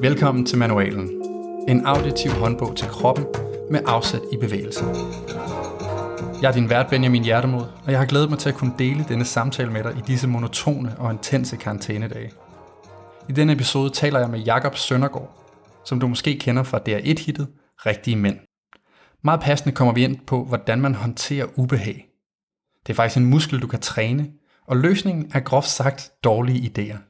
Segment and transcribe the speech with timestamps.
[0.00, 1.22] Velkommen til Manualen.
[1.68, 3.26] En auditiv håndbog til kroppen
[3.70, 4.84] med afsæt i bevægelse.
[6.42, 9.04] Jeg er din vært Benjamin Hjertemod, og jeg har glædet mig til at kunne dele
[9.08, 12.32] denne samtale med dig i disse monotone og intense karantænedage.
[13.28, 15.30] I denne episode taler jeg med Jakob Søndergaard,
[15.84, 17.48] som du måske kender fra DR1-hittet
[17.86, 18.38] Rigtige Mænd.
[19.24, 22.08] Meget passende kommer vi ind på, hvordan man håndterer ubehag.
[22.86, 24.26] Det er faktisk en muskel, du kan træne,
[24.66, 27.05] og løsningen er groft sagt dårlige idéer.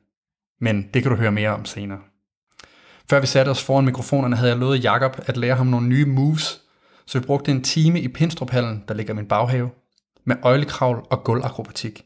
[0.61, 1.99] Men det kan du høre mere om senere.
[3.11, 6.05] Før vi satte os foran mikrofonerne, havde jeg lovet Jakob at lære ham nogle nye
[6.05, 6.61] moves,
[7.07, 9.71] så vi brugte en time i Pinstruphallen, der ligger i min baghave,
[10.25, 12.05] med øjlekravl og gulvakrobatik.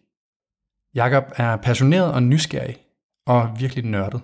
[0.94, 2.76] Jakob er passioneret og nysgerrig,
[3.26, 4.20] og virkelig nørdet.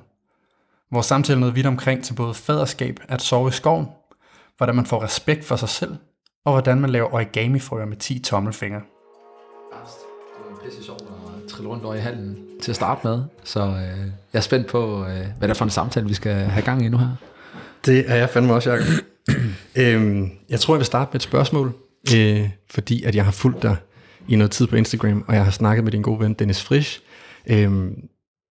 [0.91, 3.87] Vores samtale nåede vidt omkring til både faderskab at sove i skoven,
[4.57, 5.97] hvordan man får respekt for sig selv,
[6.45, 8.81] og hvordan man laver origami-frøer med 10 tommelfingre.
[8.81, 9.77] Det
[10.51, 11.16] var pisse sjov
[11.57, 15.05] trille rundt over i hallen til at starte med, så øh, jeg er spændt på,
[15.05, 17.17] øh, hvad det er for en samtale, vi skal have gang i nu her.
[17.87, 18.87] Det er jeg fandme også, Jacob.
[19.77, 21.75] øhm, jeg tror, jeg vil starte med et spørgsmål,
[22.17, 23.77] øh, fordi at jeg har fulgt dig
[24.29, 27.01] i noget tid på Instagram, og jeg har snakket med din gode ven Dennis Frisch.
[27.47, 28.09] Øhm,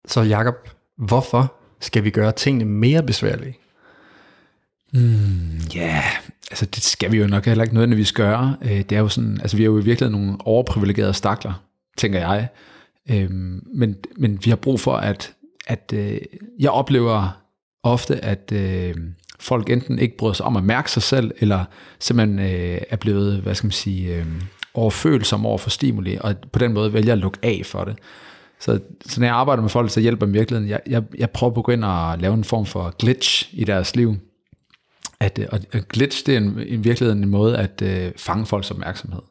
[0.08, 0.56] så Jacob,
[0.98, 3.58] hvorfor skal vi gøre tingene mere besværlige?
[4.94, 6.04] Mm, ja, yeah.
[6.52, 8.58] altså det skal vi jo nok heller ikke nødvendigvis gøre.
[8.62, 11.64] Øh, det er jo sådan, altså vi er jo i virkeligheden nogle overprivilegerede stakler,
[11.98, 12.48] tænker jeg.
[13.12, 15.34] Øhm, men, men vi har brug for, at,
[15.68, 16.18] at øh,
[16.60, 17.42] jeg oplever
[17.84, 18.96] ofte, at øh,
[19.40, 21.66] folk enten ikke bryder sig om at mærke sig selv, eller
[22.00, 24.26] simpelthen øh, er blevet, hvad skal man sige, øh,
[24.74, 27.98] overfølsom over for stimuli, og på den måde vælger at lukke af for det.
[28.60, 30.70] Så, så når jeg arbejder med folk, så hjælper virkeligheden.
[30.70, 33.64] Jeg, jeg, jeg prøver på at gå ind og lave en form for glitch i
[33.64, 34.16] deres liv.
[35.20, 38.72] At, øh, og glitch, det er en, i virkeligheden en måde at øh, fange folks
[38.72, 39.22] opmærksomhed.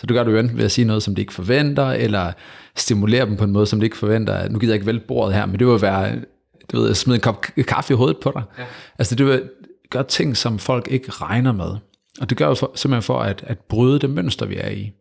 [0.00, 2.32] Så du gør det jo enten ved at sige noget, som de ikke forventer, eller
[2.76, 4.48] stimulere dem på en måde, som de ikke forventer.
[4.48, 6.12] Nu gider jeg ikke vælge bordet her, men det vil være,
[6.72, 8.42] du ved, at smide en kop kaffe i hovedet på dig.
[8.58, 8.64] Ja.
[8.98, 9.42] Altså det vil
[9.90, 11.76] gøre ting, som folk ikke regner med.
[12.20, 14.92] Og det gør jo for, simpelthen for at, at bryde det mønster, vi er i.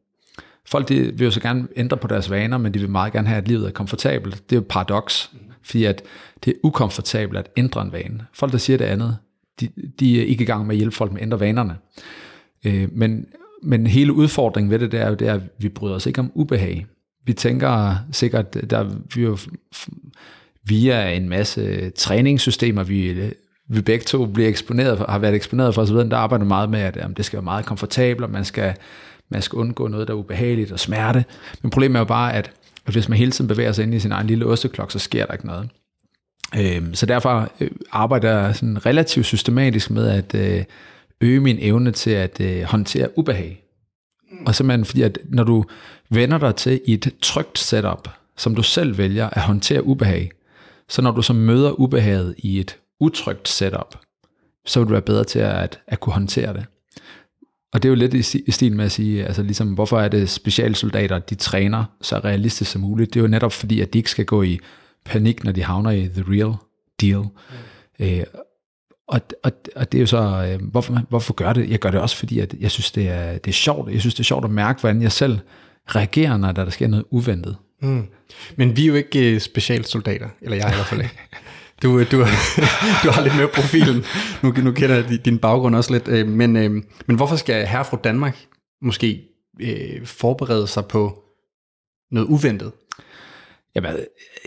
[0.65, 3.27] Folk de vil jo så gerne ændre på deres vaner, men de vil meget gerne
[3.27, 4.35] have, at livet er komfortabelt.
[4.49, 5.31] Det er jo et paradoks,
[5.63, 6.01] fordi at
[6.45, 8.25] det er ukomfortabelt at ændre en vane.
[8.33, 9.17] Folk, der siger det andet,
[9.59, 9.69] de,
[9.99, 11.75] de er ikke i gang med at hjælpe folk med at ændre vanerne.
[12.65, 13.25] Øh, men,
[13.63, 16.31] men hele udfordringen ved det, det er jo det, at vi bryder os ikke om
[16.35, 16.85] ubehag.
[17.25, 19.37] Vi tænker sikkert, der vi jo
[20.63, 23.31] via en masse træningssystemer, vi,
[23.69, 26.79] vi begge to bliver eksponeret for, har været eksponeret for osv., der arbejder meget med,
[26.79, 28.73] at jamen, det skal være meget komfortabelt, og man skal,
[29.29, 31.25] man skal undgå noget, der er ubehageligt og smerte.
[31.61, 32.51] Men problemet er jo bare, at,
[32.85, 35.25] at hvis man hele tiden bevæger sig ind i sin egen lille osteklok, så sker
[35.25, 35.69] der ikke noget.
[36.57, 40.63] Øh, så derfor øh, arbejder jeg sådan relativt systematisk med at øh,
[41.21, 43.63] øge min evne til at øh, håndtere ubehag.
[44.45, 45.65] Og simpelthen fordi, at når du
[46.09, 50.31] vender dig til i et trygt setup, som du selv vælger at håndtere ubehag,
[50.89, 53.95] så når du så møder ubehaget i et utrygt setup,
[54.65, 56.65] så vil du være bedre til at, at kunne håndtere det.
[57.73, 60.07] Og det er jo lidt i, i stil med at sige, altså ligesom, hvorfor er
[60.07, 63.13] det specialsoldater, de træner så realistisk som muligt?
[63.13, 64.59] Det er jo netop fordi, at de ikke skal gå i
[65.05, 66.53] panik, når de havner i the real
[67.01, 67.19] deal.
[67.19, 68.05] Mm.
[68.05, 68.23] Øh,
[69.09, 71.69] og, og, og det er jo så, øh, hvorfor, hvorfor gør det?
[71.69, 73.91] Jeg gør det også, fordi at jeg synes, det er, det er sjovt.
[73.91, 75.39] Jeg synes, det er sjovt at mærke, hvordan jeg selv
[75.87, 77.57] reagerer, når der, der sker noget uventet.
[77.81, 78.03] Mm.
[78.55, 81.15] Men vi er jo ikke øh, specialsoldater, eller jeg i hvert fald ikke.
[81.83, 82.17] Du, øh, du,
[83.03, 84.03] du har lidt mere profilen.
[84.43, 86.07] Nu, nu kender jeg din baggrund også lidt.
[86.07, 86.71] Øh, men, øh,
[87.05, 88.37] men hvorfor skal herre fra Danmark
[88.81, 89.21] måske
[89.61, 91.23] øh, forberede sig på
[92.11, 92.71] noget uventet?
[93.75, 93.91] Jamen,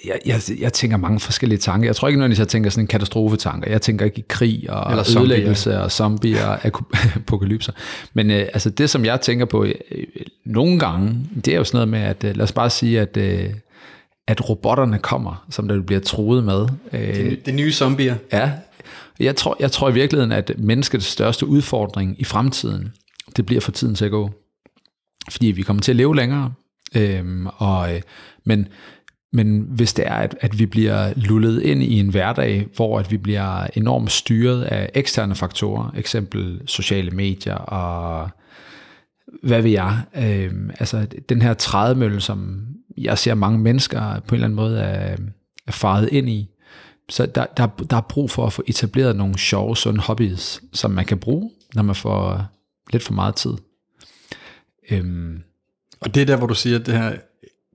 [0.05, 1.89] jeg, jeg, jeg tænker mange forskellige tanker.
[1.89, 3.71] Jeg tror ikke nødvendigvis, jeg tænker sådan en katastrofetanker.
[3.71, 6.59] Jeg tænker ikke i krig og Eller ødelæggelse og zombier og
[7.17, 7.73] apokalypser.
[8.15, 9.75] Men øh, altså det, som jeg tænker på øh,
[10.45, 13.17] nogle gange, det er jo sådan noget med, at øh, lad os bare sige, at,
[13.17, 13.51] øh,
[14.27, 16.67] at robotterne kommer, som der bliver troet med.
[16.93, 18.17] Øh, det, det nye zombier.
[18.33, 18.53] Ja.
[19.21, 22.93] Jeg tror, jeg tror i virkeligheden, at menneskets største udfordring i fremtiden,
[23.37, 24.31] det bliver for tiden til at gå.
[25.31, 26.53] Fordi vi kommer til at leve længere,
[26.97, 28.01] øhm, og, øh,
[28.45, 28.69] men
[29.33, 33.11] men hvis det er, at, at vi bliver lullet ind i en hverdag, hvor at
[33.11, 38.31] vi bliver enormt styret af eksterne faktorer, eksempel sociale medier og
[39.43, 42.67] hvad ved jeg, øh, altså den her trædemølle, som
[42.99, 45.17] jeg ser mange mennesker på en eller anden måde er,
[45.67, 46.49] er faret ind i,
[47.09, 50.91] så der, der, der er brug for at få etableret nogle sjove, sunde hobbies, som
[50.91, 52.47] man kan bruge, når man får
[52.93, 53.53] lidt for meget tid.
[54.91, 55.43] Øhm.
[56.01, 57.17] Og det er der, hvor du siger, at det her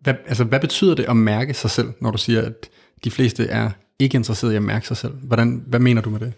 [0.08, 2.70] hvad, altså, hvad betyder det at mærke sig selv, når du siger, at
[3.04, 3.70] de fleste er
[4.00, 5.14] ikke interesseret i at mærke sig selv?
[5.14, 6.34] Hvordan, hvad mener du med det?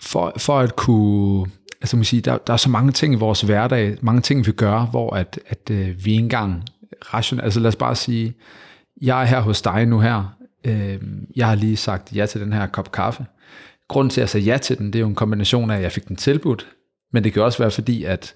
[0.00, 1.46] For, for at kunne,
[1.80, 4.52] altså man siger, der, der er så mange ting i vores hverdag, mange ting vi
[4.52, 6.64] gør, hvor at, at øh, vi ikke engang
[7.14, 8.34] rationelt, altså lad os bare sige,
[9.02, 10.98] jeg er her hos dig nu her, øh,
[11.36, 13.26] jeg har lige sagt ja til den her kop kaffe.
[13.88, 15.82] Grunden til, at jeg sagde ja til den, det er jo en kombination af, at
[15.82, 16.66] jeg fik den tilbudt,
[17.12, 18.34] men det kan også være fordi, at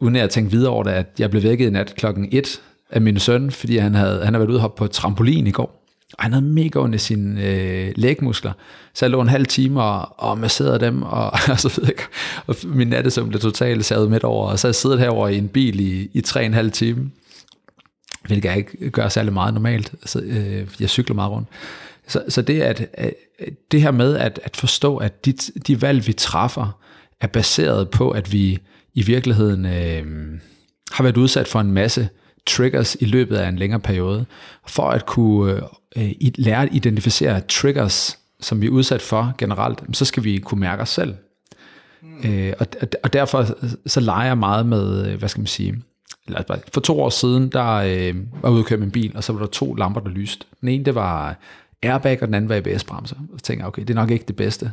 [0.00, 2.62] uden at jeg tænkte videre over det, at jeg blev vækket i nat klokken 1
[2.92, 5.76] af min søn, fordi han havde, han havde været ude hoppe på trampolin i går.
[6.18, 8.52] Og han havde mega ondt i sine øh, lægmuskler.
[8.94, 12.04] Så jeg lå en halv time og, og masserede dem, og, og så ved jeg,
[12.46, 15.48] og min nattesøvn blev totalt savet midt over, og så jeg siddet herover i en
[15.48, 17.10] bil i, i tre en halv time,
[18.26, 19.92] hvilket jeg ikke gør særlig meget normalt.
[20.06, 21.48] Så, øh, jeg cykler meget rundt.
[22.08, 23.14] Så, så det, at, at,
[23.72, 25.32] det her med at, at forstå, at de,
[25.66, 26.78] de valg, vi træffer,
[27.20, 28.58] er baseret på, at vi
[28.94, 30.38] i virkeligheden øh,
[30.92, 32.08] har været udsat for en masse
[32.46, 34.26] triggers i løbet af en længere periode.
[34.66, 35.60] For at kunne
[35.96, 40.60] øh, lære at identificere triggers, som vi er udsat for generelt, så skal vi kunne
[40.60, 41.14] mærke os selv.
[42.02, 42.30] Mm.
[42.30, 42.66] Øh, og,
[43.02, 43.46] og derfor
[43.86, 45.82] så leger jeg meget med, øh, hvad skal man sige,
[46.74, 49.32] for to år siden, der øh, var jeg ude at køre min bil, og så
[49.32, 50.46] var der to lamper, der lyste.
[50.60, 51.36] Den ene, det var
[51.82, 53.16] airbag, og den anden var ABS-bremser.
[53.36, 54.72] Så tænkte jeg, okay, det er nok ikke det bedste.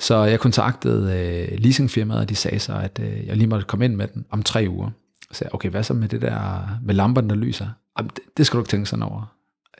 [0.00, 3.84] Så jeg kontaktede øh, leasingfirmaet, og de sagde så, at øh, jeg lige måtte komme
[3.84, 4.90] ind med den om tre uger.
[5.34, 7.68] Så sagde okay, hvad så med det der, med lamperne, der lyser?
[7.98, 9.36] Jamen, det, det skal du ikke tænke sådan over.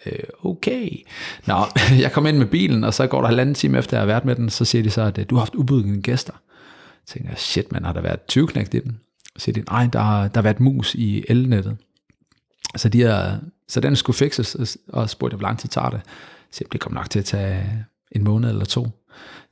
[0.06, 0.91] Øh, okay.
[1.47, 1.65] Nå,
[2.05, 4.25] jeg kom ind med bilen, og så går der halvanden time efter, jeg har været
[4.25, 6.33] med den, så siger de så, at øh, du har haft ubudgivende gæster.
[6.89, 9.01] Jeg tænker shit man, har der været 20 knægt i den?
[9.37, 11.77] Så siger de, nej, der har, der har været mus i elnettet.
[12.77, 16.01] Så, de er, så den skulle fikses, og spurgte, hvor lang tid tager det?
[16.51, 18.89] Så det kom nok til at tage en måned eller to.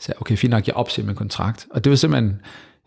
[0.00, 1.66] Så okay, fint nok, jeg opsiger min kontrakt.
[1.70, 2.40] Og det var simpelthen,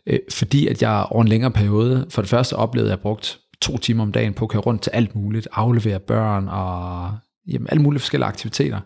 [0.07, 3.39] øh, fordi at jeg over en længere periode, for det første oplevede, at jeg brugt
[3.61, 7.11] to timer om dagen på at køre rundt til alt muligt, aflevere børn og
[7.47, 8.79] jamen, alle mulige forskellige aktiviteter.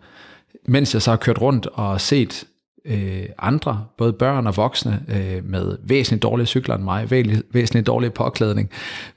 [0.67, 2.43] Mens jeg så har kørt rundt og set
[2.85, 7.11] øh, andre, både børn og voksne, øh, med væsentligt dårligere cykler end mig,
[7.53, 8.69] væsentligt dårligere påklædning,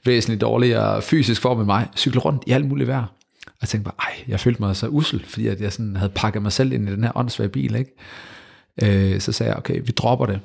[0.05, 3.05] væsentligt dårligere fysisk form end mig, cykle rundt i alt muligt vejr.
[3.47, 6.11] Og jeg tænkte bare, ej, jeg følte mig så usel, fordi at jeg sådan havde
[6.15, 7.95] pakket mig selv ind i den her åndssvage bil, ikke?
[8.81, 10.39] Øh, så sagde jeg, okay, vi dropper det.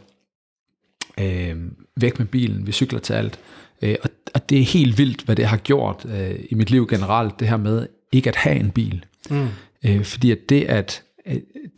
[1.20, 1.56] Øh,
[1.96, 3.38] væk med bilen, vi cykler til alt.
[3.82, 6.88] Øh, og, og det er helt vildt, hvad det har gjort øh, i mit liv
[6.88, 9.04] generelt, det her med ikke at have en bil.
[9.30, 9.48] Mm.
[9.84, 11.02] Øh, fordi at det at,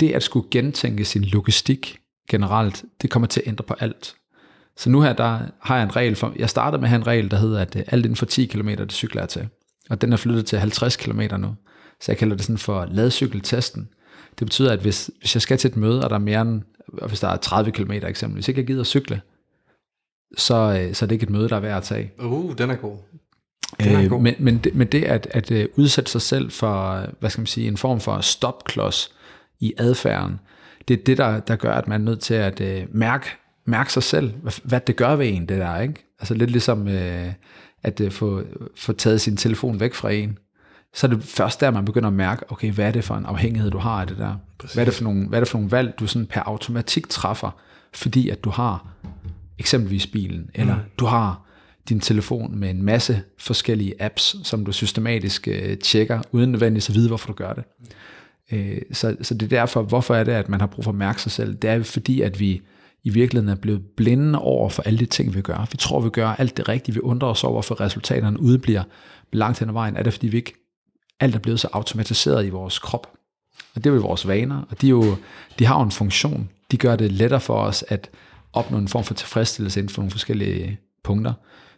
[0.01, 1.99] det at skulle gentænke sin logistik
[2.31, 4.15] generelt, det kommer til at ændre på alt.
[4.77, 7.07] Så nu her, der har jeg en regel for, jeg startede med at have en
[7.07, 9.49] regel, der hedder, at øh, alt inden for 10 km, det cykler jeg til.
[9.91, 11.55] Og den er flyttet til 50 km nu.
[12.01, 13.89] Så jeg kalder det sådan for ladcykeltesten.
[14.39, 16.63] Det betyder, at hvis, hvis jeg skal til et møde, og der er mere end,
[17.09, 19.21] hvis der er 30 km eksempelvis, hvis ikke jeg gider at cykle,
[20.37, 22.13] så, øh, så er det ikke et møde, der er værd at tage.
[22.19, 22.97] Uh, den er god.
[23.87, 27.41] Øh, men, men, det, men det at, at øh, udsætte sig selv for, hvad skal
[27.41, 29.15] man sige, en form for stopklods
[29.61, 30.41] i adfærden,
[30.89, 33.27] det er det, der, der gør, at man er nødt til at uh, mærke,
[33.65, 35.95] mærke sig selv, hvad, hvad det gør ved en, det der, ikke?
[36.21, 37.33] Altså lidt ligesom uh,
[37.83, 38.43] at uh, få,
[38.77, 40.39] få taget sin telefon væk fra en,
[40.95, 43.27] så er det først der, man begynder at mærke, okay, hvad er det for en
[43.27, 44.35] afhængighed, du har af det der?
[44.75, 47.09] Hvad er det, for nogle, hvad er det for nogle valg, du sådan per automatik
[47.09, 47.51] træffer,
[47.95, 48.87] fordi at du har
[49.61, 50.83] eksempelvis bilen, eller mm.
[50.99, 51.47] du har
[51.89, 56.95] din telefon med en masse forskellige apps, som du systematisk øh, tjekker, uden nødvendigvis at
[56.95, 57.65] vide, hvorfor du gør det.
[58.53, 60.99] Øh, så, så det er derfor, hvorfor er det, at man har brug for at
[60.99, 61.55] mærke sig selv?
[61.55, 62.63] Det er fordi, at vi
[63.05, 65.67] i virkeligheden er blevet blinde over for alle de ting, vi gør.
[65.71, 66.95] Vi tror, vi gør alt det rigtige.
[66.95, 68.83] Vi undrer os over, for resultaterne udebliver
[69.33, 69.97] langt hen ad vejen.
[69.97, 70.55] Er det, fordi vi ikke
[71.21, 73.07] alt er blevet så automatiseret i vores krop?
[73.75, 75.17] Og det er jo vores vaner, og de, er jo,
[75.59, 76.49] de har jo en funktion.
[76.71, 78.11] De gør det lettere for os at
[78.53, 81.33] opnå en form for tilfredsstillelse inden for nogle forskellige punkter.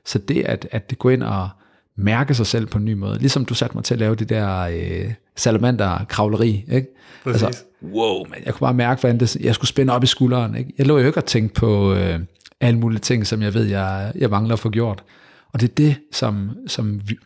[0.04, 1.48] Så det at, at gå ind og
[1.96, 4.28] mærke sig selv på en ny måde, ligesom du satte mig til at lave det
[4.28, 6.88] der øh, salamander-kravleri, ikke?
[7.24, 7.42] Præcis.
[7.42, 10.56] Altså, wow, man, jeg kunne bare mærke, hvordan det, jeg skulle spænde op i skulderen,
[10.56, 10.72] ikke?
[10.78, 12.20] Jeg lå jo ikke og tænkte på øh,
[12.60, 15.04] alle mulige ting, som jeg ved, jeg, jeg mangler at få gjort.
[15.52, 17.16] Og det er det, som, som vi,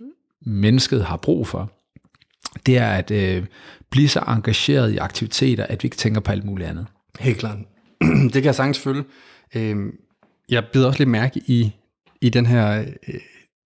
[0.47, 1.71] mennesket har brug for.
[2.67, 3.45] Det er at øh,
[3.91, 6.87] blive så engageret i aktiviteter, at vi ikke tænker på alt muligt andet.
[7.21, 7.59] Helt klart.
[8.23, 9.05] det kan jeg sagtens følge.
[9.55, 9.77] Øh,
[10.49, 11.73] jeg bider også lidt mærke i
[12.21, 13.21] i den her, øh,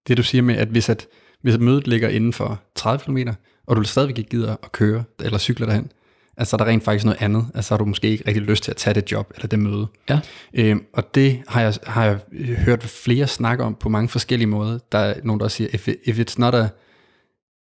[0.09, 1.07] det du siger med, at hvis, at
[1.43, 3.19] hvis mødet ligger inden for 30 km,
[3.67, 5.93] og du stadigvæk ikke gider at køre eller cykle derhen,
[6.37, 8.71] altså der er rent faktisk noget andet, altså har du måske ikke rigtig lyst til
[8.71, 9.87] at tage det job eller det møde.
[10.09, 10.21] Ja.
[10.55, 12.19] Øhm, og det har jeg, har jeg
[12.59, 14.79] hørt flere snakke om på mange forskellige måder.
[14.93, 16.69] Der er nogen, der siger, if, it, if it's not a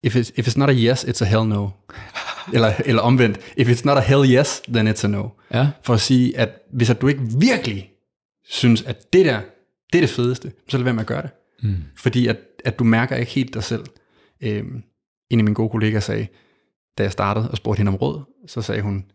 [0.04, 1.70] if it's, if it's not a yes, it's a hell no.
[2.54, 5.30] eller, eller omvendt, if it's not a hell yes, then it's a no.
[5.54, 5.68] Ja.
[5.84, 7.90] For at sige, at hvis at du ikke virkelig
[8.50, 9.42] synes, at det der,
[9.94, 11.30] det er det fedeste, så lad være med at gøre det.
[11.64, 11.76] Mm.
[11.96, 13.86] Fordi at, at du mærker ikke helt dig selv.
[14.42, 14.84] Øhm,
[15.30, 16.28] en af mine gode kollegaer sagde,
[16.98, 19.06] da jeg startede og spurgte hende om råd, så sagde hun,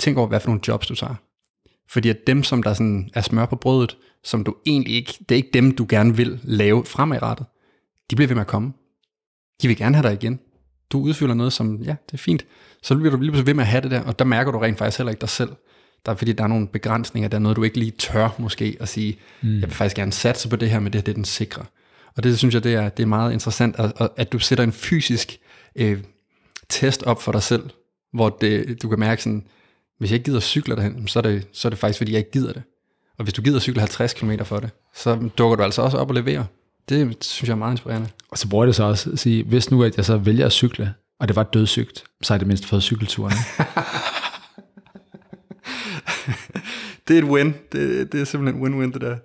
[0.00, 1.14] tænk over, hvad for nogle jobs du tager.
[1.88, 5.34] Fordi at dem, som der sådan er smør på brødet, som du egentlig ikke, det
[5.34, 7.46] er ikke dem, du gerne vil lave fremadrettet,
[8.10, 8.72] de bliver ved med at komme.
[9.62, 10.40] De vil gerne have dig igen.
[10.92, 12.46] du udfylder noget, som, ja, det er fint,
[12.82, 14.58] så bliver du lige pludselig ved med at have det der, og der mærker du
[14.58, 15.50] rent faktisk heller ikke dig selv.
[16.06, 18.76] Der er, fordi der er nogle begrænsninger, der er noget, du ikke lige tør måske
[18.80, 19.54] at sige, mm.
[19.54, 21.64] jeg vil faktisk gerne satse på det her, men det, det er den sikre.
[22.16, 24.72] Og det synes jeg, det er, det er meget interessant, at, at du sætter en
[24.72, 25.38] fysisk
[25.76, 25.98] øh,
[26.68, 27.70] test op for dig selv,
[28.12, 29.44] hvor det, du kan mærke sådan,
[29.98, 32.18] hvis jeg ikke gider cykle derhen, så er, det, så er det faktisk, fordi jeg
[32.18, 32.62] ikke gider det.
[33.18, 36.08] Og hvis du gider cykle 50 km for det, så dukker du altså også op
[36.08, 36.44] og leverer.
[36.88, 38.08] Det synes jeg er meget inspirerende.
[38.30, 40.46] Og så bruger jeg det så også at sige, hvis nu at jeg så vælger
[40.46, 43.34] at cykle, og det var dødsygt, så har jeg det mindst fået cykelturen.
[47.08, 47.54] det er et win.
[47.72, 49.16] Det, det er simpelthen win-win, det der.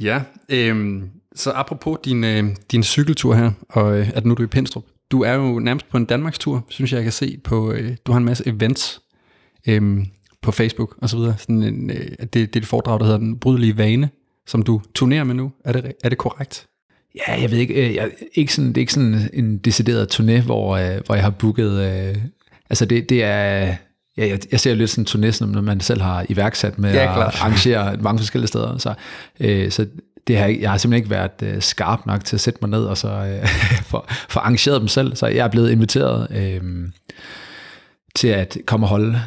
[0.00, 4.42] Ja, øhm, så apropos din, øh, din cykeltur her, og øh, at nu er du
[4.42, 4.84] i Pinstrup.
[5.10, 8.12] Du er jo nærmest på en Danmarkstur, synes jeg, jeg kan se på, øh, du
[8.12, 9.00] har en masse events
[9.68, 10.06] øh,
[10.42, 11.34] på Facebook og så videre.
[11.38, 14.10] Sådan en, øh, det, det er et foredrag, der hedder Den Brydelige Vane,
[14.46, 15.52] som du turnerer med nu.
[15.64, 16.66] Er det, er det korrekt?
[17.14, 20.44] Ja, jeg ved ikke, øh, jeg, ikke sådan, det er ikke sådan en decideret turné,
[20.44, 22.16] hvor, øh, hvor jeg har booket, øh,
[22.70, 23.76] altså det, det er,
[24.20, 27.02] ja, jeg, jeg ser lidt sådan turné, som når man selv har iværksat med ja,
[27.02, 28.94] at arrangere mange forskellige steder, så,
[29.40, 29.86] øh, så
[30.26, 32.84] det har, jeg har simpelthen ikke været øh, skarp nok til at sætte mig ned
[32.84, 33.48] og så øh,
[33.90, 36.88] for, for arrangeret dem selv, så jeg er blevet inviteret øh,
[38.14, 39.20] til at komme og holde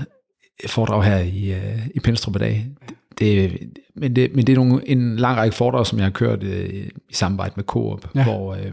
[0.67, 2.67] foredrag her i, øh, i Pinstrup i dag.
[3.19, 3.57] Det,
[3.95, 6.69] men, det, men det er nogle, en lang række foredrag, som jeg har kørt øh,
[7.09, 8.23] i samarbejde med Coop, ja.
[8.23, 8.71] hvor, øh,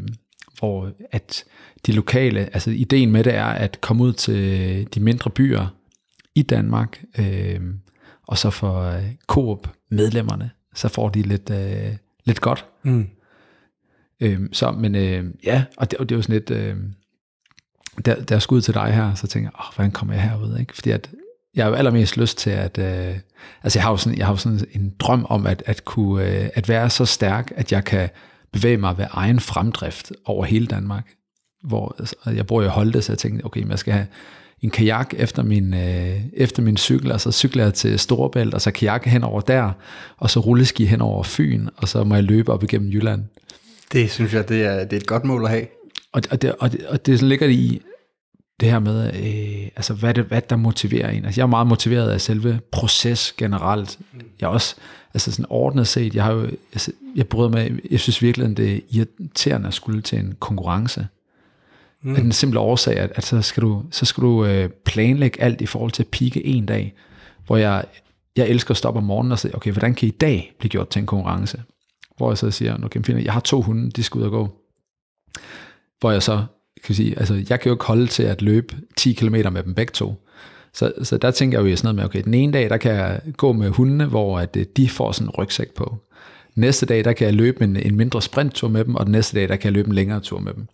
[0.58, 1.44] hvor at
[1.86, 5.66] de lokale, altså ideen med det er at komme ud til de mindre byer
[6.34, 7.60] i Danmark, øh,
[8.26, 12.66] og så for øh, Coop medlemmerne, så får de lidt, øh, lidt godt.
[12.82, 13.08] Mm.
[14.20, 16.76] Øh, så, men øh, ja, og det, og det er jo sådan lidt, øh,
[18.06, 20.22] da, da jeg skulle ud til dig her, så tænker jeg, oh, hvordan kommer jeg
[20.22, 20.58] herud?
[20.58, 20.74] Ikke?
[20.74, 21.10] Fordi at
[21.54, 23.18] jeg har jo allermest lyst til at, øh,
[23.62, 26.24] altså jeg har jo sådan, jeg har jo sådan en drøm om at, at kunne,
[26.24, 28.08] øh, at være så stærk, at jeg kan
[28.52, 31.12] bevæge mig ved egen fremdrift over hele Danmark.
[31.64, 34.06] Hvor altså, jeg bor i Holte, så jeg tænkte, okay, jeg skal have
[34.62, 38.60] en kajak efter min, øh, efter min cykel, og så cykler jeg til Storebælt, og
[38.60, 39.72] så kajak hen over der,
[40.16, 43.24] og så rulleski hen over Fyn, og så må jeg løbe op igennem Jylland.
[43.92, 45.66] Det synes jeg, det er, det er et godt mål at have.
[46.12, 47.82] Og, og, det, og, det, og det ligger i,
[48.60, 51.24] det her med, øh, altså hvad det, hvad der motiverer en.
[51.24, 53.98] Altså jeg er meget motiveret af selve proces generelt.
[54.40, 54.76] Jeg er også,
[55.14, 58.74] altså sådan ordnet set, jeg har jo, altså, jeg bryder mig, jeg synes virkelig, det
[58.74, 61.06] er irriterende at skulle til en konkurrence.
[62.02, 62.14] Mm.
[62.14, 65.66] Den simple årsag, at, at så skal du, så skal du øh, planlægge alt i
[65.66, 66.94] forhold til at pike en dag,
[67.46, 67.84] hvor jeg,
[68.36, 70.88] jeg elsker at stoppe om morgenen og sige, okay, hvordan kan i dag blive gjort
[70.88, 71.62] til en konkurrence?
[72.16, 74.48] Hvor jeg så siger, okay, jeg har to hunde, de skal ud og gå.
[76.00, 76.44] Hvor jeg så
[76.84, 79.74] kan sige, altså jeg kan jo ikke holde til at løbe 10 km med dem
[79.74, 80.26] begge to.
[80.72, 82.92] Så, så der tænker jeg jo sådan noget med, okay, den ene dag, der kan
[82.92, 85.98] jeg gå med hundene, hvor at øh, de får sådan en rygsæk på.
[86.54, 89.40] Næste dag, der kan jeg løbe en, en mindre sprinttur med dem, og den næste
[89.40, 90.66] dag, der kan jeg løbe en længere tur med dem.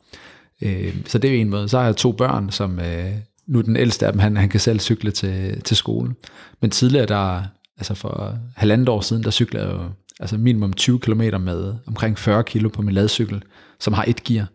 [0.63, 1.69] Øh, så det er en måde.
[1.69, 3.13] Så har jeg to børn, som øh,
[3.47, 6.15] nu den ældste af dem, han, han kan selv cykle til, til skole.
[6.61, 7.43] Men tidligere, der,
[7.79, 9.81] altså for halvandet år siden, der cyklede jeg jo
[10.21, 13.43] altså minimum 20 km med omkring 40 kilo på min ladcykel,
[13.81, 14.47] som har et gear.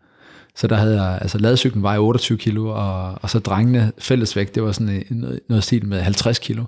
[0.55, 4.63] Så der havde jeg, altså ladcyklen var 28 kilo, og, og så drengene fællesvægt, det
[4.63, 6.63] var sådan noget, noget stil med 50 kilo.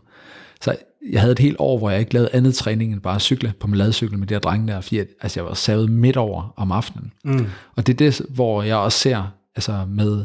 [0.61, 0.75] Så
[1.11, 3.53] jeg havde et helt år, hvor jeg ikke lavede andet træning end bare at cykle
[3.59, 6.17] på min ladcykel med de her drenge der, fordi at, altså jeg var savet midt
[6.17, 7.13] over om aftenen.
[7.23, 7.45] Mm.
[7.75, 10.15] Og det er det, hvor jeg også ser, altså med,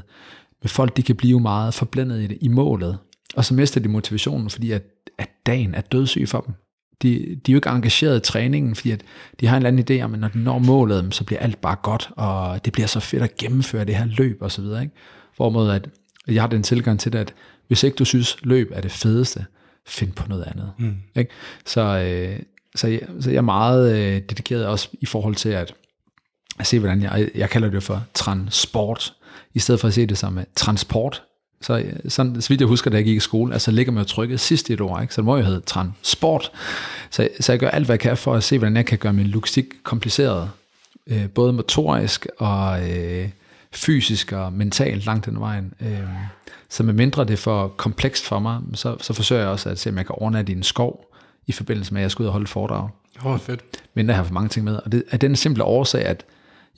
[0.63, 2.99] med folk, de kan blive meget forblændet i det, i målet,
[3.37, 4.83] og så mister de motivationen, fordi at,
[5.19, 6.55] at dagen er dødssyg for dem
[7.03, 7.09] de,
[7.47, 9.03] de er jo ikke engageret i træningen, fordi at
[9.41, 11.61] de har en eller anden idé om, at når de når målet, så bliver alt
[11.61, 14.83] bare godt, og det bliver så fedt at gennemføre det her løb og så videre.
[14.83, 14.95] Ikke?
[15.37, 15.89] Hvorimod at
[16.29, 17.35] jeg har den tilgang til det, at
[17.67, 19.45] hvis ikke du synes, løb er det fedeste,
[19.89, 20.73] find på noget andet.
[20.79, 20.97] Mm.
[21.17, 21.31] Ikke?
[21.67, 22.39] Så, øh,
[22.75, 25.75] så, jeg, så jeg er meget øh, dedikeret også i forhold til at,
[26.59, 29.15] at se, hvordan jeg, jeg kalder det for transport,
[29.55, 31.23] i stedet for at se det som transport,
[31.61, 34.09] så, sådan, så vidt jeg husker, da jeg gik i skole, altså ligger man jo
[34.09, 35.15] trykket sidst i et ord, ikke?
[35.15, 36.51] så det må jo hedde transport.
[37.11, 39.13] Så, så jeg gør alt, hvad jeg kan for at se, hvordan jeg kan gøre
[39.13, 40.51] min logistik kompliceret,
[41.07, 43.29] øh, både motorisk og øh,
[43.73, 45.73] fysisk og mentalt langt den vejen.
[45.81, 46.01] Øh,
[46.71, 49.79] så med mindre det er for komplekst for mig, så, så forsøger jeg også at
[49.79, 51.15] se, om jeg kan overnatte i en skov,
[51.47, 52.89] i forbindelse med, at jeg skal ud og holde foredrag.
[53.25, 53.65] Åh, oh, fedt.
[53.95, 54.77] Mindre jeg har for mange ting med.
[54.85, 56.25] Og det er den simple årsag, at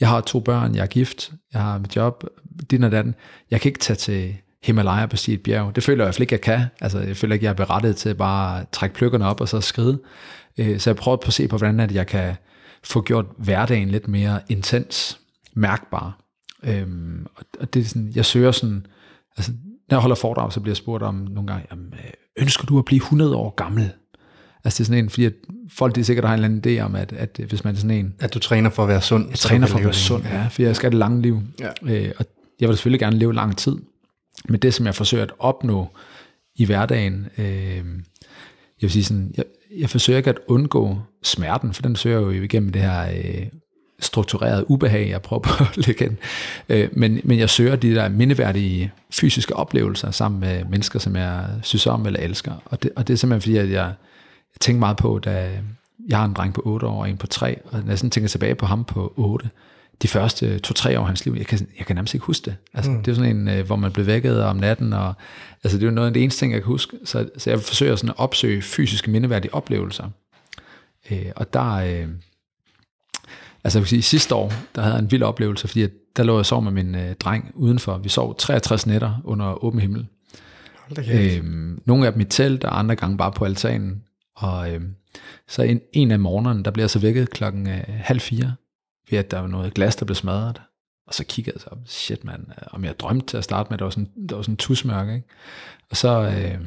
[0.00, 2.24] jeg har to børn, jeg er gift, jeg har mit job,
[2.70, 3.14] din og den.
[3.50, 5.76] Jeg kan ikke tage til Himalaya på sit bjerg.
[5.76, 6.60] Det føler jeg i hvert fald ikke, jeg kan.
[6.80, 9.60] Altså, jeg føler ikke, jeg er berettet til bare at trække pløkkerne op og så
[9.60, 10.00] skride.
[10.58, 12.34] Øh, så jeg prøver på at se på, hvordan at jeg kan
[12.84, 15.20] få gjort hverdagen lidt mere intens,
[15.54, 16.20] mærkbar.
[16.62, 17.26] Øhm,
[17.60, 18.86] og det er sådan, jeg søger sådan,
[19.36, 19.52] altså,
[19.90, 22.78] når jeg holder foredrag, så bliver jeg spurgt om nogle gange, jamen, øh, ønsker du
[22.78, 23.90] at blive 100 år gammel?
[24.64, 25.32] Altså det er sådan en, fordi at
[25.70, 27.96] folk de sikkert har en eller anden idé om, at, at hvis man er sådan
[27.96, 28.14] en...
[28.18, 29.28] At du træner for at være sund.
[29.28, 31.40] Jeg træner for at være sund, ja, for jeg skal have det lange liv.
[31.60, 31.68] Ja.
[31.82, 32.26] Øh, og
[32.60, 33.76] jeg vil selvfølgelig gerne leve lang tid,
[34.48, 35.88] men det, som jeg forsøger at opnå
[36.56, 37.82] i hverdagen, øh, jeg
[38.80, 39.44] vil sige sådan, jeg,
[39.78, 43.46] jeg forsøger ikke at undgå smerten, for den søger jeg jo igennem det her øh,
[44.00, 46.16] strukturerede ubehag, jeg prøver på at lægge ind.
[46.68, 51.46] Øh, men, men jeg søger de der mindeværdige fysiske oplevelser sammen med mennesker, som jeg
[51.62, 52.52] synes om eller elsker.
[52.64, 53.86] Og det, og det er simpelthen fordi, at jeg,
[54.54, 55.50] jeg tænker meget på, da
[56.08, 58.10] jeg har en dreng på 8 år og en på 3, og når jeg sådan
[58.10, 59.50] tænker tilbage på ham på 8,
[60.02, 62.56] de første to-tre år af hans liv, jeg kan, jeg kan nærmest ikke huske det.
[62.74, 63.02] Altså, mm.
[63.02, 65.14] Det er sådan en, øh, hvor man blev vækket om natten, og
[65.64, 66.96] altså, det er jo noget af det eneste ting, jeg kan huske.
[67.04, 70.08] Så, så jeg forsøger sådan at opsøge fysiske mindeværdige oplevelser.
[71.10, 72.08] Øh, og der, øh,
[73.64, 76.22] altså jeg vil sige, sidste år, der havde jeg en vild oplevelse, fordi at, der
[76.22, 77.98] lå jeg og sov med min øh, dreng udenfor.
[77.98, 80.06] Vi sov 63 nætter under åben himmel.
[81.12, 81.44] Øh,
[81.84, 84.02] nogle af dem i telt, og andre gange bare på altanen.
[84.36, 84.80] Og øh,
[85.48, 88.54] så en, en af morgenerne, der bliver jeg så vækket klokken øh, halv fire,
[89.10, 90.60] ved at der var noget glas, der blev smadret.
[91.06, 93.78] Og så kiggede jeg så op, shit mand, om jeg drømte til at starte med,
[93.78, 95.28] der var sådan, der var sådan en tusmørk, ikke?
[95.90, 96.60] Og så, øh,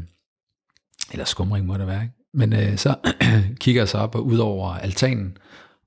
[1.12, 2.16] eller skumring må det være, ikke?
[2.34, 2.96] Men øh, så
[3.62, 5.38] kigger jeg så op og ud over altanen,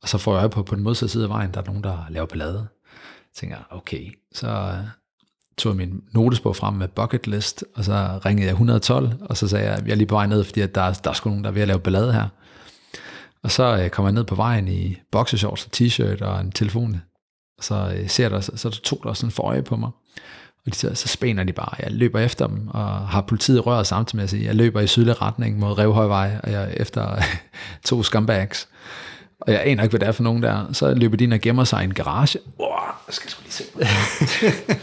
[0.02, 1.84] og så får jeg øje på, på den modsatte side af vejen, der er nogen,
[1.84, 2.66] der laver ballade.
[3.34, 4.76] Så tænker, okay, så
[5.58, 9.48] tog jeg min notesbog frem med bucket list, og så ringede jeg 112, og så
[9.48, 11.44] sagde jeg, jeg er lige på vej ned, fordi at der, der er sgu nogen,
[11.44, 12.28] der er ved at lave ballade her.
[13.42, 17.02] Og så øh, kommer jeg ned på vejen i boxershorts og t-shirt og en telefon.
[17.58, 19.90] Og så øh, ser der, så, så to, der sådan for øje på mig.
[20.66, 21.74] Og de, så, så spænder de bare.
[21.78, 24.86] Jeg løber efter dem, og har politiet røret samtidig med at sige, jeg løber i
[24.86, 27.22] sydlig retning mod Revhøjvej, og jeg er efter
[27.88, 28.68] to scumbags.
[29.46, 30.72] Og jeg aner ikke, hvad det er for nogen der.
[30.72, 32.38] Så løber de ind og gemmer sig i en garage.
[32.58, 32.68] Wow,
[33.06, 33.64] jeg skal sgu lige se.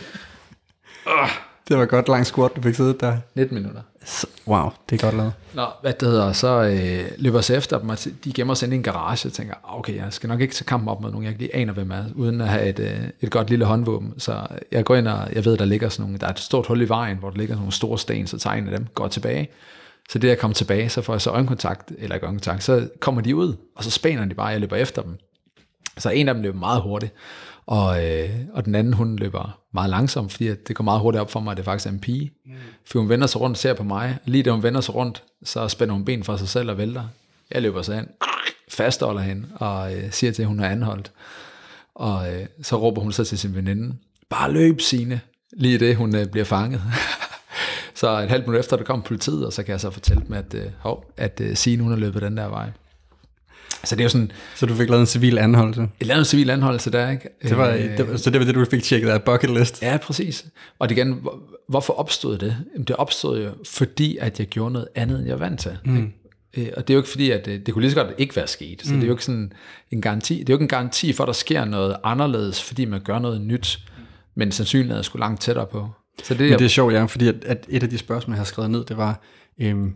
[1.68, 3.18] Det var godt langt squat, du fik siddet der.
[3.36, 3.82] 19 minutter.
[4.48, 5.34] Wow, det er godt lavet.
[5.54, 8.74] Nå, hvad det hedder, så øh, løber jeg efter dem, og de gemmer sig ind
[8.74, 11.12] i en garage, og tænker, ah, okay, jeg skal nok ikke tage kampen op med
[11.12, 14.14] nogen, jeg lige aner, hvem er, uden at have et, øh, et godt lille håndvåben.
[14.18, 16.68] Så jeg går ind, og jeg ved, der ligger sådan nogle, der er et stort
[16.68, 18.88] hul i vejen, hvor der ligger sådan nogle store sten, så tager en af dem,
[18.94, 19.50] går tilbage.
[20.10, 23.22] Så det, jeg kommer tilbage, så får jeg så øjenkontakt, eller ikke øjenkontakt, så kommer
[23.22, 25.18] de ud, og så spænder de bare, jeg løber efter dem.
[25.98, 27.14] Så en af dem løber meget hurtigt,
[27.66, 31.32] og, øh, og den anden, hun løber meget langsomt, fordi det går meget hurtigt op
[31.32, 32.34] for mig, at det faktisk er en pige.
[32.46, 32.54] Mm.
[32.86, 34.18] For hun vender sig rundt og ser på mig.
[34.26, 37.04] Lige da hun vender sig rundt, så spænder hun ben for sig selv og vælter.
[37.52, 38.08] Jeg løber så hen,
[38.70, 41.12] fastholder hende og øh, siger til, at hun er anholdt.
[41.96, 43.96] Og øh, så råber hun så til sin veninde,
[44.30, 45.22] bare løb Signe,
[45.58, 46.82] lige det hun øh, bliver fanget.
[48.04, 50.34] så et halvt minut efter, der kom politiet, og så kan jeg så fortælle dem,
[50.34, 52.70] at, øh, hov, at øh, Signe hun har løbet den der vej.
[53.84, 54.32] Så det er jo sådan...
[54.56, 55.88] Så du fik lavet en civil anholdelse?
[56.00, 57.30] Jeg lavede en civil anholdelse der, ikke?
[57.44, 59.82] Det var, øh, det, så det var det, du fik tjekket af bucket list?
[59.82, 60.46] Ja, præcis.
[60.80, 61.28] Og det igen,
[61.70, 62.58] hvorfor opstod det?
[62.88, 65.78] Det opstod jo, fordi at jeg gjorde noget andet, end jeg var vant til.
[65.86, 66.12] Mm.
[66.58, 68.36] Øh, og det er jo ikke fordi, at det, det kunne lige så godt ikke
[68.36, 68.82] være sket.
[68.84, 69.00] Så mm.
[69.00, 69.54] det er jo ikke sådan
[69.92, 70.34] en garanti.
[70.40, 73.20] Det er jo ikke en garanti for, at der sker noget anderledes, fordi man gør
[73.20, 73.80] noget nyt.
[74.36, 75.90] Men sandsynligheden er sgu langt tættere på.
[76.24, 78.40] Så det, men det er sjovt, ja, fordi at, at et af de spørgsmål, jeg
[78.40, 79.22] har skrevet ned, det var,
[79.62, 79.94] øhm,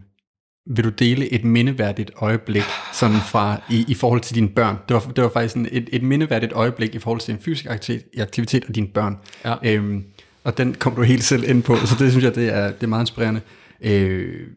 [0.75, 4.77] vil du dele et mindeværdigt øjeblik sådan fra, i, i forhold til dine børn?
[4.87, 7.69] Det var, det var faktisk sådan et, et mindeværdigt øjeblik i forhold til din fysiske
[7.69, 9.17] aktivitet, aktivitet og dine børn.
[9.45, 9.55] Ja.
[9.63, 10.03] Øhm,
[10.43, 12.83] og den kom du helt selv ind på, så det synes jeg, det er, det
[12.83, 13.41] er meget inspirerende.
[13.81, 14.47] Øh,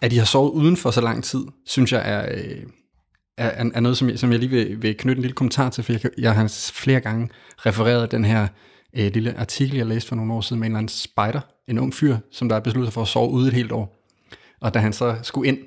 [0.00, 2.62] at de har sovet uden for så lang tid, synes jeg er, øh,
[3.38, 5.84] er, er noget, som jeg, som jeg lige vil, vil knytte en lille kommentar til,
[5.84, 8.46] for jeg, jeg har flere gange refereret den her
[8.96, 11.78] øh, lille artikel, jeg læste for nogle år siden med en eller anden spider, en
[11.78, 14.04] ung fyr, som der er besluttet for at sove ude et helt år.
[14.60, 15.58] Og da han så skulle ind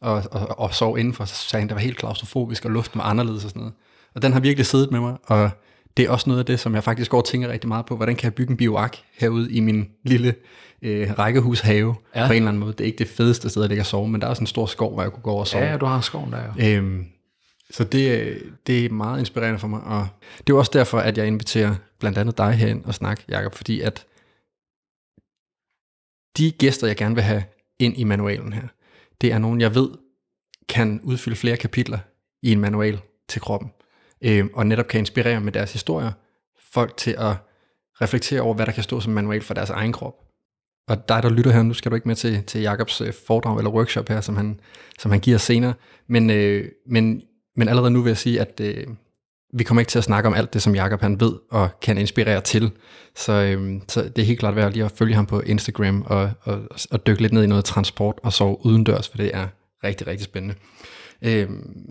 [0.00, 2.98] og, og, og sove indenfor, så sagde han, at det var helt klaustrofobisk, og luften
[2.98, 3.74] var anderledes og sådan noget.
[4.14, 5.50] Og den har virkelig siddet med mig, og
[5.96, 7.96] det er også noget af det, som jeg faktisk går og tænker rigtig meget på.
[7.96, 10.34] Hvordan kan jeg bygge en bioark herude i min lille
[10.82, 12.26] øh, rækkehushave ja.
[12.26, 12.72] på en eller anden måde?
[12.72, 14.46] Det er ikke det fedeste sted at ligge og sove, men der er også en
[14.46, 15.64] stor skov, hvor jeg kunne gå og sove.
[15.64, 16.68] Ja, du har skoven der jo.
[16.68, 17.04] Øhm,
[17.70, 20.08] så det, det er meget inspirerende for mig, og
[20.46, 23.80] det er også derfor, at jeg inviterer blandt andet dig herind og snakke, Jacob, fordi
[23.80, 24.06] at
[26.36, 27.44] de gæster, jeg gerne vil have
[27.78, 28.68] ind i manualen her.
[29.20, 29.88] Det er nogen, jeg ved,
[30.68, 31.98] kan udfylde flere kapitler
[32.42, 33.70] i en manual til kroppen,
[34.24, 36.12] øh, og netop kan inspirere med deres historier
[36.72, 37.36] folk til at
[38.00, 40.14] reflektere over, hvad der kan stå som manual for deres egen krop.
[40.88, 43.58] Og dig, der lytter her, nu skal du ikke med til, til Jakobs øh, foredrag
[43.58, 44.60] eller workshop her, som han,
[44.98, 45.74] som han giver senere,
[46.06, 47.22] men, øh, men,
[47.56, 48.86] men allerede nu vil jeg sige, at øh,
[49.56, 51.98] vi kommer ikke til at snakke om alt det, som Jakob han ved og kan
[51.98, 52.72] inspirere til.
[53.16, 56.30] Så, øhm, så det er helt klart værd lige at følge ham på Instagram og,
[56.40, 59.48] og, og dykke lidt ned i noget transport og sove udendørs, for det er
[59.84, 60.54] rigtig, rigtig spændende.
[61.22, 61.88] Øhm,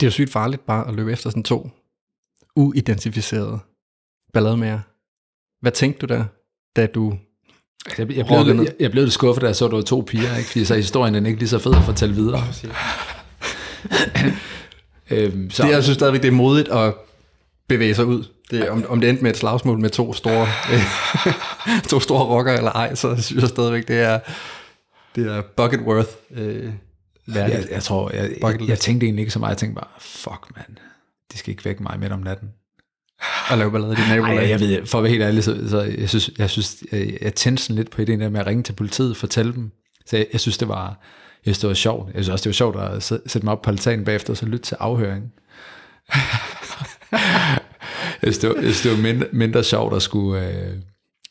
[0.00, 1.70] det er jo sygt farligt bare at løbe efter sådan to
[2.56, 3.58] uidentificerede
[4.32, 4.80] ballademager.
[5.62, 6.24] Hvad tænkte du der,
[6.76, 7.18] da du
[7.98, 10.04] jeg, jeg, blev, jeg, jeg blev lidt skuffet, da jeg så, at der var to
[10.06, 10.48] piger, ikke?
[10.48, 12.42] fordi så er historien den ikke lige så fed at fortælle videre.
[15.10, 15.62] øhm, så.
[15.62, 16.94] Det, jeg synes stadigvæk, det er modigt at
[17.68, 20.82] bevæge sig ud det, om, om det endte med et slagsmål med to store, øh,
[21.90, 24.20] to store rocker eller ej, så synes jeg stadigvæk, det er,
[25.16, 26.72] det er Bucketworth øh,
[27.26, 27.58] værdigt.
[27.58, 30.56] Jeg, jeg tror, jeg, jeg, jeg, tænkte egentlig ikke så meget, jeg tænkte bare, fuck
[30.56, 30.76] mand,
[31.32, 32.48] de skal ikke vække mig midt om natten.
[33.50, 34.36] Og lave ballade i dit nabolag.
[34.36, 37.18] Ej, jeg ved, for at være helt ærlig, så, så jeg synes, jeg, synes, jeg,
[37.20, 39.70] jeg tændte sådan lidt på ideen der med at ringe til politiet, fortælle dem.
[40.06, 41.00] Så jeg, jeg synes, det var,
[41.46, 42.14] jeg synes, det var sjovt.
[42.14, 44.46] Jeg synes også, det var sjovt at sætte mig op på altanen bagefter, og så
[44.46, 45.32] lytte til afhøringen.
[48.22, 50.74] jeg synes, det var, jeg synes, det var mindre, mindre sjovt at skulle, øh,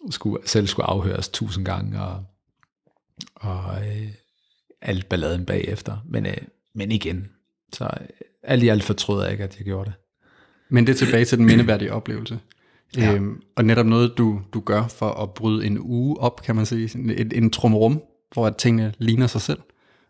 [0.10, 2.23] skulle, selv skulle afhøres tusind gange, og,
[3.36, 4.08] og øh,
[4.82, 5.97] alt balladen bagefter.
[6.10, 6.38] Men, øh,
[6.75, 7.30] men igen,
[7.73, 8.08] så øh,
[8.43, 9.93] alt i alt fortrød jeg ikke, at jeg gjorde det.
[10.69, 12.39] Men det er tilbage til den mindeværdige oplevelse.
[12.97, 13.13] Ja.
[13.13, 16.65] Øhm, og netop noget, du, du gør for at bryde en uge op, kan man
[16.65, 16.97] sige.
[16.97, 18.01] En, en trumrum,
[18.34, 19.60] hvor at tingene ligner sig selv.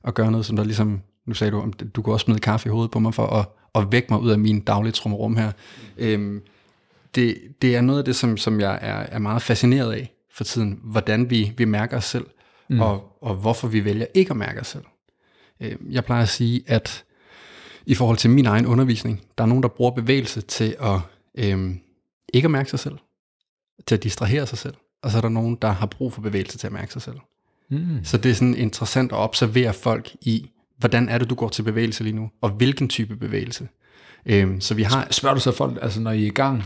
[0.06, 2.72] Og gøre noget, som der ligesom, nu sagde du, du kunne også smide kaffe i
[2.72, 5.52] hovedet på mig for at, at vække mig ud af min daglige trumrum her.
[5.98, 6.42] Øhm,
[7.16, 10.44] det, det er noget af det, som, som jeg er, er meget fascineret af for
[10.44, 10.80] tiden.
[10.84, 12.26] Hvordan vi, vi mærker os selv,
[12.70, 12.82] mm.
[12.82, 14.84] og, og hvorfor vi vælger ikke at mærke os selv.
[15.60, 17.04] Øhm, jeg plejer at sige, at
[17.86, 19.22] i forhold til min egen undervisning.
[19.38, 21.00] Der er nogen, der bruger bevægelse til at
[21.38, 21.80] øhm,
[22.34, 22.98] ikke at mærke sig selv,
[23.88, 26.58] til at distrahere sig selv, og så er der nogen, der har brug for bevægelse
[26.58, 27.18] til at mærke sig selv.
[27.70, 28.00] Mm.
[28.04, 31.64] Så det er sådan interessant at observere folk i, hvordan er det, du går til
[31.64, 33.68] bevægelse lige nu, og hvilken type bevægelse.
[34.26, 35.08] Øhm, så vi har...
[35.12, 36.64] Spørger du så folk, altså når I er i gang?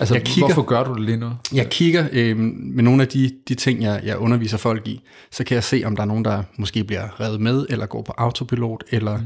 [0.00, 1.30] Altså, jeg kigger, hvorfor gør du det lige nu?
[1.54, 5.44] Jeg kigger øhm, med nogle af de, de ting, jeg, jeg underviser folk i, så
[5.44, 8.14] kan jeg se, om der er nogen, der måske bliver revet med, eller går på
[8.18, 9.18] autopilot, eller...
[9.18, 9.24] Mm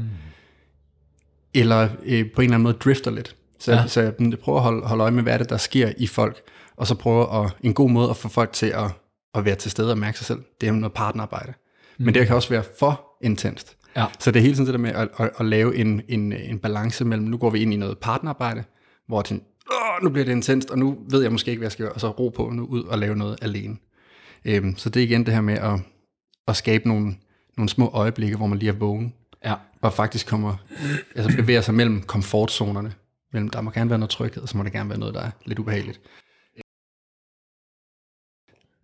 [1.53, 3.35] eller øh, på en eller anden måde drifter lidt.
[3.59, 3.87] Så, ja.
[3.87, 6.41] så jeg prøver at holde, holde øje med, hvad er det, der sker i folk,
[6.77, 8.91] og så prøver at, en god måde at få folk til at,
[9.35, 11.53] at være til stede og mærke sig selv, det er noget partnerarbejde.
[11.97, 12.05] Mm.
[12.05, 13.77] Men det kan også være for intenst.
[13.95, 14.05] Ja.
[14.19, 16.59] Så det er hele tiden det der med at, at, at lave en, en, en
[16.59, 18.63] balance mellem, nu går vi ind i noget partnerarbejde,
[19.07, 19.23] hvor
[19.71, 21.93] Åh, nu bliver det intenst, og nu ved jeg måske ikke, hvad jeg skal gøre,
[21.93, 23.77] og så ro på nu ud og lave noget alene.
[24.45, 25.79] Øhm, så det er igen det her med at,
[26.47, 27.15] at skabe nogle,
[27.57, 29.13] nogle små øjeblikke, hvor man lige er vågen,
[29.45, 29.53] Ja.
[29.81, 30.55] Og faktisk kommer,
[31.15, 32.93] altså bevæger sig mellem komfortzonerne.
[33.33, 35.21] Mellem, der må gerne være noget tryghed, og så må det gerne være noget, der
[35.21, 36.01] er lidt ubehageligt.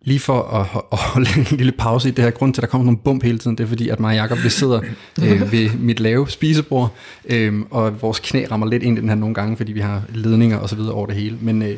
[0.02, 2.68] Lige for at, at holde en lille pause i det her grund til, at der
[2.70, 4.80] kommer nogle bump hele tiden, det er fordi, at mig og Jacob, vi sidder
[5.24, 9.16] øh, ved mit lave spisebord, øh, og vores knæ rammer lidt ind i den her
[9.16, 11.38] nogle gange, fordi vi har ledninger og så videre over det hele.
[11.40, 11.76] Men, øh,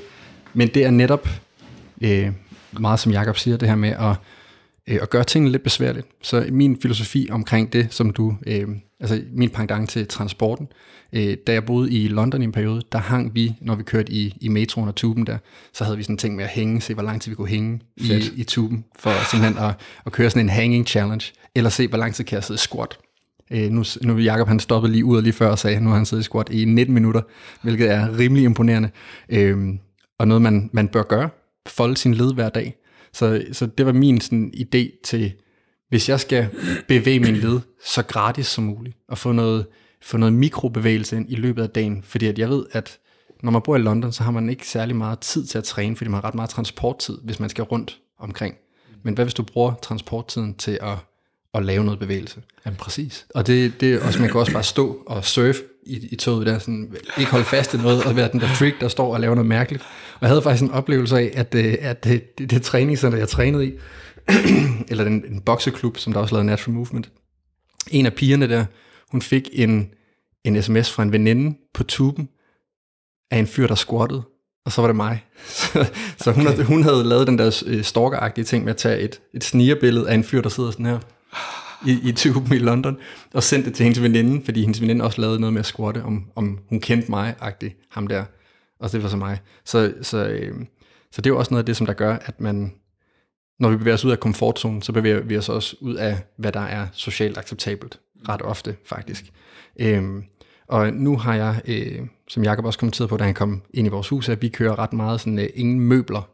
[0.55, 1.29] men det er netop
[2.01, 2.29] øh,
[2.81, 4.17] meget, som Jacob siger, det her med at
[4.87, 6.07] øh, og gøre tingene lidt besværligt.
[6.23, 8.69] Så min filosofi omkring det, som du, øh,
[9.03, 10.69] altså min pendant til transporten,
[11.13, 14.13] øh, da jeg boede i London i en periode, der hang vi, når vi kørte
[14.13, 15.39] i, i metroen og tuben der,
[15.73, 17.49] så havde vi sådan en ting med at hænge, se hvor lang tid vi kunne
[17.49, 19.75] hænge i, i tuben, for simpelthen at,
[20.07, 22.99] at køre sådan en hanging challenge, eller se hvor lang tid kan jeg sidde squat.
[23.51, 25.97] Øh, nu, nu Jacob han stoppede lige ud lige før og sagde, at nu har
[25.97, 27.21] han siddet i squat i 19 minutter,
[27.63, 28.91] hvilket er rimelig imponerende,
[29.29, 29.59] øh,
[30.19, 31.29] og noget man, man bør gøre,
[31.67, 32.75] folde sin led hver dag.
[33.13, 35.33] Så, så det var min sådan, idé til,
[35.93, 36.49] hvis jeg skal
[36.89, 39.67] bevæge min led så gratis som muligt, og få noget,
[40.03, 42.99] få noget mikrobevægelse ind i løbet af dagen, fordi at jeg ved, at
[43.43, 45.97] når man bor i London, så har man ikke særlig meget tid til at træne,
[45.97, 48.55] fordi man har ret meget transporttid, hvis man skal rundt omkring.
[49.03, 50.97] Men hvad hvis du bruger transporttiden til at,
[51.55, 52.43] at lave noget bevægelse?
[52.67, 53.27] Jamen præcis.
[53.35, 56.59] Og det, det også, man kan også bare stå og surfe i, i toget der,
[56.59, 59.35] sådan, ikke holde fast i noget, og være den der freak, der står og laver
[59.35, 59.83] noget mærkeligt.
[60.15, 63.29] Og jeg havde faktisk en oplevelse af, at, øh, at det, det, det træningscenter, jeg
[63.29, 63.73] trænede i,
[64.91, 67.13] eller den, en bokseklub, som der også lavede Natural Movement,
[67.91, 68.65] en af pigerne der,
[69.11, 69.91] hun fik en,
[70.45, 72.29] en sms fra en veninde på tuben,
[73.31, 74.23] af en fyr, der squattede,
[74.65, 75.25] og så var det mig.
[75.47, 76.43] så, så okay.
[76.43, 79.45] hun, havde, hun havde lavet den der øh, stalkeragtige ting med at tage et, et
[79.45, 80.99] snigerbillede af en fyr, der sidder sådan her
[81.87, 82.97] i, i tuben i London,
[83.35, 86.03] og sendte det til hendes veninde, fordi hendes veninde også lavede noget med at squatte,
[86.03, 88.25] om, om hun kendte mig-agtigt, ham der.
[88.81, 89.39] Og det var så mig.
[89.65, 90.55] Så, så, øh,
[91.13, 92.73] så det er jo også noget af det, som der gør, at man,
[93.59, 96.53] når vi bevæger os ud af komfortzonen, så bevæger vi os også ud af, hvad
[96.53, 98.01] der er socialt acceptabelt.
[98.29, 99.25] Ret ofte, faktisk.
[99.81, 100.25] Øhm,
[100.69, 103.91] og nu har jeg, øh, som Jacob også kommenterede på, da han kom ind i
[103.91, 106.31] vores hus, at vi kører ret meget sådan, øh, ingen møbler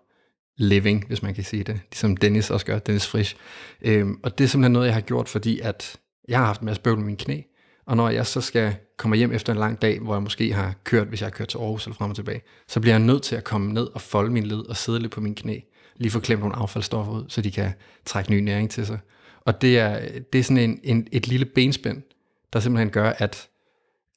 [0.57, 3.37] living, hvis man kan sige det, ligesom Dennis også gør, Dennis Frisch.
[3.83, 5.97] Øhm, og det er simpelthen noget, jeg har gjort, fordi at
[6.29, 7.41] jeg har haft en masse bøvl med mine knæ,
[7.87, 10.75] og når jeg så skal komme hjem efter en lang dag, hvor jeg måske har
[10.85, 13.23] kørt, hvis jeg har kørt til Aarhus eller frem og tilbage, så bliver jeg nødt
[13.23, 15.59] til at komme ned og folde min led og sidde lidt på min knæ,
[15.99, 17.73] lige få klemt nogle affaldsstoffer ud, så de kan
[18.07, 18.99] trække ny næring til sig.
[19.41, 20.01] Og det er,
[20.33, 22.03] det er sådan en, en, et lille benspænd,
[22.53, 23.49] der simpelthen gør, at,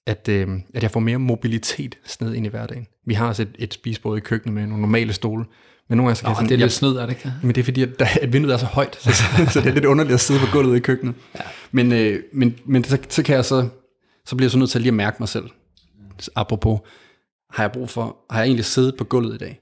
[0.05, 2.87] at, øh, at jeg får mere mobilitet sned ind i hverdagen.
[3.05, 5.45] Vi har også et, et spisebord i køkkenet med nogle normale stole,
[5.89, 7.33] men nogle gange så kan oh, sådan, det er lidt snyd, er det ikke?
[7.43, 9.11] Men det er fordi, at, der, at vinduet er så højt, så,
[9.53, 11.15] så det er lidt underligt at sidde på gulvet i køkkenet.
[11.35, 11.39] Ja.
[11.71, 13.69] Men, øh, men, men så, så kan jeg så,
[14.25, 15.49] så bliver jeg så nødt til at lige at mærke mig selv.
[16.35, 16.79] Apropos,
[17.49, 19.60] har jeg brug for, har jeg egentlig siddet på gulvet i dag?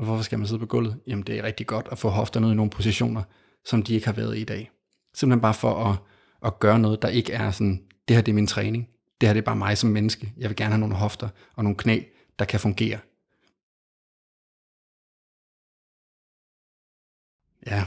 [0.00, 1.00] Og hvorfor skal man sidde på gulvet?
[1.06, 3.22] Jamen det er rigtig godt at få hofterne ud i nogle positioner,
[3.64, 4.70] som de ikke har været i i dag.
[5.14, 5.96] Simpelthen bare for at,
[6.46, 8.88] at gøre noget, der ikke er sådan, det her det er min træning.
[9.20, 10.32] Det her det er bare mig som menneske.
[10.36, 12.00] Jeg vil gerne have nogle hofter og nogle knæ,
[12.38, 12.98] der kan fungere.
[17.66, 17.84] Ja,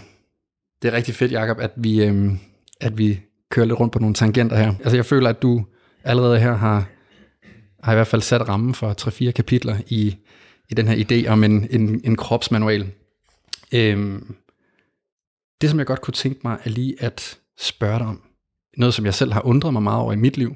[0.82, 2.40] det er rigtig fedt, Jacob, at vi, øhm,
[2.82, 4.74] at vi kører lidt rundt på nogle tangenter her.
[4.84, 5.66] Altså jeg føler, at du
[6.04, 6.90] allerede her har,
[7.84, 10.18] har i hvert fald sat rammen for 3-4 kapitler i,
[10.70, 12.92] i den her idé om en, en, en kropsmanual.
[13.74, 14.36] Øhm,
[15.62, 18.22] det, som jeg godt kunne tænke mig, er lige at spørge dig om.
[18.78, 20.56] Noget, som jeg selv har undret mig meget over i mit liv.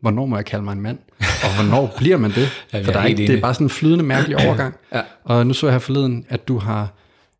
[0.00, 0.98] Hvornår må jeg kalde mig en mand?
[1.18, 2.48] Og hvornår bliver man det?
[2.72, 4.74] Ja, For der er ikke, det er bare sådan en flydende, mærkelig overgang.
[4.92, 5.02] Ja.
[5.24, 6.94] Og nu så jeg her forleden, at du har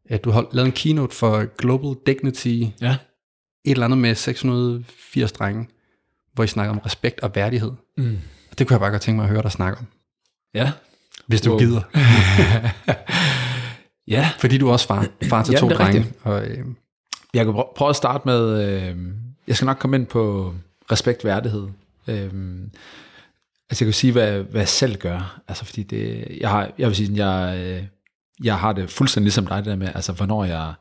[0.09, 2.91] at du har lavet en keynote for Global Dignity, Ja.
[3.65, 5.69] et eller andet med 680 drenge,
[6.33, 7.73] hvor I snakker om respekt og værdighed.
[7.97, 8.19] Mm.
[8.51, 9.87] Og det kunne jeg bare godt tænke mig at høre dig snakke om,
[10.55, 10.73] Ja.
[11.27, 11.59] Hvis du Wow.
[11.59, 11.81] gider.
[14.09, 14.29] Ja.
[14.39, 15.99] Fordi du er også far, far til Jamen, to drenge.
[15.99, 16.19] rigtigt.
[16.25, 16.59] Og, øh,
[17.35, 18.97] Jeg kan prø- prøve at starte med, øh,
[19.47, 20.55] jeg skal nok komme ind på
[20.93, 21.69] respekt værdighed.
[22.09, 22.31] Øh,
[23.71, 25.41] altså jeg kan sige, hvad, hvad jeg selv gør.
[25.49, 27.83] Altså fordi det, jeg, har, jeg vil sige, jeg, øh,
[28.45, 30.73] jeg har det fuldstændig ligesom dig, det der med, altså hvornår jeg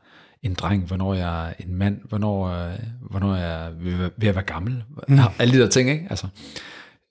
[0.42, 2.72] en dreng, hvornår jeg er en mand, hvornår, øh,
[3.10, 4.84] hvornår jeg er ved, ved at være gammel.
[5.08, 5.18] Mm.
[5.38, 6.06] Alle de der ting, ikke?
[6.10, 6.26] Altså,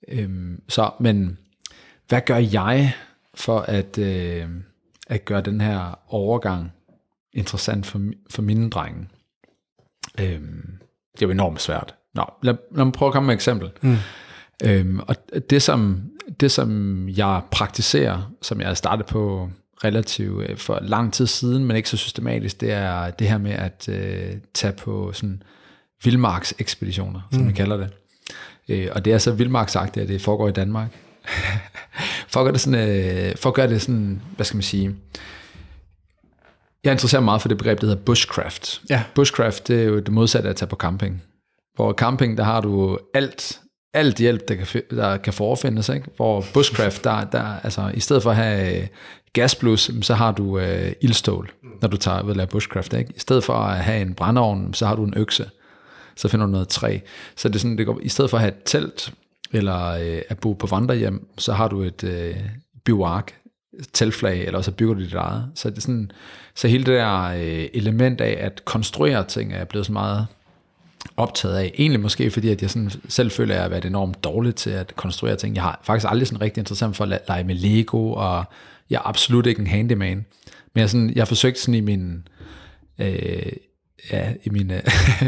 [0.08, 1.38] øhm, så, men
[2.08, 2.94] hvad gør jeg
[3.40, 4.48] for at, øh,
[5.08, 6.72] at gøre den her overgang
[7.34, 9.08] interessant for, for mine drenge?
[10.20, 10.78] Øhm,
[11.14, 11.96] det er jo enormt svært.
[12.16, 13.72] Nå, lad, lad mig prøve at komme med et eksempel.
[13.82, 13.98] Mm.
[14.64, 15.16] Øhm, og
[15.50, 16.02] det som,
[16.40, 19.50] det, som jeg praktiserer, som jeg har startet på
[19.84, 23.52] relativt øh, for lang tid siden, men ikke så systematisk, det er det her med
[23.52, 25.44] at øh, tage på sådan
[26.04, 27.48] vildmarksekspeditioner, som mm.
[27.48, 27.90] vi kalder det.
[28.70, 30.90] Øh, og det er så vildmarksagtigt, at det foregår i Danmark.
[32.30, 34.96] for, at gøre det sådan, øh, for at gøre det sådan, hvad skal man sige,
[36.84, 38.82] jeg interesserer mig meget for det begreb, der hedder bushcraft.
[38.90, 39.04] Ja.
[39.16, 41.24] Bushcraft, det er jo det modsatte af at tage på camping.
[41.76, 43.60] Hvor camping, der har du alt,
[43.94, 46.08] alt hjælp, der kan, der kan forefindes, ikke?
[46.16, 48.88] Hvor bushcraft, der, der, altså, i stedet for at have øh,
[49.34, 52.94] gasblus, så har du øh, ildstål, når du tager ved at lave bushcraft.
[52.94, 53.14] Ikke?
[53.16, 55.50] I stedet for at have en brændeovn, så har du en økse.
[56.16, 57.00] Så finder du noget træ.
[57.36, 59.14] Så det er sådan, det går, i stedet for at have et telt,
[59.52, 62.36] eller øh, at bo på vandrehjem, så har du et øh,
[62.86, 63.32] bivak,
[63.94, 65.52] teltflag, eller så bygger du dit eget.
[65.56, 66.12] Så, det er sådan,
[66.56, 70.28] så hele det der øh, element af at konstruere ting, er jeg blevet så meget
[71.18, 71.72] optaget af.
[71.78, 74.70] Egentlig måske fordi, at jeg sådan selv føler, at jeg har været enormt dårlig til
[74.70, 75.56] at konstruere ting.
[75.56, 78.44] Jeg har faktisk aldrig sådan rigtig interesseret for at lege med Lego, og
[78.90, 80.26] jeg er absolut ikke en handyman.
[80.74, 82.28] Men jeg, sådan, jeg har forsøgt sådan i min,
[83.00, 83.52] øh,
[84.12, 84.82] ja, i mine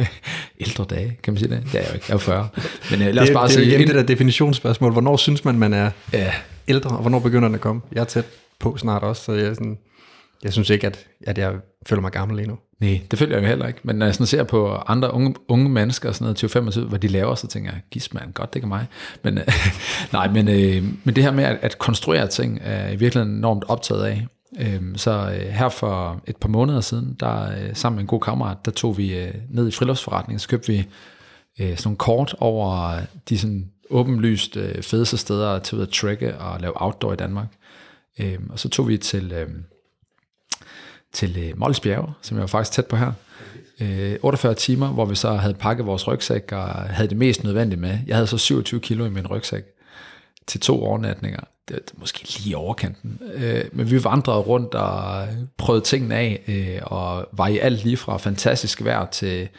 [0.66, 1.64] ældre dage, kan man sige det?
[1.72, 2.48] Det er jeg jo ikke, jeg er jo 40.
[2.92, 4.92] Men øh, lad os det, bare det er jo sige, igen det der definitionsspørgsmål.
[4.92, 6.34] Hvornår synes man, man er ja,
[6.68, 7.82] ældre, og hvornår begynder den at komme?
[7.92, 8.26] Jeg er tæt
[8.60, 9.78] på snart også, så jeg, er sådan,
[10.44, 11.54] jeg synes ikke, at, at jeg
[11.86, 12.58] føler mig gammel endnu.
[12.80, 13.80] Nej, det følger jeg jo heller ikke.
[13.84, 17.00] Men når jeg sådan ser på andre unge, unge mennesker, og sådan noget, 20-25, hvad
[17.00, 18.86] de laver, så tænker jeg, gis man, godt, det kan mig.
[19.24, 19.44] Men, øh,
[20.14, 23.64] nej, men, øh, men det her med at, at konstruere ting, er jeg virkelig enormt
[23.68, 24.28] optaget af.
[24.60, 28.20] Øhm, så øh, her for et par måneder siden, der øh, sammen med en god
[28.20, 30.78] kammerat, der tog vi øh, ned i friluftsforretningen, så købte vi
[31.60, 36.62] øh, sådan nogle kort over de sådan åbenlyst øh, fedeste steder til at trække og
[36.62, 37.48] lave outdoor i Danmark.
[38.20, 39.32] Øhm, og så tog vi til...
[39.32, 39.50] Øh,
[41.14, 43.12] til øh, Mols Bjerge, som jeg var faktisk tæt på her.
[43.82, 47.80] Øh, 48 timer, hvor vi så havde pakket vores rygsæk og havde det mest nødvendige
[47.80, 48.00] med.
[48.08, 49.64] Jeg havde så 27 kilo i min rygsæk
[50.48, 51.40] til to overnatninger.
[51.70, 53.20] Det var måske lige i overkanten.
[53.34, 57.98] Øh, men vi vandrede rundt og prøvede tingene af, øh, og var i alt lige
[57.98, 59.50] fra fantastisk vejr til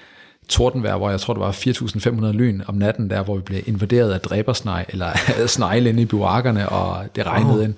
[0.49, 4.13] tordenvejr, hvor jeg tror, det var 4.500 lyn om natten, der hvor vi blev invaderet
[4.13, 5.13] af dræbersnej, eller
[5.47, 7.65] snegle inde i bivakkerne, og det regnede oh.
[7.65, 7.75] ind.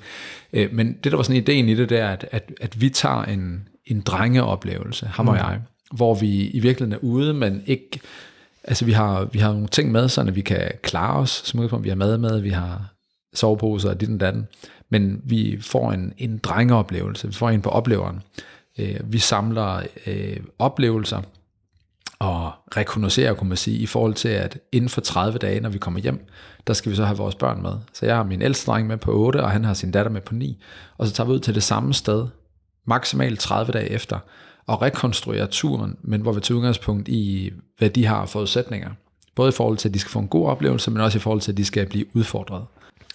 [0.53, 3.23] Øh, Men det, der var sådan ideen i det, der, at, at, at vi tager
[3.23, 5.61] en, en drengeoplevelse, ham og jeg,
[5.93, 8.01] hvor vi i virkeligheden er ude, men ikke,
[8.65, 11.85] altså vi har, vi har nogle ting med, så vi kan klare os, som udgangspunkt,
[11.85, 12.94] vi har mad med, vi har
[13.35, 14.47] soveposer og dit og datten,
[14.91, 18.23] men vi får en, en drengeoplevelse, vi får en på opleveren.
[18.79, 21.23] Øh, Vi samler øh, oplevelser,
[22.19, 25.79] og rekognoserer, kunne man sige, i forhold til, at inden for 30 dage, når vi
[25.79, 26.27] kommer hjem,
[26.67, 27.73] der skal vi så have vores børn med.
[27.93, 30.21] Så jeg har min ældste dreng med på 8, og han har sin datter med
[30.21, 30.63] på 9.
[30.99, 32.27] Og så tager vi ud til det samme sted,
[32.87, 34.19] maksimalt 30 dage efter,
[34.67, 38.91] og rekonstruerer turen, men hvor vi tager udgangspunkt i, hvad de har forudsætninger.
[39.35, 41.41] Både i forhold til, at de skal få en god oplevelse, men også i forhold
[41.41, 42.65] til, at de skal blive udfordret.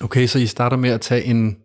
[0.04, 1.58] Okay, så I starter med at tage en,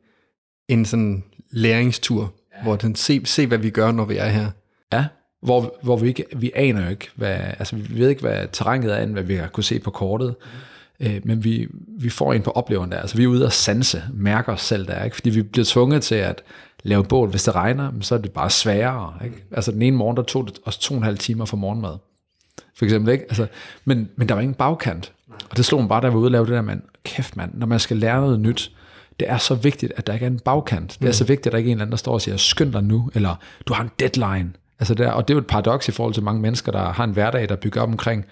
[0.69, 2.63] en sådan læringstur, ja.
[2.63, 4.51] hvor den se, se, hvad vi gør, når vi er her.
[4.93, 5.05] Ja,
[5.43, 8.93] hvor, hvor vi ikke, vi aner jo ikke, hvad, altså vi ved ikke, hvad terrænet
[8.93, 10.35] er, end hvad vi har kunne se på kortet.
[11.01, 11.69] Øh, men vi,
[11.99, 12.99] vi får en på oplevelsen der.
[12.99, 15.17] Altså vi er ude og sanse, mærker os selv der, ikke?
[15.17, 16.43] fordi vi bliver tvunget til at
[16.83, 17.29] lave bål.
[17.29, 19.15] Hvis det regner, så er det bare sværere.
[19.25, 19.45] Ikke?
[19.51, 21.97] Altså den ene morgen, der tog det os to og en halv timer for morgenmad.
[22.77, 23.25] For eksempel, ikke?
[23.25, 23.47] Altså,
[23.85, 25.13] men, men der var ingen bagkant.
[25.51, 26.83] Og det slog mig bare, da jeg var ude og lave det der, mand.
[27.05, 28.73] Kæft mand, når man skal lære noget nyt,
[29.21, 30.93] det er så vigtigt, at der ikke er en bagkant.
[30.93, 31.13] Det er mm.
[31.13, 32.83] så vigtigt, at der ikke er en eller anden, der står og siger, skynd dig
[32.85, 33.37] nu, eller
[33.67, 34.53] du har en deadline.
[34.79, 37.05] Altså der, og det er jo et paradoks i forhold til mange mennesker, der har
[37.05, 38.25] en hverdag, der bygger op omkring,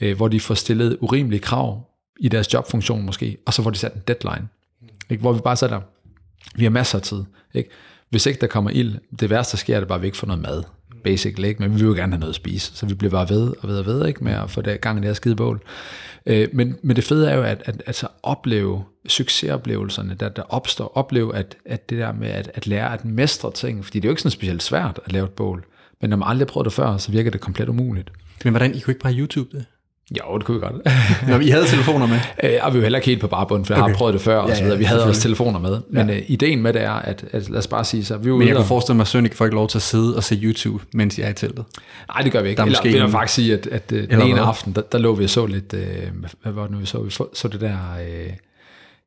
[0.00, 1.86] øh, hvor de får stillet urimelige krav
[2.20, 4.48] i deres jobfunktion måske, og så får de sat en deadline.
[5.10, 5.20] Ikke?
[5.20, 5.80] Hvor vi bare sætter,
[6.54, 7.24] vi har masser af tid.
[7.54, 7.70] Ikke?
[8.10, 10.18] Hvis ikke der kommer ild, det værste der sker, er det bare, at vi ikke
[10.18, 10.62] får noget mad.
[11.04, 11.62] Basically, ikke?
[11.62, 13.68] men vi vil jo gerne have noget at spise, så vi bliver bare ved og
[13.68, 14.24] ved og ved ikke?
[14.24, 15.62] med at få det gang i det her skide bål.
[16.26, 20.42] Øh, men, men det fede er jo, at, at, at så opleve succesoplevelserne, der, der
[20.42, 24.04] opstår, opleve at, at det der med at, at lære at mestre ting, fordi det
[24.04, 25.64] er jo ikke sådan specielt svært at lave et bål,
[26.00, 28.10] men når man aldrig har prøvet det før, så virker det komplet umuligt.
[28.44, 29.64] Men hvordan, I kunne ikke bare YouTube det?
[30.18, 30.74] Jo, det kunne vi godt.
[31.28, 32.20] Når vi havde telefoner med?
[32.44, 33.82] Øh, og vi var heller ikke helt på barbund, for okay.
[33.82, 34.78] jeg har prøvet det før, og ja, så videre.
[34.78, 35.80] Vi havde også telefoner med.
[35.90, 36.16] Men ja.
[36.16, 38.16] uh, ideen med det er, at, at lad os bare sige så...
[38.16, 40.16] Vi Men jeg kunne forestille mig, at Søren ikke får ikke lov til at sidde
[40.16, 41.64] og se YouTube, mens jeg er i teltet.
[42.08, 42.58] Nej, det gør vi ikke.
[42.58, 44.44] Der Eller, måske vil faktisk sige, at, at uh, den ene hvad?
[44.44, 45.72] aften, der, der lå vi og så lidt...
[45.72, 45.80] Uh,
[46.42, 47.02] hvad var det nu, vi så?
[47.02, 47.76] Vi så det der...
[47.98, 48.32] Uh,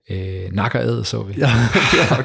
[0.10, 1.34] Øh, nakker så vi.
[1.42, 1.50] Ja,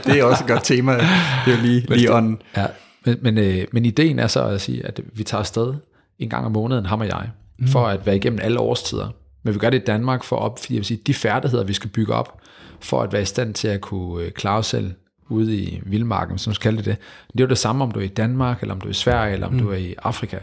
[0.05, 0.93] det er også et godt tema.
[0.93, 2.39] Det er jo lige, lige on.
[2.57, 2.67] Ja,
[3.07, 5.75] men, men, øh, men ideen er så at sige, at vi tager afsted
[6.19, 7.69] en gang om måneden, ham og jeg, mm.
[7.69, 9.09] for at være igennem alle årstider.
[9.43, 11.73] Men vi gør det i Danmark for op, fordi jeg vil sige, de færdigheder, vi
[11.73, 12.41] skal bygge op,
[12.81, 14.93] for at være i stand til at kunne øh, klare os selv
[15.29, 16.97] ude i vildmarken, som skal det det.
[17.33, 18.95] Det er jo det samme, om du er i Danmark, eller om du er i
[18.95, 19.59] Sverige, eller om mm.
[19.59, 20.39] du er i Afrika.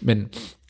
[0.00, 0.28] Men,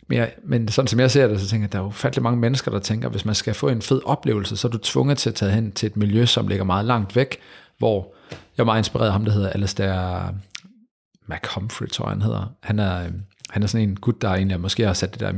[0.08, 1.90] men, jeg, men sådan som jeg ser det, så tænker jeg, at der er jo
[1.90, 4.72] fattelig mange mennesker, der tænker, at hvis man skal få en fed oplevelse, så er
[4.72, 7.38] du tvunget til at tage hen til et miljø, som ligger meget langt væk,
[7.78, 10.34] hvor jeg er meget inspireret af ham, der hedder Alastair
[11.28, 12.52] McHumphrey, tror jeg, han hedder.
[12.60, 13.10] Han er,
[13.54, 15.32] han er sådan en gut, der egentlig måske har sat det der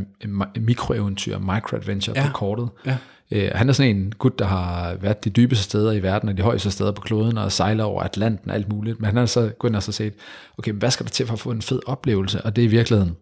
[0.61, 2.27] mikroeventyr, microadventure ja.
[2.27, 2.69] på kortet.
[2.87, 2.97] Ja.
[3.31, 6.37] Øh, han er sådan en gut, der har været de dybeste steder i verden, og
[6.37, 9.01] de højeste steder på kloden, og sejler over Atlanten og alt muligt.
[9.01, 10.13] Men han har så gået ind og så set,
[10.59, 12.43] okay, hvad skal der til for at få en fed oplevelse?
[12.43, 13.17] Og det er i virkeligheden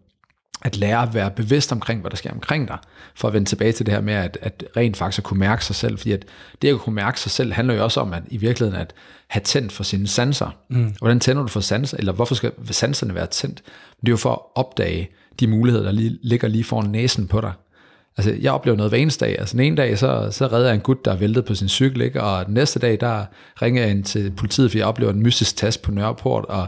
[0.65, 2.77] at lære at være bevidst omkring, hvad der sker omkring dig,
[3.15, 5.65] for at vende tilbage til det her med, at, at rent faktisk at kunne mærke
[5.65, 6.25] sig selv, fordi at
[6.61, 8.93] det at kunne mærke sig selv, handler jo også om, at i virkeligheden at
[9.27, 10.55] have tændt for sine sanser.
[10.69, 10.95] Mm.
[10.99, 13.63] Hvordan tænder du for sanser, eller hvorfor skal sanserne være tændt?
[14.01, 17.41] Det er jo for at opdage de muligheder, der lige, ligger lige foran næsen på
[17.41, 17.51] dig.
[18.17, 19.39] Altså, jeg oplever noget hver eneste dag.
[19.39, 21.69] Altså, den ene dag, så, så redder jeg en gut, der er væltet på sin
[21.69, 22.23] cykel, ikke?
[22.23, 23.25] og den næste dag, der
[23.61, 26.67] ringer jeg ind til politiet, fordi jeg oplever en mystisk tast på Nørreport, og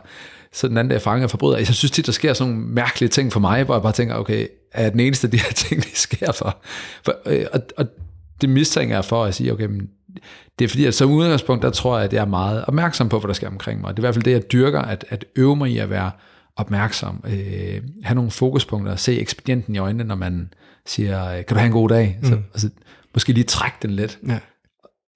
[0.54, 1.58] så den anden dag fanger forbryder.
[1.58, 4.16] Jeg synes tit, der sker sådan nogle mærkelige ting for mig, hvor jeg bare tænker,
[4.16, 6.58] okay, er den eneste af de her ting, de sker for?
[7.06, 7.86] for øh, og, og
[8.42, 9.90] det mistænker jeg for at sige, okay, men
[10.60, 13.20] det er fordi, at som udgangspunkt, der tror jeg, at jeg er meget opmærksom på,
[13.20, 13.90] hvad der sker omkring mig.
[13.90, 16.12] Det er i hvert fald det, jeg dyrker, at, at øve mig i at være
[16.56, 20.54] opmærksom, øh, have nogle fokuspunkter, se ekspedienten i øjnene, når man
[20.86, 22.20] siger, kan du have en god dag?
[22.24, 22.44] Så, mm.
[22.54, 22.70] altså,
[23.14, 24.20] måske lige trække den lidt.
[24.28, 24.40] Ja.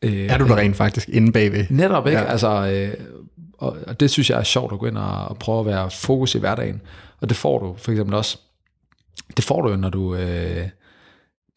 [0.01, 1.65] Øh, er du der rent faktisk inde bagved?
[1.69, 2.19] Netop, ikke?
[2.19, 2.25] Ja.
[2.25, 3.05] Altså, øh,
[3.57, 5.91] og, og det synes jeg er sjovt at gå ind og, og prøve at være
[5.91, 6.81] fokus i hverdagen.
[7.21, 8.37] Og det får du for eksempel også,
[9.37, 10.67] det får du jo, når du, øh,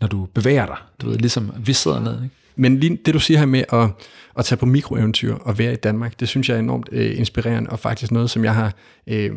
[0.00, 0.76] når du bevæger dig.
[1.00, 2.22] Du ved, ligesom vi sidder ned.
[2.22, 2.34] Ikke?
[2.56, 3.90] Men lige det du siger her med at,
[4.38, 7.70] at tage på mikroeventyr og være i Danmark, det synes jeg er enormt øh, inspirerende,
[7.70, 8.74] og faktisk noget, som jeg har...
[9.06, 9.32] Øh,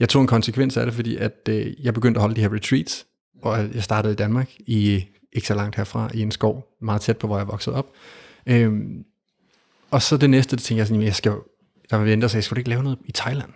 [0.00, 2.54] jeg tog en konsekvens af det, fordi at øh, jeg begyndte at holde de her
[2.54, 3.06] retreats,
[3.42, 7.18] og jeg startede i Danmark, i ikke så langt herfra, i en skov, meget tæt
[7.18, 7.86] på, hvor jeg voksede op.
[8.46, 9.04] Øhm,
[9.90, 11.32] og så det næste, det tænkte jeg sådan, jeg skal
[11.90, 13.50] der var venter sig, skulle du ikke lave noget i Thailand?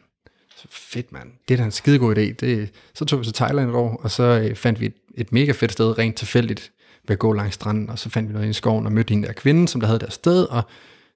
[0.56, 2.20] Så fedt mand, det er da en skidegod idé.
[2.20, 5.32] Det, så tog vi til Thailand et år, og så øh, fandt vi et, et
[5.32, 6.72] mega fedt sted, rent tilfældigt,
[7.08, 9.22] ved at gå langs stranden, og så fandt vi noget i skoven, og mødte en
[9.22, 10.62] der kvinde, som der havde deres sted, og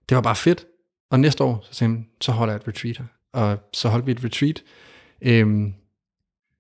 [0.09, 0.67] det var bare fedt.
[1.11, 3.05] Og næste år, så sagde så holder jeg et retreat her.
[3.33, 4.63] Og så holdt vi et retreat
[5.23, 5.75] øhm,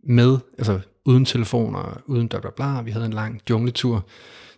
[0.04, 2.82] med, altså uden telefoner, uden bla bla bla.
[2.82, 4.06] Vi havde en lang jungletur,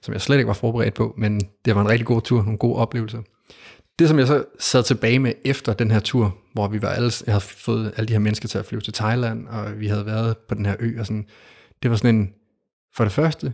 [0.03, 2.59] som jeg slet ikke var forberedt på, men det var en rigtig god tur, nogle
[2.59, 3.23] gode oplevelser.
[3.99, 7.13] Det, som jeg så sad tilbage med efter den her tur, hvor vi var alle,
[7.27, 10.07] jeg havde fået alle de her mennesker til at flyve til Thailand, og vi havde
[10.07, 11.27] været på den her ø, og sådan,
[11.83, 12.33] det var sådan en,
[12.97, 13.53] for det første,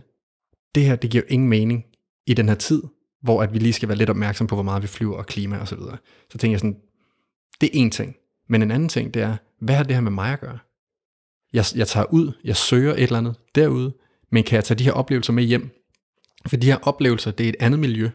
[0.75, 1.85] det her, det giver jo ingen mening
[2.27, 2.83] i den her tid,
[3.21, 5.57] hvor at vi lige skal være lidt opmærksom på, hvor meget vi flyver og klima
[5.57, 5.97] og så videre.
[6.31, 6.77] Så tænker jeg sådan,
[7.61, 8.15] det er en ting.
[8.49, 10.57] Men en anden ting, det er, hvad har det her med mig at gøre?
[11.55, 13.93] Jeg, jeg tager ud, jeg søger et eller andet derude,
[14.31, 15.69] men kan jeg tage de her oplevelser med hjem?
[16.47, 18.09] For de her oplevelser, det er et andet miljø,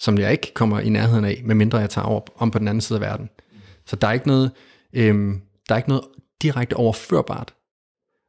[0.00, 2.80] som jeg ikke kommer i nærheden af, medmindre jeg tager op om på den anden
[2.80, 3.28] side af verden.
[3.86, 4.50] Så der er ikke noget,
[4.92, 6.04] øhm, der er ikke noget
[6.42, 7.54] direkte overførbart.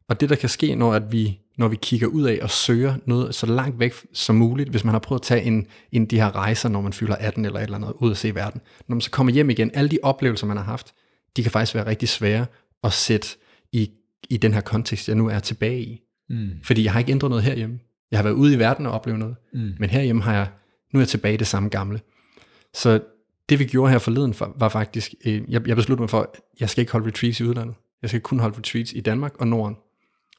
[0.09, 2.95] Og det, der kan ske, når, at vi, når vi kigger ud af og søger
[3.05, 6.19] noget så langt væk som muligt, hvis man har prøvet at tage en, en de
[6.19, 8.61] her rejser, når man fylder 18 eller et eller andet, ud og se verden.
[8.87, 10.93] Når man så kommer hjem igen, alle de oplevelser, man har haft,
[11.35, 12.45] de kan faktisk være rigtig svære
[12.83, 13.27] at sætte
[13.71, 13.91] i,
[14.29, 16.01] i den her kontekst, jeg nu er tilbage i.
[16.29, 16.49] Mm.
[16.63, 17.79] Fordi jeg har ikke ændret noget herhjemme.
[18.11, 19.35] Jeg har været ude i verden og oplevet noget.
[19.53, 19.73] Mm.
[19.79, 20.47] Men herhjemme har jeg,
[20.93, 22.01] nu er jeg tilbage i det samme gamle.
[22.73, 23.01] Så
[23.49, 26.41] det vi gjorde her forleden for, var faktisk, øh, jeg, jeg besluttede mig for, at
[26.59, 27.75] jeg skal ikke holde retreats i udlandet.
[28.01, 29.77] Jeg skal kun holde retreats i Danmark og Norden.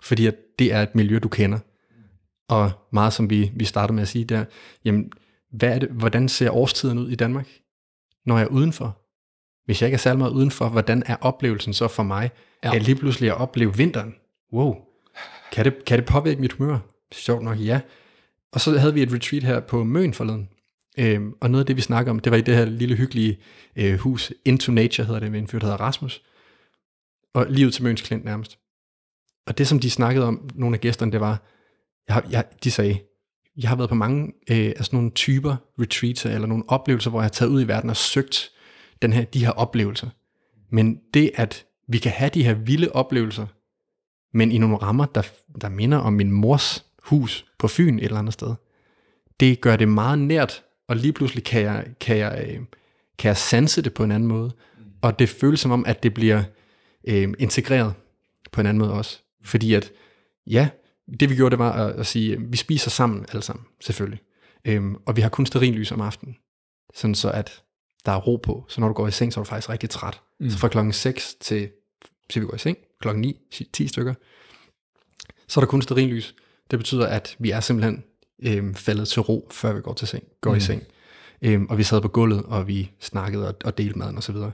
[0.03, 1.59] Fordi at det er et miljø, du kender.
[2.49, 4.45] Og meget som vi, vi startede med at sige der,
[4.85, 5.13] jamen,
[5.53, 7.49] hvad er det, hvordan ser årstiden ud i Danmark,
[8.27, 9.04] når jeg er udenfor?
[9.65, 12.31] Hvis jeg ikke er særlig meget udenfor, hvordan er oplevelsen så for mig,
[12.65, 12.75] ja.
[12.75, 14.15] at lige pludselig at opleve vinteren?
[14.53, 14.77] Wow,
[15.53, 16.79] kan det, kan det påvirke mit humør?
[17.13, 17.81] Sjovt nok, ja.
[18.53, 20.49] Og så havde vi et retreat her på Møn forleden,
[20.99, 23.39] øhm, og noget af det, vi snakker om, det var i det her lille hyggelige
[23.77, 26.23] øh, hus, Into Nature hedder det, med en fyr, der hedder Rasmus,
[27.35, 28.59] og lige ud til Møns Klint nærmest.
[29.47, 31.43] Og det, som de snakkede om, nogle af gæsterne, det var,
[32.09, 32.99] jeg, jeg, de sagde,
[33.57, 37.21] jeg har været på mange øh, af sådan nogle typer retreats, eller nogle oplevelser, hvor
[37.21, 38.51] jeg har taget ud i verden og søgt
[39.03, 40.09] den her, de her oplevelser.
[40.71, 43.47] Men det, at vi kan have de her vilde oplevelser,
[44.33, 45.23] men i nogle rammer, der,
[45.61, 48.55] der minder om min mors hus på Fyn et eller andet sted,
[49.41, 52.61] det gør det meget nært, og lige pludselig kan jeg, kan jeg, øh,
[53.19, 54.53] kan jeg sanse det på en anden måde.
[55.03, 56.43] Og det føles som om, at det bliver
[57.09, 57.95] øh, integreret
[58.53, 59.21] på en anden måde også.
[59.45, 59.93] Fordi at,
[60.47, 60.69] ja,
[61.21, 64.21] det vi gjorde, det var at, at sige, at vi spiser sammen alle sammen, selvfølgelig.
[64.65, 66.37] Øhm, og vi har kun lys om aftenen,
[66.95, 67.63] sådan så at
[68.07, 68.65] der er ro på.
[68.69, 70.21] Så når du går i seng, så er du faktisk rigtig træt.
[70.41, 70.51] Mm.
[70.51, 71.71] Så fra klokken 6 til,
[72.31, 73.37] til vi går i seng, klokken 9,
[73.73, 74.15] 10 stykker,
[75.49, 76.35] så er der kun lys.
[76.71, 78.05] Det betyder, at vi er simpelthen
[78.43, 80.57] øhm, faldet til ro, før vi går til seng, går mm.
[80.57, 80.83] i seng.
[81.43, 84.35] Øhm, og vi sad på gulvet, og vi snakkede og, og delte maden osv.
[84.37, 84.53] Og,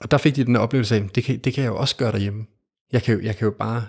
[0.00, 1.96] og der fik de den der oplevelse af, det kan, det kan jeg jo også
[1.96, 2.46] gøre derhjemme.
[2.92, 3.86] Jeg kan jo, jeg kan jo bare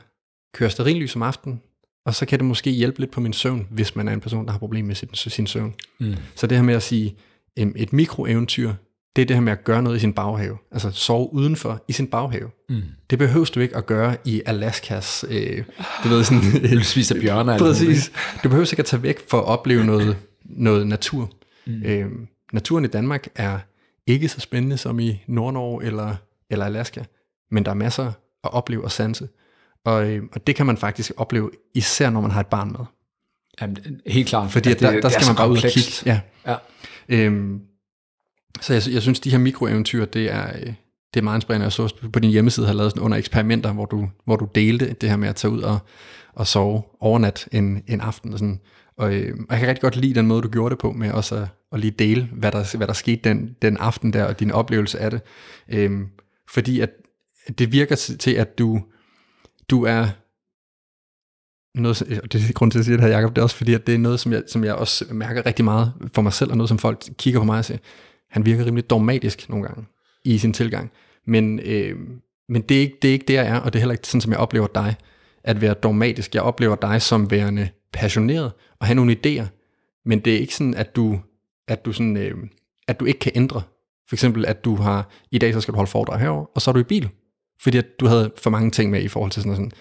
[0.54, 1.62] køre sterinlys om aftenen,
[2.06, 4.46] og så kan det måske hjælpe lidt på min søvn, hvis man er en person,
[4.46, 5.74] der har problemer med sin, sin søvn.
[6.00, 6.16] Mm.
[6.36, 7.16] Så det her med at sige,
[7.58, 8.74] et mikroeventyr,
[9.16, 10.58] det er det her med at gøre noget i sin baghave.
[10.72, 12.50] Altså sove udenfor i sin baghave.
[12.70, 12.82] Mm.
[13.10, 15.64] Det behøver du ikke at gøre i Alaskas, øh,
[16.04, 16.42] du ved sådan...
[16.80, 17.54] du spiser bjørner.
[17.54, 18.12] Eller præcis.
[18.44, 21.32] Du behøver ikke at tage væk for at opleve noget, noget natur.
[21.68, 21.84] Mm.
[21.86, 22.12] Øh,
[22.54, 23.60] naturen i Danmark er
[24.08, 26.16] ikke så spændende som i Nord-Norge eller,
[26.50, 27.04] eller Alaska,
[27.52, 28.12] men der er masser
[28.44, 29.28] at opleve og sanse.
[29.86, 32.86] Og, øh, og det kan man faktisk opleve, især når man har et barn med.
[33.62, 34.52] Jamen, helt klart.
[34.52, 35.92] Fordi det, der, der skal man bare ud og kigge.
[36.06, 36.20] Ja.
[36.48, 36.56] ja.
[37.10, 37.62] Øhm,
[38.62, 40.74] så jeg, jeg synes, de her mikroeventyr, det er, øh,
[41.14, 41.64] det er meget inspirerende.
[41.64, 44.96] Jeg så på din hjemmeside har lavet sådan under eksperimenter, hvor du, hvor du delte
[45.02, 45.80] det her med at tage ud og,
[46.34, 48.34] og sove overnat en, en aften.
[48.34, 48.60] Og, sådan.
[48.98, 51.12] Og, øh, og jeg kan rigtig godt lide den måde, du gjorde det på, med
[51.12, 54.40] også at, at lige dele, hvad der, hvad der skete den, den aften der, og
[54.40, 55.22] din oplevelse af det.
[55.70, 56.08] Øhm,
[56.50, 56.90] fordi at
[57.58, 58.82] det virker til, at du,
[59.70, 60.08] du er
[61.82, 63.74] noget, og det er grund til at sige det her, Jacob, det er også fordi,
[63.74, 66.52] at det er noget, som jeg, som jeg også mærker rigtig meget for mig selv,
[66.52, 67.78] og noget, som folk kigger på mig og siger,
[68.30, 69.86] han virker rimelig dogmatisk nogle gange
[70.26, 70.92] i sin tilgang.
[71.28, 71.96] Men, øh,
[72.50, 74.08] men det, er ikke, det er ikke det, jeg er, og det er heller ikke
[74.08, 74.96] sådan, som jeg oplever dig,
[75.44, 76.36] at være dogmatisk.
[76.36, 79.46] Jeg oplever dig som værende passioneret og have nogle idéer,
[80.06, 81.20] men det er ikke sådan, at du,
[81.68, 82.38] at du, sådan, øh,
[82.88, 83.62] at du ikke kan ændre.
[84.10, 86.72] For eksempel, at du har, i dag så skal du holde foredrag herover, og så
[86.72, 87.10] er du i bil.
[87.62, 89.72] Fordi at du havde for mange ting med i forhold til sådan noget, sådan,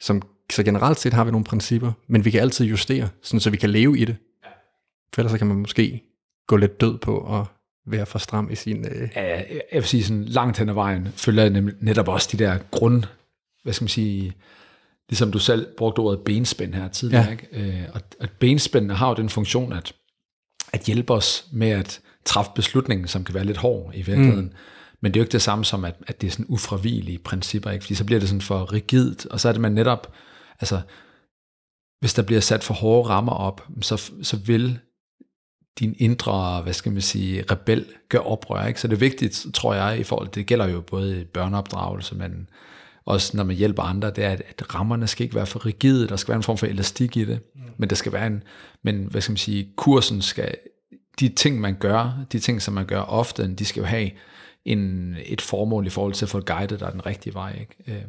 [0.00, 3.50] som, så generelt set har vi nogle principper, men vi kan altid justere, sådan så
[3.50, 4.16] vi kan leve i det.
[5.14, 6.02] For ellers så kan man måske
[6.46, 7.46] gå lidt død på at
[7.86, 8.86] være for stram i sin...
[8.88, 9.08] Øh...
[9.16, 12.58] Ja, jeg vil sige sådan langt hen ad vejen, følger jeg netop også de der
[12.70, 13.04] grund,
[13.62, 14.32] hvad skal man sige,
[15.08, 17.30] ligesom du selv brugte ordet benspænd her tidligere, ja.
[17.30, 17.48] ikke?
[17.52, 19.92] Øh, og at benspændene har jo den funktion, at,
[20.72, 24.44] at hjælpe os med at træffe beslutningen, som kan være lidt hård i virkeligheden.
[24.44, 24.52] Mm.
[25.00, 27.70] Men det er jo ikke det samme som, at, at det er sådan ufravigelige principper,
[27.70, 27.82] ikke?
[27.82, 30.12] fordi så bliver det sådan for rigidt, og så er det man netop,
[30.60, 30.80] altså,
[32.00, 34.78] hvis der bliver sat for hårde rammer op, så, så vil
[35.78, 38.66] din indre, hvad skal man sige, rebel gør oprør.
[38.66, 38.80] Ikke?
[38.80, 42.48] Så det er vigtigt, tror jeg, i forhold det gælder jo både børneopdragelse, men
[43.04, 46.16] også når man hjælper andre, det er, at rammerne skal ikke være for rigide, der
[46.16, 47.60] skal være en form for elastik i det, mm.
[47.76, 48.42] men der skal være en,
[48.82, 50.54] men hvad skal man sige, kursen skal,
[51.20, 54.10] de ting man gør, de ting som man gør ofte, de skal jo have
[54.64, 57.58] en, et formål i forhold til at få guidet dig den rigtige vej.
[57.60, 58.06] Ikke?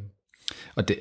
[0.52, 1.00] Øh, og det,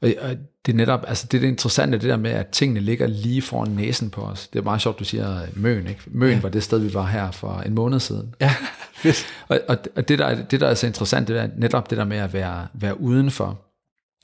[0.00, 2.80] og, og det er netop, altså det er det interessante, det der med, at tingene
[2.80, 4.48] ligger lige foran næsen på os.
[4.48, 6.00] Det er meget sjovt, du siger Møn, ikke?
[6.06, 6.40] Møn ja.
[6.40, 8.34] var det sted, vi var her for en måned siden.
[8.40, 8.54] Ja,
[9.02, 9.26] fedt.
[9.48, 12.04] og, og, og det, der, det, der er så interessant, det er netop det der
[12.04, 13.60] med at være, være udenfor,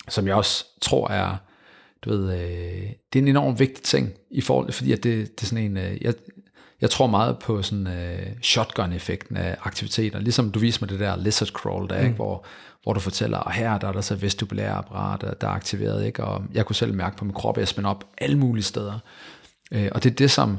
[0.08, 1.36] som jeg også tror er,
[2.04, 5.44] du ved, øh, det er en enormt vigtig ting, i forhold, fordi at det, det
[5.44, 6.14] er sådan en, øh, jeg,
[6.82, 11.16] jeg tror meget på sådan øh, shotgun-effekten af aktiviteter, ligesom du viser mig det der
[11.16, 12.04] lizard crawl, der, mm.
[12.04, 12.44] ikke, hvor,
[12.82, 16.24] hvor du fortæller, at her der er der så vestibulære apparater, der er aktiveret, ikke?
[16.24, 18.98] og jeg kunne selv mærke på min krop, at jeg spænder op alle mulige steder.
[19.72, 20.58] Øh, og det er det, som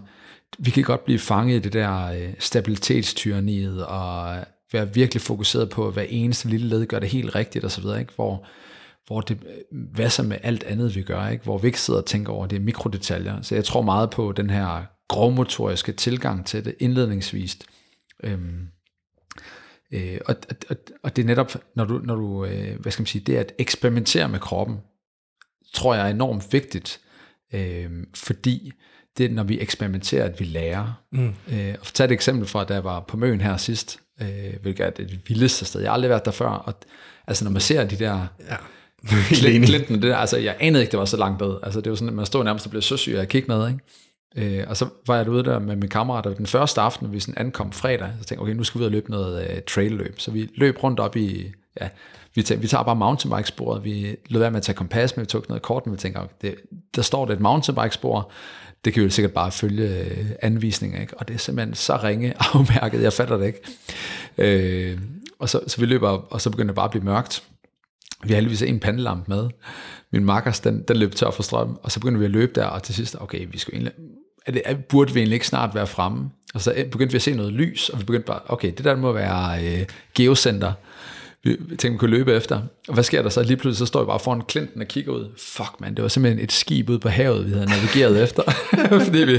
[0.59, 4.37] vi kan godt blive fanget i det der øh, stabilitetstyraniet, og
[4.73, 7.81] være virkelig fokuseret på, at hver eneste lille led gør det helt rigtigt, og så
[7.81, 8.13] videre, ikke?
[8.15, 8.45] Hvor,
[9.07, 9.37] hvor det
[9.71, 11.43] hvad så med alt andet, vi gør, ikke?
[11.43, 13.41] hvor vi ikke sidder og tænker over det mikrodetaljer.
[13.41, 14.83] Så jeg tror meget på den her
[15.13, 17.65] grovmotoriske tilgang til det indledningsvist.
[18.23, 18.67] Øhm,
[19.91, 20.35] øh, og,
[20.69, 23.35] og, og det er netop, når du, når du øh, hvad skal man sige, det
[23.35, 24.77] at eksperimentere med kroppen,
[25.73, 26.99] tror jeg er enormt vigtigt,
[27.53, 28.71] øh, fordi
[29.17, 31.03] det er, når vi eksperimenterer, at vi lærer.
[31.11, 31.33] Mm.
[31.53, 34.85] Øh, og tage et eksempel fra, da jeg var på Møn her sidst, øh, hvilket
[34.85, 35.81] er det vildeste sted.
[35.81, 36.73] Jeg har aldrig været der før, og
[37.27, 38.55] altså når man ser de der ja.
[39.65, 41.59] Clinton, det der, altså jeg anede ikke, det var så langt bedre.
[41.63, 43.47] Altså det var sådan, at man stod nærmest og blev så syg af at kigge
[43.47, 43.79] ned, ikke?
[44.35, 47.19] Øh, og så var jeg derude der med min kammerat, og den første aften, vi
[47.19, 49.61] sådan ankom fredag, så tænkte jeg, okay, nu skal vi ud og løbe noget øh,
[49.67, 50.19] trail-løb.
[50.19, 51.89] Så vi løb rundt op i, ja,
[52.35, 55.25] vi, tager, vi tager bare mountainbikesporet, vi lød være med at tage kompas, men vi
[55.25, 56.55] tog noget kort, men vi tænker, det,
[56.95, 58.31] der står der et mountainbike-spor,
[58.85, 61.17] det kan vi jo sikkert bare følge øh, anvisninger, ikke?
[61.17, 63.61] og det er simpelthen så ringe afmærket, jeg fatter det ikke.
[64.37, 64.99] Øh,
[65.39, 67.43] og så, så vi løber og så begynder det bare at blive mørkt.
[68.23, 69.49] Vi har heldigvis en pandelamp med.
[70.11, 72.65] Min makkers, den, den løb tør for strøm, og så begynder vi at løbe der,
[72.65, 73.93] og til sidst, okay, vi skulle egentlig,
[74.47, 76.29] det, er, burde vi egentlig ikke snart være fremme?
[76.53, 78.95] Og så begyndte vi at se noget lys, og vi begyndte bare, okay, det der
[78.95, 79.85] må være øh,
[80.15, 80.73] geocenter
[81.43, 82.61] vi tænkte, vi kunne løbe efter.
[82.87, 83.43] Og hvad sker der så?
[83.43, 85.31] Lige pludselig så står vi bare foran klinten og kigger ud.
[85.37, 88.43] Fuck man, det var simpelthen et skib ude på havet, vi havde navigeret efter.
[89.05, 89.37] Fordi vi,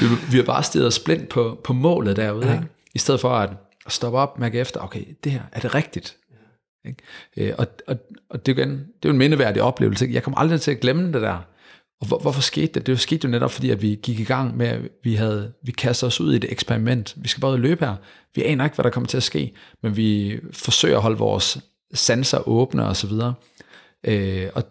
[0.00, 2.46] vi, vi har bare stedet splint på, på målet derude.
[2.46, 2.52] Ja.
[2.52, 2.66] Ikke?
[2.94, 3.50] I stedet for at
[3.88, 6.16] stoppe op, mærke efter, okay, det her, er det rigtigt?
[6.86, 7.02] Ikke?
[7.36, 7.96] Øh, og, og,
[8.30, 10.08] og det, jo, det er jo en mindeværdig oplevelse.
[10.10, 11.38] Jeg kommer aldrig til at glemme det der.
[12.00, 12.86] Og hvor, hvorfor skete det?
[12.86, 15.72] Det skete jo netop fordi, at vi gik i gang med, at vi, havde, vi
[15.72, 17.14] kastede os ud i et eksperiment.
[17.16, 17.96] Vi skal bare løbe her.
[18.34, 21.58] Vi aner ikke, hvad der kommer til at ske, men vi forsøger at holde vores
[21.94, 23.34] sanser åbne og så videre.
[24.04, 24.62] Øh, og,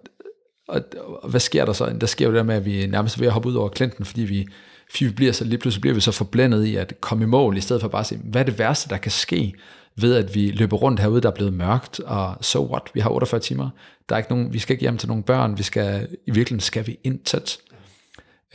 [0.67, 1.95] og, og, hvad sker der så?
[2.01, 4.05] Der sker jo det med, at vi nærmest er ved at hoppe ud over klinten,
[4.05, 4.47] fordi vi,
[4.91, 7.57] fordi vi bliver så, lige pludselig bliver vi så forblændet i at komme i mål,
[7.57, 9.53] i stedet for bare at sige, hvad er det værste, der kan ske
[10.01, 13.09] ved, at vi løber rundt herude, der er blevet mørkt, og so what, vi har
[13.09, 13.69] 48 timer,
[14.09, 16.59] der er ikke nogen, vi skal ikke hjem til nogle børn, vi skal, i virkeligheden
[16.59, 17.57] skal vi intet.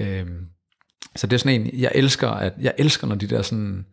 [0.01, 0.47] Øhm,
[1.17, 3.87] så det er sådan en, jeg elsker, at, jeg elsker, når de der sådan,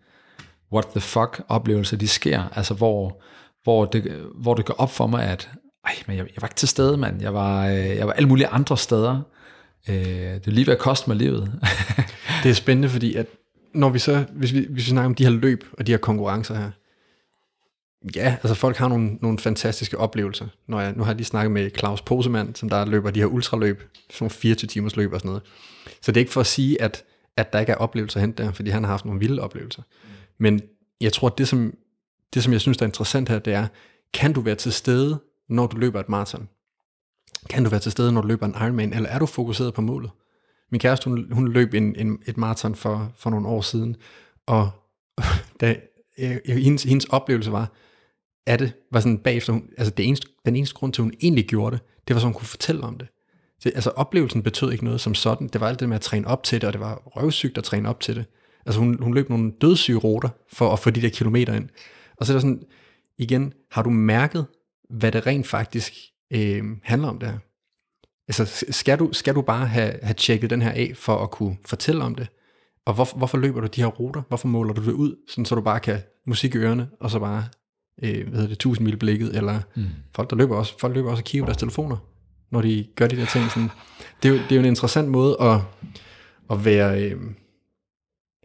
[0.73, 3.21] what the fuck oplevelser, de sker, altså hvor,
[3.63, 5.49] hvor det, hvor det går op for mig, at
[5.85, 7.21] ej, men jeg, jeg var ikke til stede, mand.
[7.21, 9.21] Jeg var, øh, jeg var alle mulige andre steder.
[9.89, 11.51] Øh, det er lige ved at koste mig livet.
[12.43, 13.25] det er spændende, fordi at
[13.73, 15.97] når vi så, hvis vi, hvis vi snakker om de her løb og de her
[15.97, 16.71] konkurrencer her,
[18.15, 20.47] Ja, altså folk har nogle, nogle fantastiske oplevelser.
[20.67, 23.27] Når jeg, nu har jeg lige snakket med Claus Posemann, som der løber de her
[23.27, 25.43] ultraløb, sådan nogle 24 timers løb og sådan noget.
[26.01, 27.03] Så det er ikke for at sige, at,
[27.37, 29.81] at der ikke er oplevelser hen der, fordi han har haft nogle vilde oplevelser.
[30.37, 30.61] Men
[31.01, 31.73] jeg tror, at det som,
[32.33, 33.67] det som jeg synes der er interessant her, det er,
[34.13, 36.49] kan du være til stede, når du løber et maraton?
[37.49, 39.81] Kan du være til stede, når du løber en Ironman, eller er du fokuseret på
[39.81, 40.11] målet?
[40.71, 43.95] Min kæreste, hun, hun løb en, en, et maraton for, for nogle år siden,
[44.45, 44.69] og
[45.61, 45.75] da,
[46.45, 47.71] hendes, hendes oplevelse var,
[48.47, 51.13] af det, var sådan bagefter, hun, altså det eneste, den eneste grund til, at hun
[51.21, 53.07] egentlig gjorde det, det var så, hun kunne fortælle om det.
[53.63, 53.71] det.
[53.75, 56.43] Altså oplevelsen betød ikke noget som sådan, det var alt det med at træne op
[56.43, 58.25] til det, og det var røvsygt at træne op til det.
[58.65, 61.69] Altså hun, hun løb nogle dødssyge ruter for at få de der kilometer ind.
[62.17, 62.63] Og så er der sådan,
[63.17, 64.45] igen, har du mærket,
[64.89, 65.93] hvad det rent faktisk
[66.33, 67.37] øh, handler om det her?
[68.27, 71.57] Altså skal du, skal du bare have, have tjekket den her af, for at kunne
[71.65, 72.27] fortælle om det?
[72.85, 74.21] Og hvor, hvorfor løber du de her ruter?
[74.27, 77.19] Hvorfor måler du det ud, sådan så du bare kan musik i ørerne, og så
[77.19, 77.43] bare
[78.01, 79.85] øh, hvad hedder det, 1000 mil blikket, eller mm.
[80.15, 81.97] folk, der løber også, folk løber også og kigger på deres telefoner,
[82.51, 83.51] når de gør de der ting.
[83.51, 83.69] Sådan.
[84.23, 85.59] Det, er jo, det er jo en interessant måde at,
[86.51, 87.21] at være øh,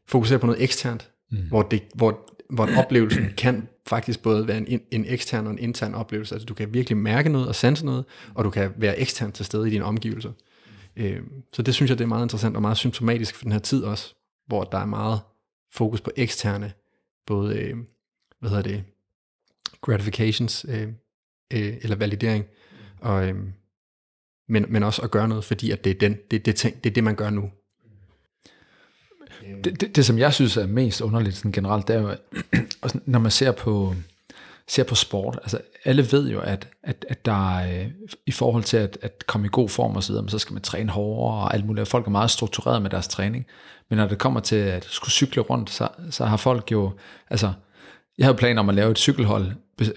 [0.08, 1.38] fokuseret på noget eksternt, mm.
[1.48, 5.94] hvor, det, hvor, hvor oplevelsen kan faktisk både være en, en ekstern og en intern
[5.94, 6.34] oplevelse.
[6.34, 8.04] Altså du kan virkelig mærke noget og sanse noget,
[8.34, 10.32] og du kan være ekstern til stede i dine omgivelser.
[10.96, 11.20] Øh,
[11.52, 13.84] så det synes jeg, det er meget interessant og meget symptomatisk for den her tid
[13.84, 14.14] også,
[14.46, 15.20] hvor der er meget
[15.72, 16.72] fokus på eksterne,
[17.26, 17.76] både, øh,
[18.40, 18.84] hvad hedder det,
[19.86, 20.88] gratifications, øh,
[21.52, 22.44] øh, eller validering,
[23.00, 23.34] og, øh,
[24.48, 26.90] men, men også at gøre noget, fordi at det er, den, det, det, ting, det,
[26.90, 27.50] er det, man gør nu.
[29.64, 32.16] Det, det, det, som jeg synes er mest underligt sådan generelt, det er jo,
[33.06, 33.94] når man ser på,
[34.68, 37.90] ser på sport, altså alle ved jo, at, at, at der er,
[38.26, 40.62] i forhold til at, at komme i god form og så videre, så skal man
[40.62, 41.88] træne hårdere og alt muligt.
[41.88, 43.46] Folk er meget struktureret med deres træning.
[43.90, 46.92] Men når det kommer til at skulle cykle rundt, så, så har folk jo,
[47.30, 47.52] altså
[48.18, 49.52] jeg havde planer om at lave et cykelhold,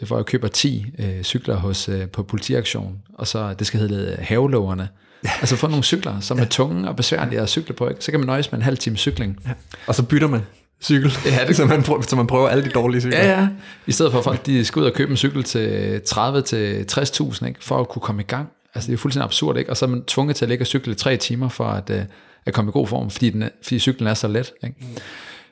[0.08, 4.12] hvor jeg køber 10 øh, cykler hos, øh, på politiaktion, og så det skal hedde
[4.12, 4.90] øh, havelågerne.
[5.42, 7.90] altså få nogle cykler, som er tunge og besværlige at cykle på.
[7.90, 8.04] Ikke?
[8.04, 9.40] Så kan man nøjes med en halv time cykling.
[9.48, 9.52] Ja.
[9.88, 10.42] Og så bytter man
[10.82, 13.20] cykel, ja, det, så, man prøver, så man prøver alle de dårlige cykler.
[13.20, 13.48] Ja, ja.
[13.88, 16.86] I stedet for at folk de skal ud og købe en cykel til 30 til
[16.92, 17.64] 60.000, ikke?
[17.64, 18.50] for at kunne komme i gang.
[18.76, 19.70] Altså det er fuldstændig absurd, ikke?
[19.70, 21.90] Og så er man tvunget til at ligge og cykle i tre timer for at,
[21.90, 22.02] uh,
[22.46, 24.52] at komme i god form, fordi, den, fordi cyklen er så let.
[24.64, 24.76] Ikke?
[24.80, 24.88] Mm.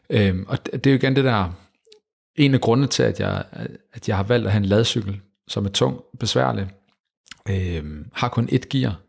[0.10, 1.54] Øhm, og det er jo igen det der,
[2.38, 3.44] en af grundene til, at jeg,
[3.94, 6.68] at jeg har valgt at have en ladcykel, som er tung, besværlig,
[7.50, 7.84] øh,
[8.14, 9.00] har kun et gear.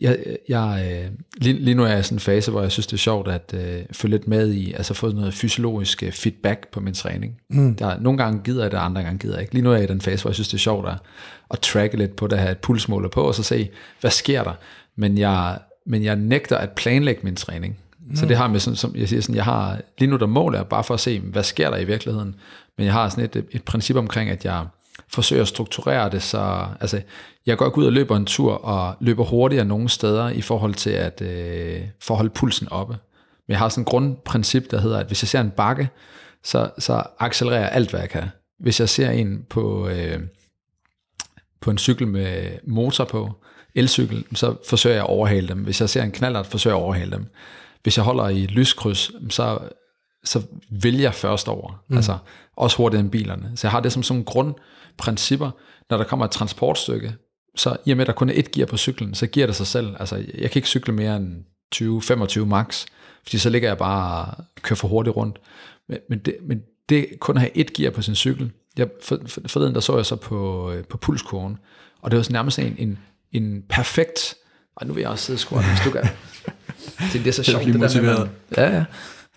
[0.00, 2.86] Jeg, jeg, øh, lige, lige nu er jeg i sådan en fase, hvor jeg synes,
[2.86, 6.68] det er sjovt at øh, følge lidt med i, altså få noget fysiologisk øh, feedback
[6.72, 7.40] på min træning.
[7.50, 7.74] Mm.
[7.74, 9.54] Der, nogle gange gider jeg det, andre gange gider jeg ikke.
[9.54, 10.96] Lige nu er jeg i den fase, hvor jeg synes, det er sjovt at,
[11.50, 13.70] at tracke lidt på det, have et pulsmåler på, og så se,
[14.00, 14.54] hvad sker der.
[14.96, 17.78] Men jeg, men jeg nægter at planlægge min træning.
[18.08, 18.16] Mm.
[18.16, 20.58] Så det har med sådan, som jeg siger sådan, jeg har, lige nu der måler
[20.58, 22.34] jeg bare for at se, hvad sker der i virkeligheden.
[22.76, 24.66] Men jeg har sådan et, et princip omkring, at jeg
[25.08, 27.00] forsøger at strukturere det, så altså,
[27.46, 30.74] jeg går ikke ud og løber en tur og løber hurtigere nogle steder i forhold
[30.74, 32.96] til at øh, forholde pulsen oppe.
[33.46, 35.88] Men jeg har sådan et grundprincip, der hedder, at hvis jeg ser en bakke,
[36.44, 38.24] så, så accelererer jeg alt, hvad jeg kan.
[38.60, 40.20] Hvis jeg ser en på, øh,
[41.60, 43.32] på en cykel med motor på,
[43.74, 45.58] elcykel, så forsøger jeg at overhale dem.
[45.58, 47.26] Hvis jeg ser en knallert, forsøger jeg at overhale dem.
[47.88, 49.58] Hvis jeg holder i lyskryds, så,
[50.24, 51.84] så vælger jeg først over.
[51.88, 51.96] Mm.
[51.96, 52.18] Altså
[52.56, 53.52] også hurtigere end bilerne.
[53.54, 55.50] Så jeg har det som sådan grundprincipper,
[55.90, 57.14] når der kommer et transportstykke,
[57.56, 59.56] så i og med, at der kun er et gear på cyklen, så giver det
[59.56, 59.96] sig selv.
[60.00, 61.44] Altså, jeg kan ikke cykle mere end
[62.40, 62.86] 20-25 max,
[63.22, 65.40] fordi så ligger jeg bare og kører for hurtigt rundt.
[65.88, 69.18] Men, men, det, men det kun at have et gear på sin cykel, jeg, for,
[69.26, 71.58] for, forleden der så jeg så på, øh, på pulskurven,
[72.02, 72.98] og det var så nærmest en, en,
[73.32, 74.34] en perfekt,
[74.76, 76.08] og nu vil jeg også sidde og skrue, hvis du kan.
[77.12, 78.84] det, det er så sjovt, det, det der med, ja, ja, jeg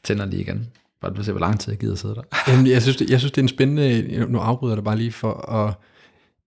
[0.03, 0.67] tænder lige igen.
[1.01, 2.21] Bare du se, hvor lang tid jeg gider sidde der.
[2.51, 4.97] Jamen, jeg, synes, det, jeg synes, det er en spændende, nu afbryder jeg dig bare
[4.97, 5.73] lige for at,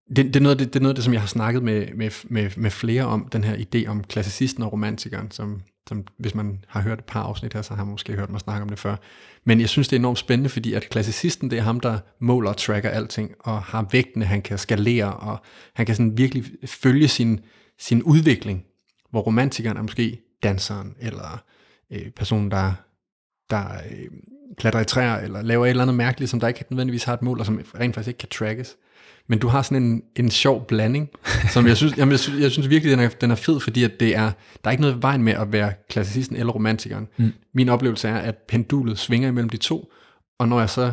[0.08, 1.86] det, det, er noget, det, det er noget af det, som jeg har snakket med,
[1.94, 6.34] med, med, med flere om, den her idé om klassicisten og romantikeren, som, som hvis
[6.34, 8.68] man har hørt et par afsnit her, så har man måske hørt mig snakke om
[8.68, 8.96] det før.
[9.44, 12.50] Men jeg synes, det er enormt spændende, fordi at klassicisten, det er ham, der måler
[12.50, 15.38] og tracker alting, og har vægtene, han kan skalere, og
[15.74, 17.40] han kan sådan virkelig følge sin,
[17.78, 18.64] sin udvikling,
[19.10, 21.42] hvor romantikeren er måske danseren, eller
[21.90, 22.72] øh, personen, der,
[23.50, 24.06] der øh,
[24.58, 27.22] klatrer i træer, eller laver et eller andet mærkeligt, som der ikke nødvendigvis har et
[27.22, 28.76] mål, og som rent faktisk ikke kan trackes
[29.26, 31.08] men du har sådan en, en sjov blanding,
[31.52, 33.84] som jeg synes, jamen jeg, synes, jeg synes virkelig, den er, den er fed, fordi
[33.84, 34.32] at det er,
[34.64, 37.08] der er ikke noget vejen med at være klassicisten eller romantikeren.
[37.16, 37.32] Mm.
[37.54, 39.92] Min oplevelse er, at pendulet svinger imellem de to,
[40.38, 40.92] og når jeg så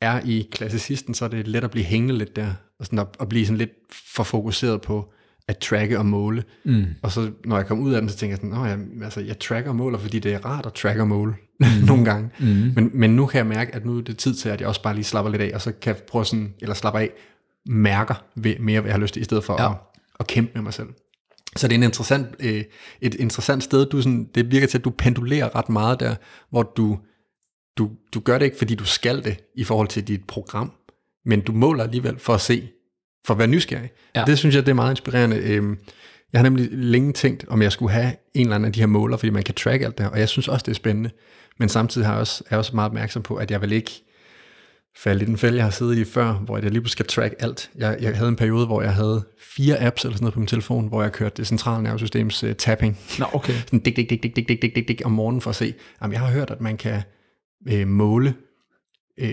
[0.00, 3.06] er i klassicisten, så er det let at blive hængende lidt der, og sådan at,
[3.20, 3.72] at blive sådan lidt
[4.14, 5.12] for fokuseret på
[5.48, 6.44] at tracke og måle.
[6.64, 6.84] Mm.
[7.02, 9.38] Og så når jeg kommer ud af den, så tænker jeg sådan, jeg, altså, jeg
[9.38, 11.66] tracker og måler, fordi det er rart at tracke og måle mm.
[11.88, 12.30] nogle gange.
[12.38, 12.46] Mm.
[12.46, 14.82] Men, men nu kan jeg mærke, at nu er det tid til, at jeg også
[14.82, 17.10] bare lige slapper lidt af, og så kan jeg prøve sådan, eller slappe af,
[17.66, 19.70] mærker ved, mere, hvad jeg har lyst til, i stedet for ja.
[19.70, 19.76] at,
[20.20, 20.88] at kæmpe med mig selv.
[21.56, 22.64] Så det er en interessant, øh,
[23.00, 23.86] et interessant sted.
[23.86, 26.14] Du sådan, det virker til, at du pendulerer ret meget der,
[26.50, 26.98] hvor du,
[27.78, 30.72] du, du gør det ikke, fordi du skal det i forhold til dit program,
[31.24, 32.68] men du måler alligevel for at se,
[33.28, 33.90] for at være nysgerrig.
[34.16, 34.24] Ja.
[34.26, 35.36] Det synes jeg, det er meget inspirerende.
[35.36, 35.78] Øhm,
[36.32, 38.86] jeg har nemlig længe tænkt, om jeg skulle have en eller anden af de her
[38.86, 41.10] måler, fordi man kan track alt det her, og jeg synes også, det er spændende.
[41.58, 43.90] Men samtidig har jeg også, er jeg også meget opmærksom på, at jeg vil ikke
[44.96, 47.34] falde i den fælde, jeg har siddet i før, hvor jeg lige pludselig skal track
[47.38, 47.70] alt.
[47.74, 49.24] Jeg, jeg havde en periode, hvor jeg havde
[49.56, 52.52] fire apps eller sådan noget på min telefon, hvor jeg kørte det centrale nervesystems uh,
[52.52, 52.98] tapping.
[53.18, 53.54] Nå, okay.
[53.66, 55.74] sådan dik, dik, dik, dik, dik, dik, dik, dik, dik om morgenen for at se.
[56.02, 57.02] Jamen, jeg har hørt, at man kan
[57.72, 58.34] uh, måle
[59.22, 59.28] uh,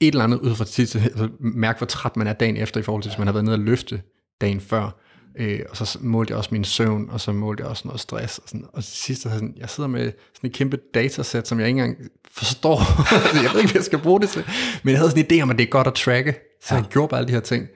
[0.00, 2.82] et eller andet ud fra tid, altså mærke, hvor træt man er dagen efter, i
[2.82, 4.02] forhold til, hvis man har været nede og løfte
[4.40, 5.00] dagen før.
[5.38, 8.38] Øh, og så målte jeg også min søvn, og så målte jeg også noget stress.
[8.38, 11.80] Og, sådan, og sidst, sådan, jeg sidder med sådan et kæmpe datasæt, som jeg ikke
[11.80, 12.78] engang forstår.
[13.44, 14.44] jeg ved ikke, hvad jeg skal bruge det til.
[14.82, 16.34] Men jeg havde sådan en idé om, at det er godt at tracke.
[16.62, 16.80] Så ja.
[16.80, 17.66] jeg gjorde bare alle de her ting.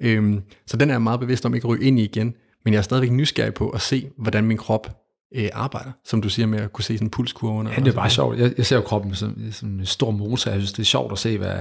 [0.00, 2.34] Øhm, så den er jeg meget bevidst om ikke at ryge ind i igen.
[2.64, 4.96] Men jeg er stadigvæk nysgerrig på at se, hvordan min krop
[5.34, 7.66] øh, arbejder, som du siger med at kunne se sådan pulskurven.
[7.66, 8.38] Ja, det er bare sjovt.
[8.38, 10.50] Jeg, jeg ser jo kroppen som, som en stor motor.
[10.50, 11.56] Jeg synes, det er sjovt at se, hvad,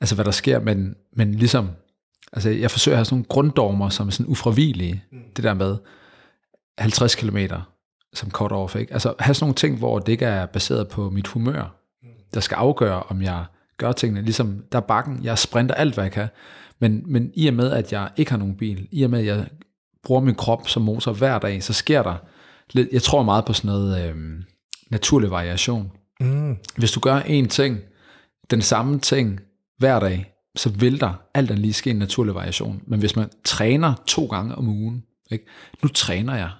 [0.00, 1.68] altså, hvad der sker, men, men ligesom
[2.32, 5.04] Altså, jeg forsøger at have sådan nogle grunddormer, som er sådan ufravigelige.
[5.12, 5.18] Mm.
[5.36, 5.76] Det der med
[6.78, 7.38] 50 km
[8.14, 8.76] som cut off.
[8.76, 8.92] Ikke?
[8.92, 12.08] Altså, have sådan nogle ting, hvor det ikke er baseret på mit humør, mm.
[12.34, 13.44] der skal afgøre, om jeg
[13.78, 14.22] gør tingene.
[14.22, 16.28] Ligesom der er bakken, jeg sprinter alt, hvad jeg kan.
[16.78, 19.26] Men, men i og med, at jeg ikke har nogen bil, i og med, at
[19.26, 19.46] jeg
[20.04, 22.14] bruger min krop som motor hver dag, så sker der
[22.92, 24.16] jeg tror meget på sådan noget øh,
[24.90, 25.92] naturlig variation.
[26.20, 26.56] Mm.
[26.76, 27.78] Hvis du gør én ting,
[28.50, 29.40] den samme ting
[29.78, 32.82] hver dag, så vil der alt andet lige ske en naturlig variation.
[32.86, 35.44] Men hvis man træner to gange om ugen, ikke?
[35.82, 36.50] nu træner jeg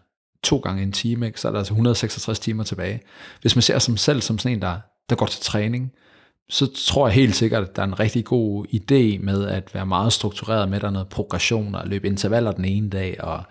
[0.43, 1.41] to gange en time, ikke?
[1.41, 3.01] så er der altså 166 timer tilbage.
[3.41, 4.79] Hvis man ser sig selv som sådan en, der,
[5.11, 5.93] der går til træning,
[6.49, 9.87] så tror jeg helt sikkert, at der er en rigtig god idé med at være
[9.87, 13.17] meget struktureret med, der noget progression og løbe intervaller den ene dag.
[13.21, 13.45] Og,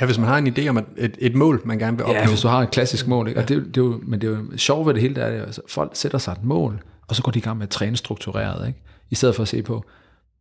[0.00, 2.14] ja, hvis man har en idé om et, et, et mål, man gerne vil opnå.
[2.14, 3.28] Ja, hvis du har et klassisk mål.
[3.28, 3.40] Ikke?
[3.40, 5.36] Og det, det er jo, men det er jo sjovt ved det hele, der er,
[5.36, 7.70] at altså, folk sætter sig et mål, og så går de i gang med at
[7.70, 8.68] træne struktureret.
[8.68, 8.82] Ikke?
[9.12, 9.84] i stedet for at se på,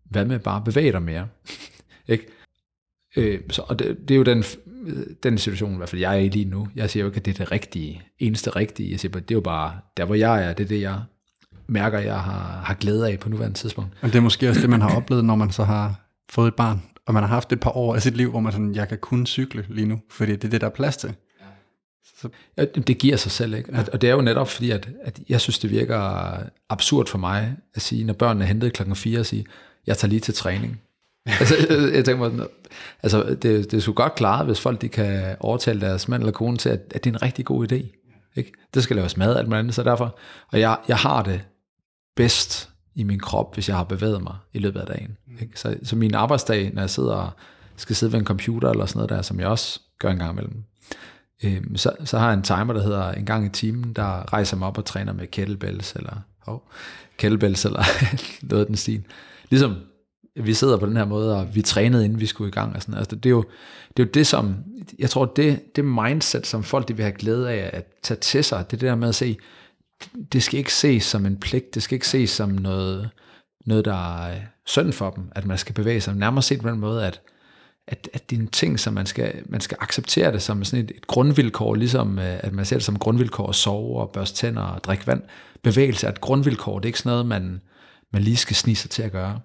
[0.04, 1.28] hvad med bare at bevæge dig mere?
[2.08, 2.28] ikke?
[3.16, 4.44] Øh, så, og det, det er jo den,
[5.24, 6.68] den situation, i hvert fald jeg er i lige nu.
[6.76, 8.92] Jeg siger jo ikke, at det er det rigtige, eneste rigtige.
[8.92, 11.00] Jeg siger bare, det er jo bare, der hvor jeg er, det er det, jeg
[11.68, 13.92] mærker, jeg har, har glæde af på nuværende tidspunkt.
[14.02, 16.00] Og det er måske også det, man har oplevet, når man så har
[16.32, 18.52] fået et barn, og man har haft et par år af sit liv, hvor man
[18.52, 21.16] sådan, jeg kan kun cykle lige nu, fordi det er det, der er plads til.
[22.22, 22.30] Så.
[22.58, 23.76] Ja, det giver sig selv, ikke?
[23.76, 23.84] Ja.
[23.94, 26.34] Og det er jo netop fordi, at, at jeg synes, det virker
[26.70, 29.46] absurd for mig at sige, når børnene er hentet klokken 4, at sige,
[29.88, 30.82] jeg tager lige til træning.
[31.26, 32.48] altså, jeg, jeg tænker mig,
[33.04, 36.32] altså, det, det er sgu godt klart, hvis folk de kan overtale deres mand eller
[36.32, 37.98] kone til, at, at det er en rigtig god idé.
[38.36, 38.52] Ikke?
[38.74, 40.20] Det skal laves mad, alt muligt andet, så derfor,
[40.52, 41.42] og jeg, jeg har det
[42.16, 45.18] bedst i min krop, hvis jeg har bevæget mig i løbet af dagen.
[45.42, 45.60] Ikke?
[45.60, 47.30] Så, så min arbejdsdag, når jeg sidder og
[47.76, 50.32] skal sidde ved en computer eller sådan noget der, som jeg også gør en gang
[50.32, 50.64] imellem,
[51.44, 54.58] øh, så, så har jeg en timer, der hedder en gang i timen, der rejser
[54.58, 56.16] mig op og træner med kettlebells, eller
[56.48, 56.60] oh,
[57.18, 57.84] kettlebells, eller
[58.50, 59.04] noget af den stil.
[59.50, 59.76] Ligesom
[60.36, 62.76] vi sidder på den her måde, og vi trænede, inden vi skulle i gang.
[62.76, 62.98] Og sådan.
[62.98, 63.46] Altså, det, er jo,
[63.98, 64.56] det er jo det, som,
[65.00, 68.44] jeg tror, det, det mindset, som folk de vil have glæde af at tage til
[68.44, 69.38] sig, det er det der med at se,
[70.34, 73.10] det skal ikke ses som en pligt, det skal ikke ses som noget,
[73.66, 76.16] noget der er synd for dem, at man skal bevæge sig.
[76.16, 77.22] Nærmere set på den måde, at,
[77.88, 80.86] at, at det er en ting, som man skal, man skal acceptere det som sådan
[80.86, 84.38] et, et grundvilkår, ligesom øh, at man ser det som grundvilkår at sove og børste
[84.38, 85.22] tænder og drikke vand.
[85.64, 87.62] Bevægelse er et grundvilkår, det er ikke sådan noget, man,
[88.14, 89.40] man lige skal snige sig til at gøre.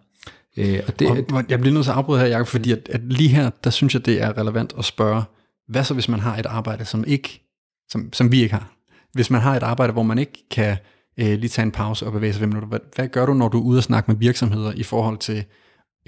[0.56, 3.00] Øh, og det, og, jeg bliver nødt til at afbryde her, Jacob, fordi at, at
[3.04, 5.22] lige her, der synes jeg, det er relevant at spørge,
[5.68, 7.42] hvad så hvis man har et arbejde, som ikke,
[7.88, 8.75] som, som vi ikke har?
[9.16, 10.76] Hvis man har et arbejde, hvor man ikke kan
[11.18, 13.48] øh, lige tage en pause og bevæge sig fem minutter, hvad, hvad gør du, når
[13.48, 15.44] du er ude og snakke med virksomheder i forhold til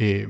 [0.00, 0.24] øh,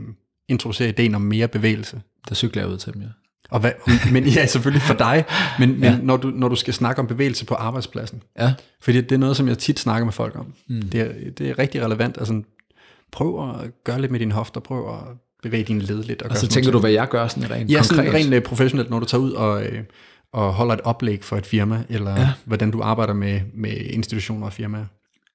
[0.48, 2.00] introducere ideen om mere bevægelse?
[2.28, 3.08] Der cykler jeg ud til dem, ja.
[3.50, 3.72] Og hvad,
[4.12, 5.24] men ja, selvfølgelig for dig,
[5.60, 5.98] men, men ja.
[6.02, 8.54] når, du, når du skal snakke om bevægelse på arbejdspladsen, ja.
[8.80, 10.54] fordi det er noget, som jeg tit snakker med folk om.
[10.68, 10.82] Mm.
[10.82, 12.18] Det, er, det er rigtig relevant.
[12.18, 12.42] Altså,
[13.12, 15.00] prøv at gøre lidt med dine hofter, prøv at
[15.42, 16.22] bevæge dine led lidt.
[16.22, 17.96] Og, og så tænker du, hvad jeg gør sådan rent ja, konkret?
[17.96, 19.82] Ja, sådan rent øh, professionelt, når du tager ud og, øh,
[20.32, 22.32] og holder et oplæg for et firma, eller ja.
[22.44, 24.86] hvordan du arbejder med, med institutioner og firmaer.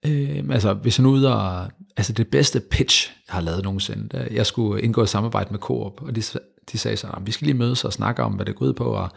[0.05, 4.09] Øh, altså, hvis jeg nu ud og, altså det bedste pitch, jeg har lavet nogensinde,
[4.09, 6.23] der, jeg skulle indgå i samarbejde med Coop, og de,
[6.71, 8.83] de sagde så, vi skal lige mødes og snakke om, hvad det går ud på,
[8.83, 9.09] og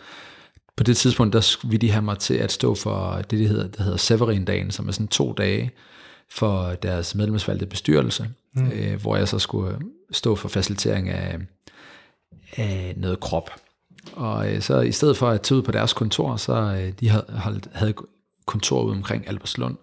[0.76, 3.68] på det tidspunkt, der ville de have mig til at stå for det, det hedder,
[3.68, 5.70] det hedder Severin-dagen, som er sådan to dage
[6.30, 8.70] for deres medlemsvalgte bestyrelse, mm.
[8.70, 9.78] øh, hvor jeg så skulle
[10.12, 11.38] stå for facilitering af,
[12.56, 13.50] af noget krop.
[14.12, 17.08] Og øh, så i stedet for at tage ud på deres kontor, så øh, de
[17.08, 17.94] havde, havde
[18.46, 19.76] kontor ude omkring Albertslund,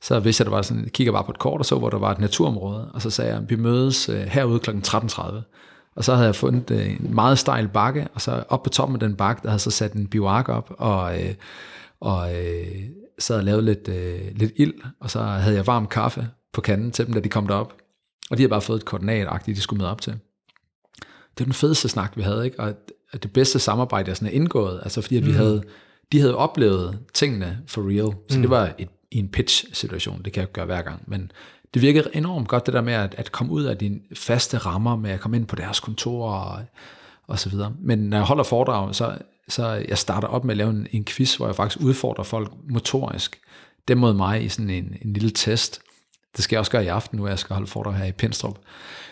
[0.00, 1.90] så hvis jeg der var sådan, jeg kigger bare på et kort og så, hvor
[1.90, 4.70] der var et naturområde, og så sagde jeg, vi mødes øh, herude kl.
[4.70, 5.22] 13.30.
[5.96, 8.96] Og så havde jeg fundet øh, en meget stejl bakke, og så op på toppen
[8.96, 11.34] af den bakke, der havde så sat en bivark op, og, øh,
[12.00, 12.66] og øh,
[13.18, 16.60] så havde jeg lavet lidt, øh, lidt ild, og så havde jeg varm kaffe på
[16.60, 17.72] kanden til dem, da de kom derop.
[18.30, 20.12] Og de havde bare fået et koordinat de skulle møde op til.
[21.02, 22.60] Det var den fedeste snak, vi havde, ikke?
[22.60, 22.74] og
[23.12, 25.36] det bedste samarbejde, jeg sådan er indgået, altså fordi at vi mm.
[25.36, 25.62] havde,
[26.12, 28.42] de havde oplevet tingene for real, så mm.
[28.42, 31.32] det var et, i en pitch-situation, det kan jeg gøre hver gang, men
[31.74, 34.96] det virkede enormt godt, det der med at, at komme ud af dine faste rammer,
[34.96, 36.62] med at komme ind på deres kontor og,
[37.26, 37.72] og så videre.
[37.80, 41.04] Men når jeg holder foredrag, så, så jeg starter op med at lave en, en
[41.04, 43.40] quiz, hvor jeg faktisk udfordrer folk motorisk,
[43.88, 45.80] dem mod mig i sådan en, en lille test.
[46.36, 48.58] Det skal jeg også gøre i aften, nu jeg skal holde foredrag her i Pinstrup.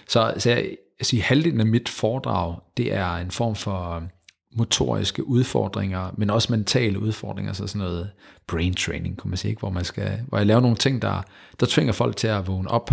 [0.08, 4.02] Så, så jeg, jeg siger, halvdelen af mit foredrag, det er en form for
[4.56, 8.10] motoriske udfordringer, men også mentale udfordringer, så sådan noget
[8.46, 9.60] brain training, kunne man sige, ikke?
[9.60, 11.22] Hvor, man skal, hvor jeg laver nogle ting, der,
[11.60, 12.90] der tvinger folk til at vågne op,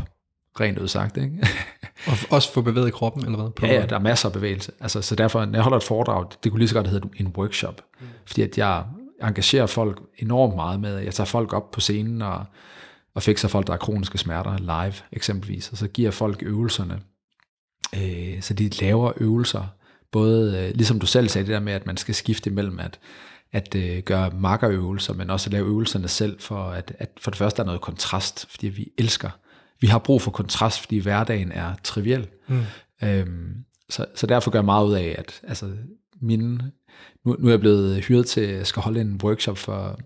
[0.60, 1.18] rent udsagt.
[1.18, 1.48] Ikke?
[2.08, 3.52] og også få bevæget kroppen, eller hvad?
[3.52, 4.72] På ja, ja, der er masser af bevægelse.
[4.80, 7.28] Altså, så derfor, når jeg holder et foredrag, det kunne lige så godt hedde en
[7.28, 8.08] workshop, mm.
[8.26, 8.84] fordi at jeg
[9.24, 12.46] engagerer folk enormt meget med, jeg tager folk op på scenen og,
[13.16, 17.00] og fikser folk, der har kroniske smerter live eksempelvis, og så giver folk øvelserne.
[17.98, 19.68] Øh, så de laver øvelser,
[20.12, 23.00] både, øh, ligesom du selv sagde, det der med, at man skal skifte imellem at,
[23.52, 27.38] at øh, gøre markerøvelser, men også at lave øvelserne selv, for at, at for det
[27.38, 29.30] første er noget kontrast, fordi vi elsker,
[29.82, 32.28] vi har brug for kontrast, fordi hverdagen er triviel.
[32.48, 32.62] Mm.
[33.04, 33.56] Øhm,
[33.90, 35.72] så, så derfor gør jeg meget ud af, at altså,
[36.22, 36.72] mine,
[37.26, 40.00] nu, nu er jeg blevet hyret til, at skal holde en workshop for,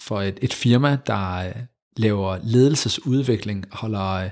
[0.00, 1.54] for et, et firma, der øh,
[1.96, 4.30] laver ledelsesudvikling, holder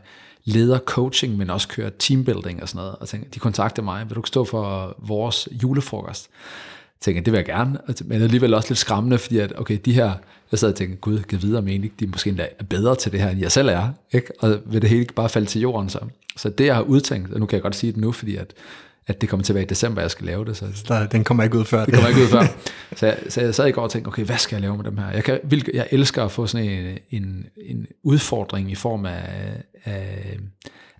[0.53, 4.17] leder coaching, men også kører teambuilding og sådan noget, og tænker, de kontakter mig, vil
[4.17, 6.29] du stå for vores julefrokost?
[6.33, 9.93] Jeg tænker, det vil jeg gerne, men alligevel også lidt skræmmende, fordi at, okay, de
[9.93, 10.13] her,
[10.51, 13.13] jeg sad og tænkte, gud, giv videre, men egentlig, de måske endda er bedre til
[13.13, 14.33] det her, end jeg selv er, ikke?
[14.41, 15.99] og vil det hele ikke bare falde til jorden så?
[16.37, 18.55] Så det, jeg har udtænkt, og nu kan jeg godt sige det nu, fordi at
[19.11, 20.57] at det kommer til at være i december, jeg skal lave det.
[20.57, 21.85] Så der, den kommer ikke ud før.
[21.85, 22.43] Det kommer ikke ud før.
[22.97, 24.85] Så jeg, så jeg sad i går og tænkte, okay, hvad skal jeg lave med
[24.85, 25.11] dem her?
[25.11, 25.41] Jeg, kan,
[25.75, 29.23] jeg elsker at få sådan en, en, en udfordring i form af,
[29.85, 30.39] af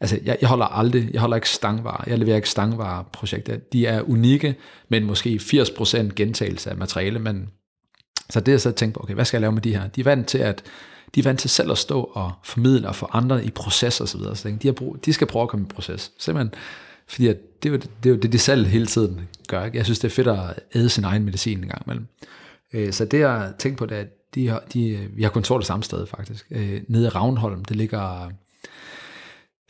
[0.01, 3.57] altså jeg, jeg holder aldrig, jeg holder ikke stangvarer, jeg leverer ikke stangvarer-projekter.
[3.73, 4.55] De er unikke,
[4.89, 7.49] men måske 80% gentagelse af materiale, men
[8.31, 9.87] så det jeg så tænkte på, okay, hvad skal jeg lave med de her?
[9.87, 10.63] De er vant til at,
[11.15, 14.09] de er vant til selv at stå og formidle og få andre i proces og
[14.09, 14.37] så videre.
[14.37, 16.13] Så de, har brug, de skal prøve at komme i proces.
[16.19, 16.55] Simpelthen
[17.11, 19.65] Fordi at det, er jo, det er jo det, de selv hele tiden gør.
[19.65, 19.77] Ikke?
[19.77, 20.39] Jeg synes, det er fedt at
[20.75, 22.07] æde sin egen medicin en gang imellem.
[22.73, 25.59] Øh, så det jeg tænker på, det er, at de har, de, vi har kontor
[25.59, 26.47] det samme sted faktisk.
[26.51, 28.31] Øh, nede i Ravnholm, det ligger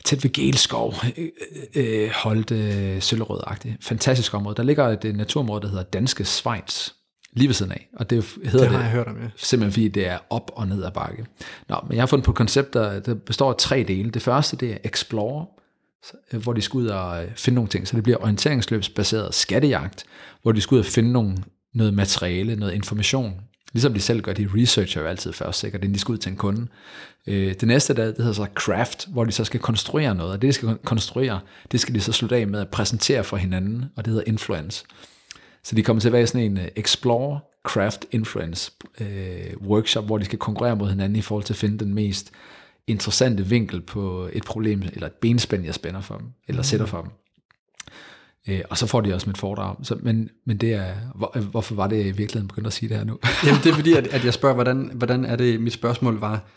[0.05, 1.29] tæt ved Gelskov, øh,
[1.75, 3.77] øh, holdt øh, Søllerød-agtigt.
[3.81, 4.55] Fantastisk område.
[4.55, 6.89] Der ligger et naturområde, der hedder Danske Schweiz,
[7.33, 7.89] lige ved siden af.
[7.93, 9.27] Og det hedder det, har jeg hørt om, ja.
[9.35, 11.25] simpelthen fordi det er op og ned ad bakke.
[11.69, 14.11] Nå, men jeg har fundet på et koncept, der, der består af tre dele.
[14.11, 15.45] Det første, det er Explore,
[16.33, 17.87] Øh, hvor de skal ud og øh, finde nogle ting.
[17.87, 20.03] Så det bliver orienteringsløbsbaseret skattejagt,
[20.41, 21.37] hvor de skal ud og finde nogle,
[21.73, 23.41] noget materiale, noget information.
[23.73, 26.29] Ligesom de selv gør, de researcher jo altid først, sikkert, inden de skal ud til
[26.29, 26.67] en kunde.
[27.27, 30.41] Øh, det næste, der, det hedder så craft, hvor de så skal konstruere noget, og
[30.41, 31.39] det, de skal konstruere,
[31.71, 34.85] det skal de så slutte af med at præsentere for hinanden, og det hedder influence.
[35.63, 40.25] Så de kommer til at være sådan en explore, craft, influence øh, workshop, hvor de
[40.25, 42.31] skal konkurrere mod hinanden i forhold til at finde den mest
[42.87, 46.63] interessante vinkel på et problem, eller et benspænd, jeg spænder for dem, eller mm.
[46.63, 47.11] sætter for dem.
[48.49, 49.75] Øh, og så får de også mit foredrag.
[49.83, 52.97] Så, men, men det er, hvor, hvorfor var det i virkeligheden begyndt at sige det
[52.97, 53.19] her nu?
[53.45, 56.49] Jamen det er fordi, at, at jeg spørger, hvordan, hvordan er det, mit spørgsmål var,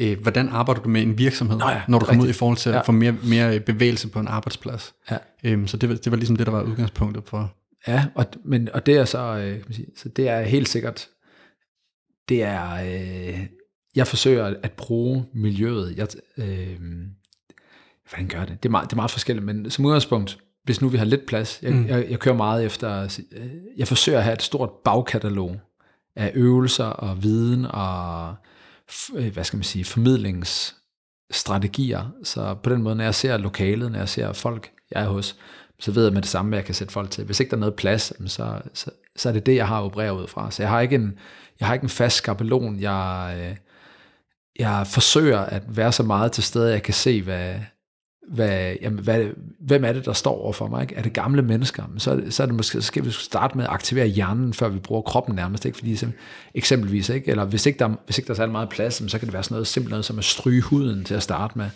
[0.00, 2.56] øh, hvordan arbejder du med en virksomhed, Nå ja, når du kommer ud i forhold
[2.56, 2.78] til ja.
[2.78, 4.94] at få mere, mere bevægelse på en arbejdsplads?
[5.10, 5.16] Ja.
[5.44, 7.54] Øhm, så det, det var ligesom det, der var udgangspunktet for.
[7.88, 10.68] Ja, og, men, og det er så, øh, kan man sige, så det er helt
[10.68, 11.08] sikkert,
[12.28, 13.40] det er, øh,
[13.96, 16.80] jeg forsøger at bruge miljøet, jeg, øh,
[18.08, 18.62] hvordan gør det?
[18.62, 21.26] Det er, meget, det er meget forskelligt, men som udgangspunkt, hvis nu vi har lidt
[21.26, 21.86] plads, jeg, mm.
[21.86, 23.18] jeg, jeg kører meget efter,
[23.76, 25.60] jeg forsøger at have et stort bagkatalog
[26.16, 28.34] af øvelser og viden og,
[29.14, 32.12] øh, hvad skal man sige, formidlingsstrategier.
[32.24, 35.36] Så på den måde, når jeg ser lokalet, når jeg ser folk, jeg er hos,
[35.80, 37.24] så ved jeg med det samme, hvad jeg kan sætte folk til.
[37.24, 40.22] Hvis ikke der er noget plads, så, så, så er det det, jeg har opereret
[40.22, 40.50] ud fra.
[40.50, 41.18] Så jeg har ikke en,
[41.60, 42.80] jeg har ikke en fast skabelon.
[42.80, 43.56] Jeg, øh,
[44.60, 47.54] jeg forsøger at være så meget til stede, at jeg kan se, hvad,
[48.30, 49.24] hvad, jamen, hvad,
[49.60, 50.82] hvem er det, der står over for mig?
[50.82, 50.94] Ikke?
[50.94, 51.86] Er det gamle mennesker?
[51.86, 54.68] Men så, så, er det måske, så skal vi starte med at aktivere hjernen, før
[54.68, 55.64] vi bruger kroppen nærmest.
[55.64, 55.78] Ikke?
[55.78, 55.98] Fordi
[56.54, 57.30] eksempelvis, ikke?
[57.30, 59.42] eller hvis ikke, der, hvis ikke der er særlig meget plads, så kan det være
[59.42, 61.70] sådan noget simpelt noget som at stryge huden til at starte med.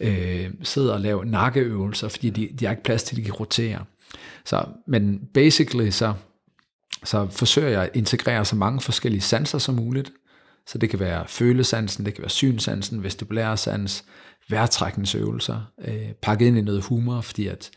[0.00, 3.34] Øh, sidde og lave nakkeøvelser, fordi de, de har ikke plads til, at de kan
[3.34, 3.84] rotere.
[4.44, 6.14] Så, men basically så,
[7.04, 10.12] så forsøger jeg at integrere så mange forskellige sanser som muligt.
[10.68, 14.04] Så det kan være følesansen, det kan være synsansen, vestibulære sans,
[14.48, 17.70] vejrtrækningsøvelser, øh, pakket ind i noget humor, fordi at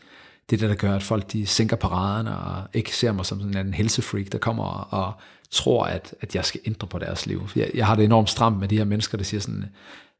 [0.50, 3.40] det er det, der gør, at folk de sænker paraderne og ikke ser mig som
[3.40, 5.12] sådan en helsefreak, der kommer og, og
[5.50, 7.48] tror, at, at jeg skal ændre på deres liv.
[7.56, 9.64] Jeg, jeg har det enormt stramt med de her mennesker, der siger sådan,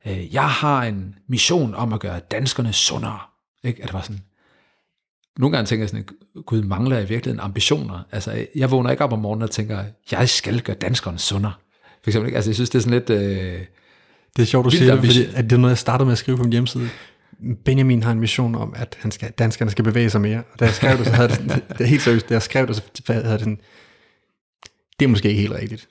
[0.07, 3.19] øh, jeg har en mission om at gøre danskerne sundere.
[3.65, 3.83] Ikke?
[3.83, 4.23] At det var sådan,
[5.39, 6.09] nogle gange tænker jeg sådan,
[6.47, 8.03] gud, mangler jeg i virkeligheden ambitioner?
[8.13, 11.53] Altså, jeg vågner ikke op om morgenen og tænker, jeg skal gøre danskerne sundere.
[12.05, 12.37] For eksempel, ikke?
[12.37, 13.11] Altså, jeg synes, det er sådan lidt...
[13.11, 13.59] Øh,
[14.37, 16.19] det er sjovt, du siger det, fordi at det er noget, jeg startede med at
[16.19, 16.89] skrive på min hjemmeside.
[17.65, 20.43] Benjamin har en mission om, at han skal, danskerne skal bevæge sig mere.
[20.53, 22.67] Og da jeg skrev det, så havde det, det er helt seriøst, da jeg skrev
[22.67, 23.59] det, så havde det sådan,
[25.01, 25.89] det er måske ikke helt rigtigt.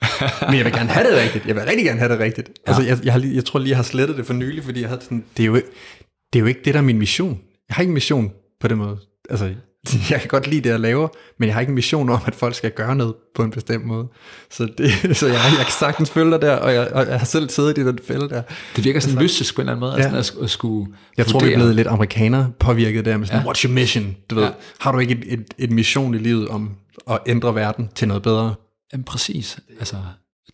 [0.48, 1.46] Men jeg vil gerne have det rigtigt.
[1.46, 2.48] Jeg vil rigtig gerne have det rigtigt.
[2.48, 2.72] Ja.
[2.72, 4.80] Altså, jeg, jeg, har lige, jeg tror lige, jeg har slettet det for nylig, fordi
[4.80, 7.40] jeg havde sådan, det er, jo, det er jo ikke det, der er min mission.
[7.68, 8.98] Jeg har ikke en mission på den måde.
[9.30, 9.54] Altså,
[10.10, 11.08] jeg kan godt lide det, jeg laver,
[11.38, 13.84] men jeg har ikke en mission om, at folk skal gøre noget på en bestemt
[13.84, 14.08] måde.
[14.50, 17.26] Så, det, så jeg, jeg kan sagtens følge dig der, og jeg, og jeg har
[17.26, 18.42] selv siddet i den fælde der.
[18.76, 20.16] Det virker sådan altså, lyst på en eller anden måde, ja.
[20.16, 23.42] altså, at, at skulle Jeg tror, vi er blevet lidt amerikaner påvirket der med sådan,
[23.42, 23.50] ja.
[23.50, 24.16] what's your mission?
[24.30, 24.50] Du ved, ja.
[24.80, 26.70] Har du ikke et, et, et mission i livet om
[27.10, 28.54] at ændre verden til noget bedre?
[28.92, 29.58] Jamen præcis.
[29.78, 29.96] Altså,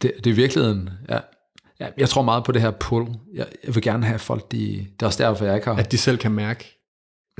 [0.03, 1.19] det, det er virkeligheden, ja.
[1.81, 1.87] ja.
[1.99, 3.07] Jeg tror meget på det her pull.
[3.35, 5.77] Jeg, jeg vil gerne have folk, de, det er også derfor, jeg ikke har...
[5.77, 6.78] At de selv kan mærke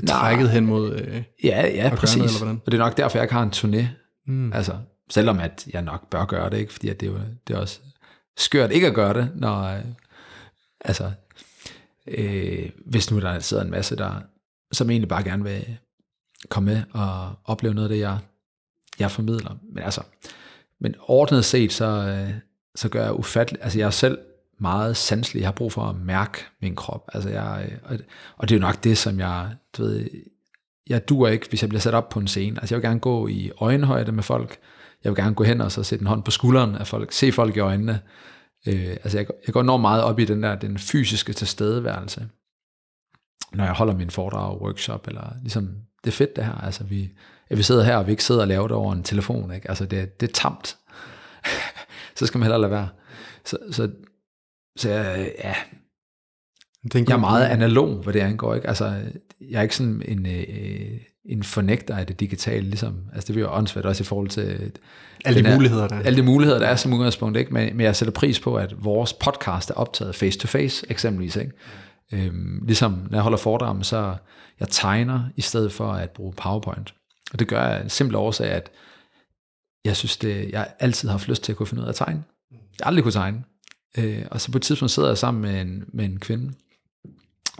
[0.07, 2.17] trækket hen mod øh, Ja, ja, præcis.
[2.17, 2.61] Noget, eller hvordan?
[2.65, 3.85] Og det er nok derfor, jeg ikke har en turné.
[4.27, 4.53] Mm.
[4.53, 4.77] Altså,
[5.09, 6.73] selvom at jeg nok bør gøre det, ikke?
[6.73, 7.79] fordi at det, er jo, det er også
[8.37, 9.83] skørt ikke at gøre det, når, øh,
[10.81, 11.11] altså,
[12.07, 14.21] øh, hvis nu der sidder en masse, der
[14.71, 15.77] som egentlig bare gerne vil
[16.49, 18.17] komme med og opleve noget af det, jeg,
[18.99, 19.57] jeg formidler.
[19.73, 20.01] Men altså,
[20.79, 22.33] men ordnet set, så, øh,
[22.75, 24.17] så gør jeg ufatteligt, altså jeg er selv
[24.61, 25.39] meget sanselig.
[25.39, 27.09] Jeg har brug for at mærke min krop.
[27.13, 27.79] Altså jeg,
[28.37, 30.09] og det er jo nok det, som jeg, du ved,
[30.89, 32.59] jeg dur ikke, hvis jeg bliver sat op på en scene.
[32.59, 34.57] Altså jeg vil gerne gå i øjenhøjde med folk.
[35.03, 37.31] Jeg vil gerne gå hen og så sætte en hånd på skulderen af folk, se
[37.31, 38.01] folk i øjnene.
[38.67, 42.27] Øh, altså jeg, jeg går enormt meget op i den der, den fysiske tilstedeværelse.
[43.53, 45.69] Når jeg holder min foredrag, workshop, eller ligesom,
[46.03, 46.53] det er fedt det her.
[46.53, 47.09] Altså vi,
[47.49, 49.53] at vi sidder her, og vi ikke sidder og laver det over en telefon.
[49.53, 49.69] Ikke?
[49.69, 50.77] Altså det, det er tamt.
[52.17, 52.89] så skal man heller lade være.
[53.45, 53.89] Så, så
[54.77, 55.55] så jeg, ja,
[56.93, 58.55] jeg er meget analog, hvad det angår.
[58.55, 58.67] Ikke?
[58.67, 58.85] Altså,
[59.41, 63.41] jeg er ikke sådan en, øh, en fornægter af det digitale, ligesom, altså det vil
[63.41, 64.71] jo åndssvært også i forhold til
[65.25, 66.03] alle de muligheder, der er.
[66.03, 67.53] Alle de muligheder, der er som udgangspunkt, ikke?
[67.53, 71.35] Men, men jeg sætter pris på, at vores podcast er optaget face to face, eksempelvis,
[71.35, 71.51] ikke?
[72.13, 74.15] Øhm, ligesom når jeg holder foredrag, så
[74.59, 76.93] jeg tegner i stedet for at bruge PowerPoint.
[77.33, 78.71] Og det gør jeg en simpel årsag, at
[79.85, 81.95] jeg synes, det, jeg altid har haft lyst til at kunne finde ud af at
[81.95, 82.23] tegne.
[82.51, 83.43] Jeg har aldrig kunne tegne.
[83.97, 86.53] Øh, og så på et tidspunkt sidder jeg sammen med en, med en kvinde,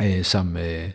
[0.01, 0.91] øh, som, øh,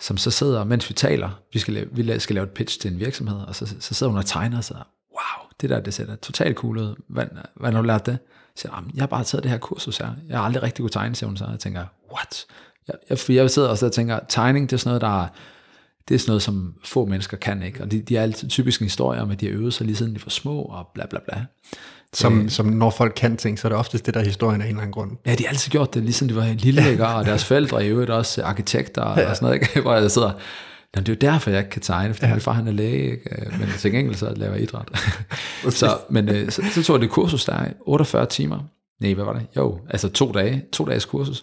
[0.00, 2.92] som så sidder, mens vi taler, vi skal, lave, vi skal lave et pitch til
[2.92, 4.76] en virksomhed, og så, så sidder hun og tegner sig,
[5.10, 6.94] wow, det der, det ser da totalt cool ud.
[7.08, 7.26] Hvad,
[7.56, 8.18] hvad har du lært det?
[8.56, 10.10] Så siger, jeg har bare taget det her kursus her.
[10.28, 11.46] Jeg har aldrig rigtig kunne tegne, siger hun så.
[11.50, 12.46] Jeg tænker, what?
[12.88, 15.28] Jeg, jeg, jeg sidder også og tænker, tegning, det er sådan noget, der er,
[16.08, 17.82] det er sådan noget, som få mennesker kan, ikke?
[17.82, 19.96] Og de, de er altid typisk en historie om, at de har øvet sig lige
[19.96, 21.44] siden de var små, og bla bla bla.
[22.12, 24.64] Som, øh, som når folk kan ting, så er det oftest det der historien af
[24.64, 25.10] en eller anden grund.
[25.26, 27.06] Ja, de har altid gjort det, ligesom de var lille, ikke?
[27.06, 29.30] og deres forældre er i øvrigt også arkitekter ja.
[29.30, 29.80] og sådan noget, ikke?
[29.80, 30.32] hvor jeg sidder,
[30.96, 32.32] Nå, det er jo derfor, jeg ikke kan tegne, fordi ja.
[32.32, 33.52] min far han er læge, ikke?
[33.58, 34.88] men til gengæld så laver jeg idræt.
[35.70, 38.58] så, men øh, så, så tog jeg det kursus der 48 timer.
[39.00, 39.46] Nej, hvad var det?
[39.56, 41.42] Jo, altså to dage, to dages kursus.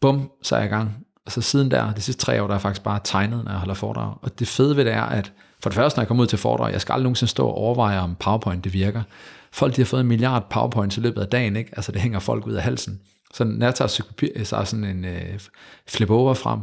[0.00, 0.96] Bum, så er jeg i gang.
[1.26, 3.58] Og så siden der, de sidste tre år, der er faktisk bare tegnet, når jeg
[3.58, 4.14] holder foredrag.
[4.22, 6.38] Og det fede ved det er, at for det første, når jeg kommer ud til
[6.38, 9.02] foredrag, jeg skal aldrig nogensinde stå og overveje, om PowerPoint det virker.
[9.52, 11.70] Folk de har fået en milliard PowerPoints i løbet af dagen, ikke?
[11.76, 13.00] altså det hænger folk ud af halsen.
[13.34, 13.88] Så når jeg tager
[14.44, 15.40] så er sådan en øh,
[15.88, 16.60] flip over frem,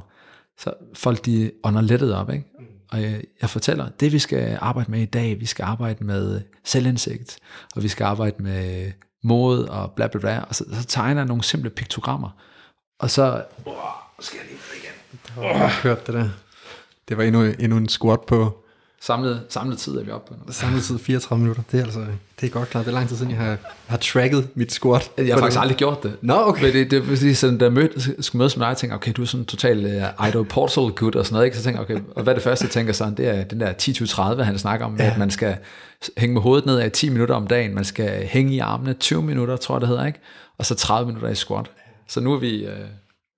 [0.57, 2.29] så folk de ånder lettet op.
[2.29, 2.45] Ikke?
[2.91, 6.41] Og jeg, jeg fortæller, det vi skal arbejde med i dag, vi skal arbejde med
[6.63, 7.39] selvindsigt,
[7.75, 8.91] og vi skal arbejde med
[9.23, 12.29] mod og bla bla bla, og så, så tegner jeg nogle simple piktogrammer,
[12.99, 13.73] og så, oh,
[14.19, 15.43] skal jeg lige igen.
[15.43, 16.29] Jeg har kørt det der.
[17.09, 18.63] Det var endnu, endnu en squat på
[19.01, 20.53] Samlet, samlet tid er vi oppe på nu.
[20.53, 21.63] Samlet tid 34 minutter.
[21.71, 22.05] Det er altså
[22.41, 22.85] det er godt klart.
[22.85, 25.11] Det er lang tid siden, jeg har, har tracket mit squat.
[25.17, 25.61] Jeg har faktisk det.
[25.61, 26.17] aldrig gjort det.
[26.21, 26.63] Nå, okay.
[26.63, 28.95] Men det, det, det, det sådan, da jeg mødte, skulle mødes med dig, jeg tænkte,
[28.95, 31.45] okay, du er sådan total uh, idol portal good og sådan noget.
[31.45, 31.57] Ikke?
[31.57, 33.73] Så tænker okay, og hvad er det første, jeg tænker sådan, det er den der
[34.37, 35.11] 10-20-30, han snakker om, ja.
[35.11, 35.57] at man skal
[36.17, 39.23] hænge med hovedet ned af 10 minutter om dagen, man skal hænge i armene 20
[39.23, 40.19] minutter, tror jeg det hedder, ikke?
[40.57, 41.71] og så 30 minutter i squat.
[42.07, 42.65] Så nu er vi...
[42.65, 42.71] Uh,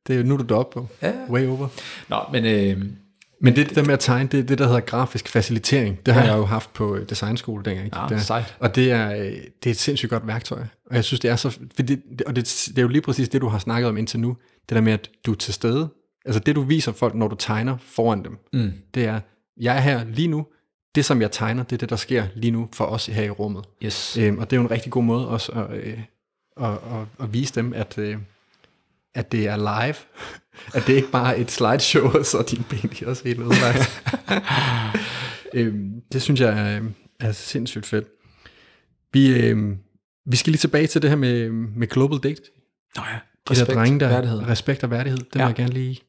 [0.07, 0.87] det er jo nu, du er deroppe på.
[1.01, 1.11] Ja.
[1.29, 1.67] Way over.
[2.09, 2.45] Nå, men...
[2.45, 2.83] Øh,
[3.41, 6.05] men det, det der med at tegne, det er det, der hedder grafisk facilitering.
[6.05, 6.27] Det har ja.
[6.27, 7.89] jeg jo haft på øh, designskole dengang.
[7.95, 8.55] Ja, det sejt.
[8.59, 10.63] Og det er, øh, det er et sindssygt godt værktøj.
[10.89, 11.59] Og jeg synes, det er så...
[11.75, 14.37] Fordi og det, det er jo lige præcis det, du har snakket om indtil nu.
[14.69, 15.89] Det der med, at du er til stede.
[16.25, 18.71] Altså det, du viser folk, når du tegner foran dem, mm.
[18.93, 19.19] det er,
[19.57, 20.45] jeg er her lige nu.
[20.95, 23.29] Det, som jeg tegner, det er det, der sker lige nu for os her i
[23.29, 23.65] rummet.
[23.83, 24.17] Yes.
[24.17, 25.99] Øhm, og det er jo en rigtig god måde også at, øh,
[26.61, 28.17] at, at, at vise dem, at, øh,
[29.15, 29.95] at det er live.
[30.73, 33.39] At det ikke bare er et slideshow, og så er dine ben de også helt
[33.39, 34.03] udlagt.
[35.53, 36.81] øhm, det synes jeg er,
[37.19, 38.07] er sindssygt fedt.
[39.13, 39.77] Vi, øhm,
[40.25, 42.41] vi skal lige tilbage til det her med, med global date.
[42.95, 44.47] Nå ja, respekt, der drenge, der, værdighed.
[44.47, 45.17] respekt og værdighed.
[45.17, 45.39] Det ja.
[45.39, 45.99] vil jeg gerne lige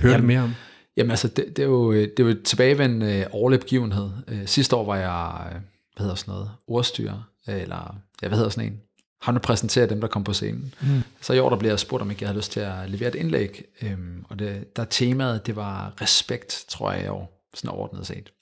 [0.00, 0.54] høre jamen, lidt mere om.
[0.96, 4.10] Jamen altså, det, det, er jo, det er jo tilbagevendende øh, årlig begivenhed.
[4.28, 5.60] Øh, sidste år var jeg, øh,
[5.96, 8.80] hvad hedder sådan noget, ordstyrer, eller ja, hvad hedder sådan en,
[9.22, 10.74] ham, der præsenterer dem, der kom på scenen.
[10.80, 11.02] Mm.
[11.20, 13.08] Så i år, der bliver jeg spurgt, om ikke jeg havde lyst til at levere
[13.08, 13.64] et indlæg.
[13.82, 18.32] Øhm, og det, der temaet, det var respekt, tror jeg i år, sådan overordnet set.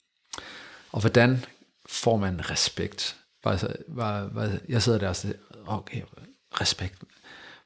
[0.91, 1.45] Og hvordan
[1.89, 3.15] får man respekt?
[3.43, 5.33] Var, var, var, jeg sidder der og siger,
[5.67, 6.01] okay,
[6.61, 6.95] respekt.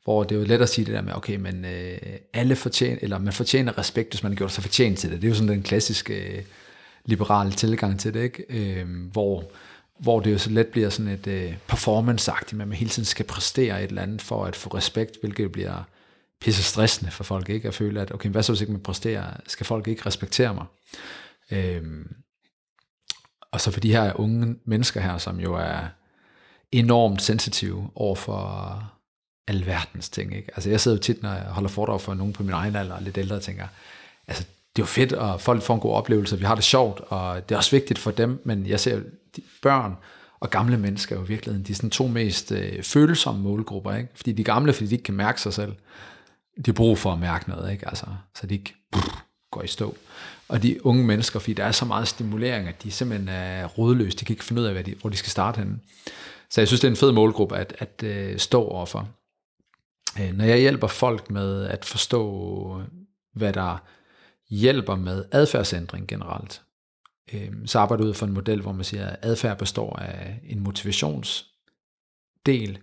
[0.04, 1.98] Hvor det er jo let at sige det der med, okay, men øh,
[2.34, 5.22] alle fortjener, eller man fortjener respekt, hvis man har gjort sig fortjent til det.
[5.22, 6.44] Det er jo sådan den klassiske øh,
[7.06, 8.46] liberale tilgang til det, ikke?
[8.50, 9.52] Øh, hvor
[10.00, 13.26] hvor det jo så let bliver sådan et øh, performance-agtigt, at man hele tiden skal
[13.26, 15.84] præstere et eller andet for at få respekt, hvilket bliver
[16.42, 17.68] pisse stressende for folk, ikke?
[17.68, 19.38] At føle, at okay, hvad så hvis ikke man præsterer?
[19.48, 20.66] Skal folk ikke respektere mig?
[21.52, 22.16] Øhm,
[23.52, 25.88] og så for de her unge mennesker her, som jo er
[26.72, 28.92] enormt sensitive over for
[29.48, 30.52] alverdens ting, ikke?
[30.56, 33.00] Altså jeg sidder jo tit, når jeg holder foredrag for nogen på min egen alder,
[33.00, 33.68] lidt ældre, og tænker,
[34.28, 37.00] altså det er jo fedt, og folk får en god oplevelse, vi har det sjovt,
[37.00, 39.02] og det er også vigtigt for dem, men jeg ser
[39.36, 39.96] de børn
[40.40, 44.10] og gamle mennesker er jo i virkeligheden de sådan to mest øh, følsomme målgrupper, ikke?
[44.16, 45.74] Fordi de gamle, fordi de ikke kan mærke sig selv,
[46.58, 47.88] de har brug for at mærke noget, ikke?
[47.88, 48.06] Altså,
[48.36, 49.08] så de ikke pff,
[49.52, 49.98] går i stå.
[50.48, 54.18] Og de unge mennesker, fordi der er så meget stimulering, at de simpelthen er rodløse,
[54.18, 55.80] de kan ikke finde ud af, hvad de, hvor de skal starte henne.
[56.50, 59.10] Så jeg synes, det er en fed målgruppe at, at øh, stå overfor.
[60.20, 62.82] Øh, når jeg hjælper folk med at forstå,
[63.34, 63.78] hvad der
[64.50, 66.62] hjælper med adfærdsændring generelt,
[67.66, 72.78] så arbejder ud for en model, hvor man siger, at adfærd består af en motivationsdel,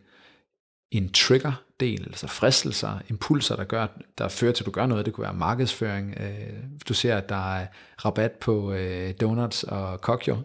[0.91, 3.87] en trigger-del, altså fristelser, impulser, der, gør,
[4.19, 5.07] der fører til, at du gør noget.
[5.07, 6.15] Det kunne være markedsføring.
[6.21, 6.53] Øh,
[6.89, 7.67] du ser, at der er
[8.05, 10.37] rabat på øh, donuts og kokjo,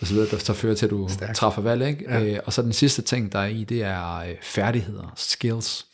[0.00, 1.34] og så videre, der så fører til, at du Stærk.
[1.34, 1.88] træffer valg.
[1.88, 2.04] Ikke?
[2.08, 2.24] Ja.
[2.24, 5.86] Øh, og så den sidste ting, der er i, det er færdigheder, skills.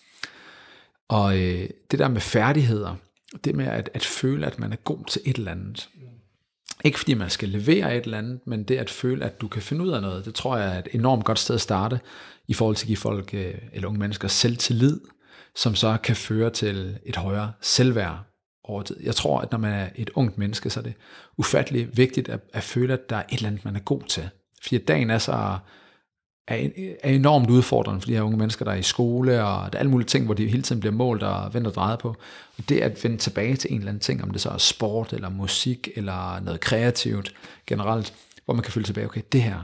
[1.08, 2.96] Og det der med færdigheder,
[3.44, 5.88] det med at, at føle, at man er god til et eller andet.
[6.84, 9.62] Ikke fordi man skal levere et eller andet, men det at føle, at du kan
[9.62, 12.00] finde ud af noget, det tror jeg er et enormt godt sted at starte,
[12.48, 15.00] i forhold til at give folk, øh, eller unge mennesker, selvtillid,
[15.54, 18.18] som så kan føre til et højere selvværd
[18.64, 18.96] over tid.
[19.02, 20.94] Jeg tror, at når man er et ungt menneske, så er det
[21.36, 24.28] ufatteligt vigtigt at, at føle, at der er et eller andet, man er god til.
[24.62, 25.58] Fordi dagen er så
[26.48, 26.68] er,
[27.02, 29.80] er enormt udfordrende for de her unge mennesker, der er i skole, og der er
[29.80, 32.08] alle mulige ting, hvor de hele tiden bliver målt og vendt og drejet på.
[32.58, 35.12] Og det at vende tilbage til en eller anden ting, om det så er sport,
[35.12, 37.34] eller musik, eller noget kreativt
[37.66, 38.14] generelt,
[38.44, 39.62] hvor man kan føle tilbage, okay, det her,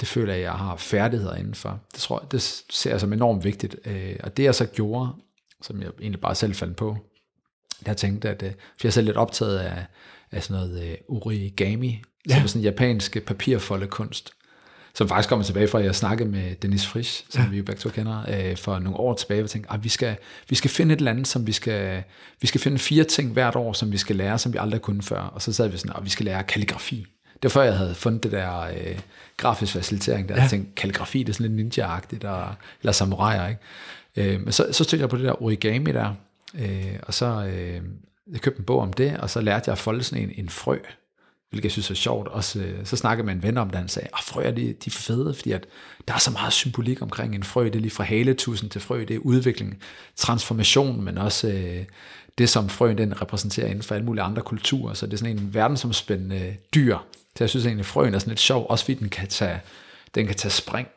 [0.00, 1.80] det føler jeg, jeg har færdigheder indenfor.
[1.92, 3.76] Det tror jeg, det ser jeg som enormt vigtigt.
[3.84, 5.10] Øh, og det jeg så gjorde,
[5.62, 6.96] som jeg egentlig bare selv fandt på,
[7.86, 9.86] jeg tænkte, at øh, for jeg er selv lidt optaget af,
[10.30, 12.34] af sådan noget øh, origami, ja.
[12.34, 14.32] som er sådan japansk papirfoldekunst
[14.98, 17.48] som faktisk kommer tilbage fra, at jeg snakkede med Dennis Frisch, som ja.
[17.48, 20.16] vi jo begge to kender, øh, for nogle år tilbage, og tænkte, at vi skal,
[20.48, 22.02] vi skal finde et eller andet, som vi skal,
[22.40, 25.02] vi skal finde fire ting hvert år, som vi skal lære, som vi aldrig kunne
[25.02, 25.20] før.
[25.20, 27.06] Og så sad vi sådan, at vi skal lære kalligrafi.
[27.24, 28.98] Det var før, jeg havde fundet det der øh,
[29.36, 30.40] grafisk facilitering, der ja.
[30.40, 34.32] jeg tænkte, kalligrafi, det er sådan lidt ninja-agtigt, og, eller samurai, ikke?
[34.32, 36.14] Øh, men så, så stødte jeg på det der origami der,
[36.54, 37.80] øh, og så øh,
[38.32, 40.48] jeg købte en bog om det, og så lærte jeg at folde sådan en, en
[40.48, 40.78] frø,
[41.50, 42.28] hvilket jeg synes er sjovt.
[42.28, 44.66] Også, så, så snakkede med en ven om det, han sagde, ah, at frøer de,
[44.66, 45.66] de er fede, fordi at
[46.08, 47.64] der er så meget symbolik omkring en frø.
[47.64, 49.78] Det er lige fra haletusen til frø, det er udvikling,
[50.16, 51.84] transformation, men også øh,
[52.38, 54.94] det, som frøen den repræsenterer inden for alle mulige andre kulturer.
[54.94, 56.98] Så det er sådan en verdensomspændende dyr.
[57.36, 59.60] Så jeg synes egentlig, at frøen er sådan lidt sjov, også fordi den kan tage,
[60.14, 60.88] den kan tage spring.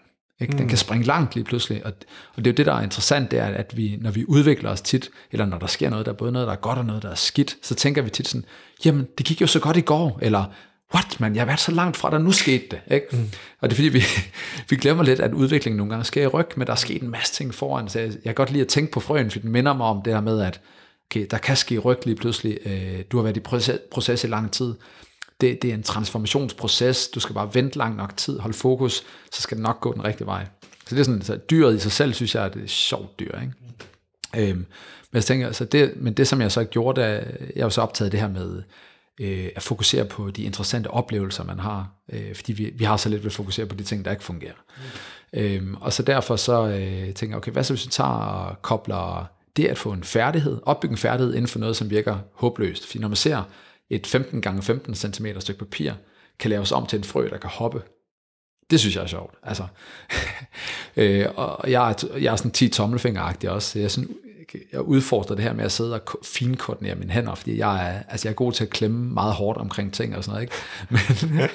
[0.42, 0.52] Ikke?
[0.52, 0.70] Den mm.
[0.70, 1.86] kan springe langt lige pludselig.
[1.86, 1.94] Og,
[2.36, 4.70] og det er jo det, der er interessant, det er, at vi, når vi udvikler
[4.70, 6.86] os tit, eller når der sker noget, der er både noget, der er godt og
[6.86, 8.46] noget, der er skidt, så tænker vi tit sådan,
[8.86, 10.46] jamen, det gik jo så godt i går, eller
[10.94, 12.94] what man, jeg har været så langt fra, der nu skete det.
[12.94, 13.08] Ikke?
[13.12, 13.30] Mm.
[13.62, 14.04] Og det er fordi, vi,
[14.70, 17.10] vi glemmer lidt, at udviklingen nogle gange sker i ryg, men der er sket en
[17.10, 17.90] masse ting foran.
[17.90, 20.02] Så jeg, jeg kan godt lide at tænke på frøen, for den minder mig om
[20.02, 20.60] det her med, at
[21.12, 22.58] okay, der kan ske ryg lige pludselig.
[22.66, 24.74] Øh, du har været i proces, proces i lang tid
[25.42, 29.42] det, det er en transformationsproces, du skal bare vente lang nok tid, holde fokus, så
[29.42, 30.46] skal det nok gå den rigtige vej.
[30.88, 33.40] Så det er sådan, så dyret i sig selv, synes jeg, er det sjovt dyr,
[33.42, 33.54] ikke?
[34.50, 34.58] Øhm,
[35.12, 37.24] men jeg tænker, så det, men det som jeg så gjorde, da
[37.56, 38.64] jeg var så optaget det her med,
[39.22, 43.10] øh, at fokusere på de interessante oplevelser, man har, øh, fordi vi, vi har så
[43.10, 44.54] lidt ved at fokusere på de ting, der ikke fungerer.
[44.78, 45.40] Mm.
[45.40, 48.62] Øhm, og så derfor så øh, tænker jeg, okay, hvad så hvis vi tager og
[48.62, 49.26] kobler
[49.58, 52.86] det at få en færdighed, opbygge en færdighed inden for noget, som virker håbløst.
[52.86, 53.44] Fordi når man ser
[53.92, 55.94] et 15 gange 15 cm stykke papir
[56.40, 57.82] kan laves om til en frø, der kan hoppe.
[58.70, 59.34] Det synes jeg er sjovt.
[59.44, 59.64] Altså,
[60.98, 63.80] øh, og jeg er, jeg er sådan 10 tommelfingeragtig også.
[63.80, 64.16] Jeg, er sådan,
[64.72, 68.28] jeg udfordrer det her med at sidde og finkoordinere mine hænder, fordi jeg er, altså
[68.28, 70.44] jeg er god til at klemme meget hårdt omkring ting og sådan noget.
[70.44, 71.28] Ikke?
[71.30, 71.50] Men,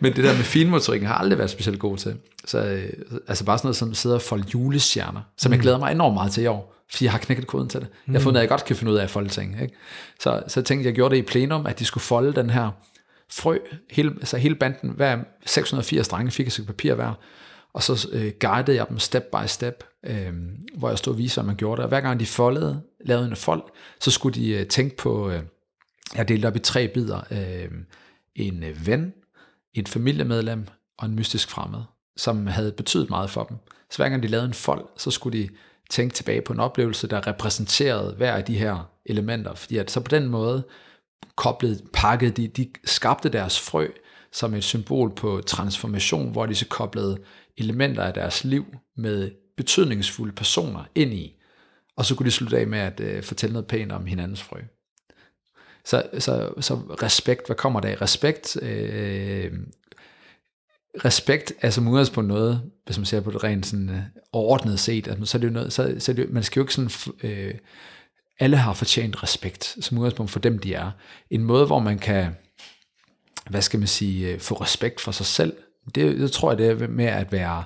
[0.00, 2.16] men det der med finmotorikken har jeg aldrig været specielt god til.
[2.44, 2.92] Så øh,
[3.28, 5.52] altså bare sådan noget som sidder og folde julestjerner, som mm.
[5.52, 7.88] jeg glæder mig enormt meget til i år fordi jeg har knækket koden til det.
[8.06, 9.62] Jeg har fundet, at jeg godt kan finde ud af at folde ting.
[9.62, 9.74] Ikke?
[10.20, 12.70] Så, så jeg tænkte, jeg gjorde det i plenum, at de skulle folde den her
[13.30, 13.58] frø,
[13.90, 17.12] hele, altså hele banden, hver 680 drenge fik et papir hver,
[17.72, 20.32] og så øh, guidede jeg dem step by step, øh,
[20.74, 21.84] hvor jeg stod og viste, hvad man gjorde det.
[21.84, 23.62] Og hver gang de foldede, lavede en fold,
[24.00, 25.42] så skulle de øh, tænke på, øh,
[26.14, 27.70] jeg delte op i tre bidder, øh,
[28.34, 29.12] en øh, ven,
[29.74, 30.66] et familiemedlem
[30.98, 31.80] og en mystisk fremmed,
[32.16, 33.56] som havde betydet meget for dem.
[33.90, 35.48] Så hver gang de lavede en fold, så skulle de
[35.90, 40.00] tænke tilbage på en oplevelse, der repræsenterede hver af de her elementer, fordi at så
[40.00, 40.62] på den måde
[41.36, 43.88] koblede, pakkede de, de skabte deres frø
[44.32, 47.18] som et symbol på transformation, hvor de så koblede
[47.56, 51.36] elementer af deres liv med betydningsfulde personer ind i,
[51.96, 54.60] og så kunne de slutte af med at øh, fortælle noget pænt om hinandens frø.
[55.84, 58.02] Så, så, så respekt, hvad kommer der af?
[58.02, 59.52] Respekt øh,
[61.04, 64.02] respekt er som udgangspunkt noget, hvis man ser på det rent sådan øh,
[64.32, 66.64] overordnet set, at så er det jo noget, så, så er det, man skal jo
[66.64, 66.90] ikke sådan,
[67.22, 67.54] øh,
[68.40, 70.90] alle har fortjent respekt, som udgangspunkt for dem, de er.
[71.30, 72.36] En måde, hvor man kan,
[73.50, 75.56] hvad skal man sige, øh, få respekt for sig selv,
[75.94, 77.64] det, det tror jeg, det er med at være,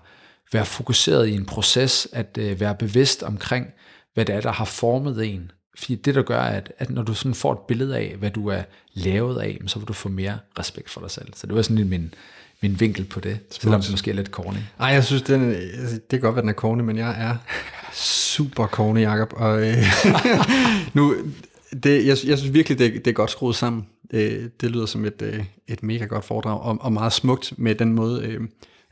[0.52, 3.66] være fokuseret i en proces, at uh, være bevidst omkring,
[4.14, 5.50] hvad det er, der har formet en.
[5.78, 8.48] Fordi det, der gør, at, at når du sådan får et billede af, hvad du
[8.48, 8.62] er
[8.94, 11.28] lavet af, så vil du få mere respekt for dig selv.
[11.34, 12.14] Så det var sådan min,
[12.62, 14.58] min vinkel på det, selvom det måske er lidt corny.
[14.78, 17.36] Nej, jeg synes, den, det kan godt være, den er corny, men jeg er
[17.92, 19.32] super corny, Jacob.
[19.36, 19.76] Og øh,
[20.94, 21.16] nu,
[21.82, 23.86] det, jeg, jeg synes virkelig, det, det er godt skruet sammen.
[24.10, 27.74] Det, det lyder som et, øh, et mega godt foredrag, og, og meget smukt med
[27.74, 28.40] den måde, øh,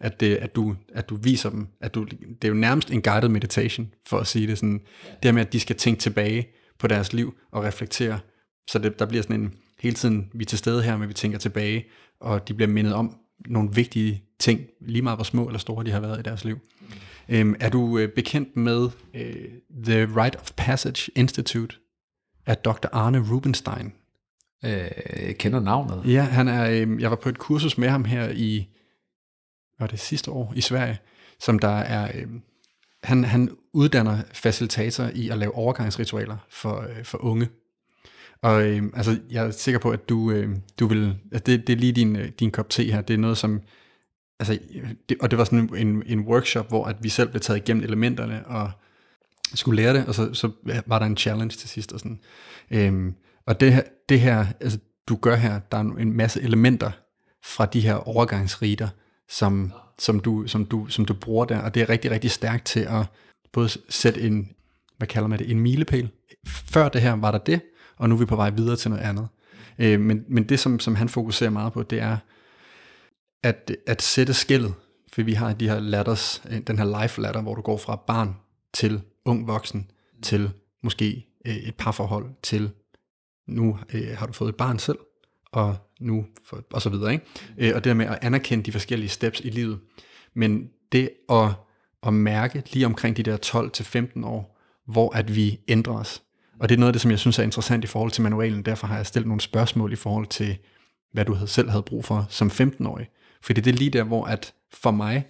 [0.05, 3.02] at, det, at, du, at du viser dem, at du, det er jo nærmest en
[3.02, 4.81] guided meditation, for at sige det sådan.
[5.05, 6.48] Det her med, at de skal tænke tilbage
[6.78, 8.18] på deres liv og reflektere,
[8.70, 11.14] så det, der bliver sådan en, hele tiden, vi er til stede her, men vi
[11.14, 11.85] tænker tilbage,
[12.20, 13.16] og de bliver mindet om,
[13.47, 16.59] nogle vigtige ting, lige meget hvor små eller store de har været i deres liv.
[16.81, 16.86] Mm.
[17.28, 19.35] Øhm, er du øh, bekendt med øh,
[19.85, 21.76] The Rite of Passage Institute
[22.47, 22.89] af Dr.
[22.93, 23.93] Arne Rubenstein?
[24.64, 24.70] Øh,
[25.26, 26.02] jeg kender navnet.
[26.06, 28.68] Ja, han er, øh, jeg var på et kursus med ham her i,
[29.85, 30.98] var det sidste år, i Sverige,
[31.40, 32.27] som der er, øh,
[33.02, 37.48] han, han uddanner facilitator i at lave overgangsritualer for, øh, for unge.
[38.43, 41.73] Og øh, altså, jeg er sikker på, at du, øh, du vil, at det, det
[41.73, 43.01] er lige din, øh, din kop te her.
[43.01, 43.61] Det er noget, som,
[44.40, 44.59] altså,
[45.09, 47.85] det, og det var sådan en, en workshop, hvor at vi selv blev taget igennem
[47.85, 48.70] elementerne, og
[49.55, 50.51] skulle lære det, og så, så
[50.86, 51.93] var der en challenge til sidst.
[51.93, 52.20] Og, sådan.
[52.70, 53.15] Øhm,
[53.47, 54.78] og det her, det her, altså,
[55.09, 56.90] du gør her, der er en masse elementer
[57.44, 58.89] fra de her overgangsriter,
[59.28, 62.66] som, som, du, som, du, som du bruger der, og det er rigtig, rigtig stærkt
[62.66, 63.06] til at
[63.52, 64.52] både sætte en,
[64.96, 66.10] hvad kalder man det, en milepæl.
[66.46, 67.60] Før det her var der det,
[67.96, 69.28] og nu er vi på vej videre til noget andet.
[69.78, 72.16] Øh, men, men det, som, som han fokuserer meget på, det er
[73.42, 74.74] at, at sætte skillet,
[75.12, 77.96] for vi har de her ladders, øh, den her life ladder, hvor du går fra
[78.06, 78.36] barn
[78.72, 79.90] til ung voksen,
[80.22, 80.51] til
[80.82, 82.70] måske øh, et parforhold, til
[83.46, 84.98] nu øh, har du fået et barn selv,
[85.52, 87.24] og nu, for, og så videre, ikke?
[87.58, 89.78] Øh, og det der med at anerkende de forskellige steps i livet.
[90.34, 91.48] Men det at,
[92.06, 93.36] at mærke lige omkring de der
[94.16, 96.22] 12-15 år, hvor at vi ændrer os.
[96.60, 98.62] Og det er noget af det, som jeg synes er interessant i forhold til manualen.
[98.62, 100.58] Derfor har jeg stillet nogle spørgsmål i forhold til,
[101.12, 103.08] hvad du havde, selv havde brug for som 15-årig.
[103.42, 105.26] Fordi det er lige der, hvor at for mig,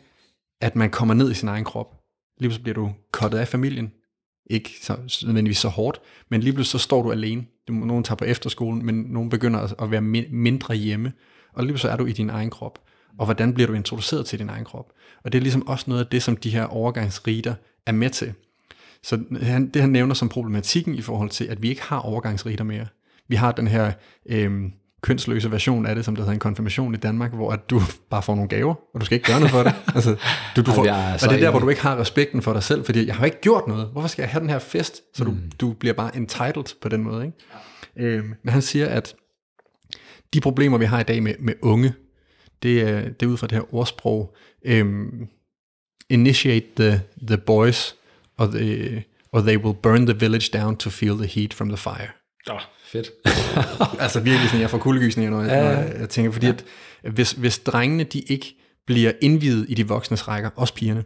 [0.60, 2.00] at man kommer ned i sin egen krop.
[2.40, 3.92] Lige så bliver du kottet af familien.
[4.50, 7.44] Ikke så, nødvendigvis så hårdt, men lige pludselig så står du alene.
[7.68, 10.00] Nogen tager på efterskolen, men nogen begynder at være
[10.30, 11.12] mindre hjemme.
[11.52, 12.78] Og lige så er du i din egen krop.
[13.18, 14.92] Og hvordan bliver du introduceret til din egen krop?
[15.24, 17.54] Og det er ligesom også noget af det, som de her overgangsriter
[17.86, 18.34] er med til.
[19.02, 22.64] Så han, det han nævner som problematikken i forhold til, at vi ikke har overgangsriter
[22.64, 22.86] mere.
[23.28, 23.92] Vi har den her
[24.26, 24.62] øh,
[25.04, 28.22] kønsløse version af det, som der hedder en konfirmation i Danmark, hvor at du bare
[28.22, 29.74] får nogle gaver, og du skal ikke gøre noget for det.
[29.96, 30.16] altså,
[30.56, 32.84] du, du får, og det er der, hvor du ikke har respekten for dig selv,
[32.84, 33.88] fordi jeg har ikke gjort noget.
[33.92, 35.02] Hvorfor skal jeg have den her fest?
[35.14, 35.50] Så du, mm.
[35.60, 37.24] du bliver bare entitled på den måde.
[37.24, 38.16] Ikke?
[38.16, 39.14] Øhm, men han siger, at
[40.34, 41.94] de problemer, vi har i dag med, med unge,
[42.62, 45.26] det er, det er ud fra det her ordsprog, øhm,
[46.10, 47.94] initiate the, the boys,
[48.38, 51.76] or, the, or they will burn the village down to feel the heat from the
[51.76, 52.23] fire.
[52.50, 53.10] Oh, fedt.
[54.04, 56.52] altså virkelig sådan, jeg får kuldegysninger, når, ja, når jeg, jeg tænker, fordi ja.
[57.02, 58.56] at hvis, hvis drengene, de ikke
[58.86, 61.04] bliver indvidet i de voksnes rækker, også pigerne,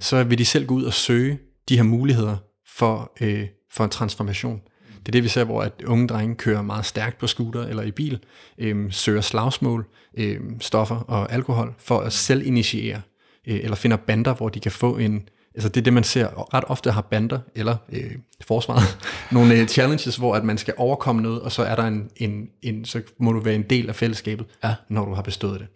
[0.00, 1.38] så vil de selv gå ud og søge
[1.68, 2.36] de her muligheder
[2.68, 4.60] for, øh, for en transformation.
[4.98, 7.82] Det er det, vi ser, hvor at unge drenge kører meget stærkt på scooter eller
[7.82, 8.18] i bil,
[8.58, 9.86] øh, søger slagsmål,
[10.18, 13.00] øh, stoffer og alkohol for at selv initiere,
[13.48, 15.28] øh, eller finder bander, hvor de kan få en,
[15.58, 18.10] altså det er det, man ser ret ofte har bander, eller øh,
[18.40, 18.98] forsvaret,
[19.32, 22.48] nogle øh, challenges, hvor at man skal overkomme noget, og så er der en, en,
[22.62, 24.74] en, så må du være en del af fællesskabet, ja.
[24.88, 25.68] når du har bestået det.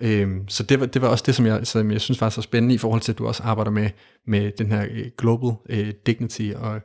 [0.00, 2.42] Øhm, så det var, det var også det, som jeg, som jeg synes var så
[2.42, 3.90] spændende i forhold til, at du også arbejder med,
[4.26, 6.80] med den her øh, global øh, dignity og,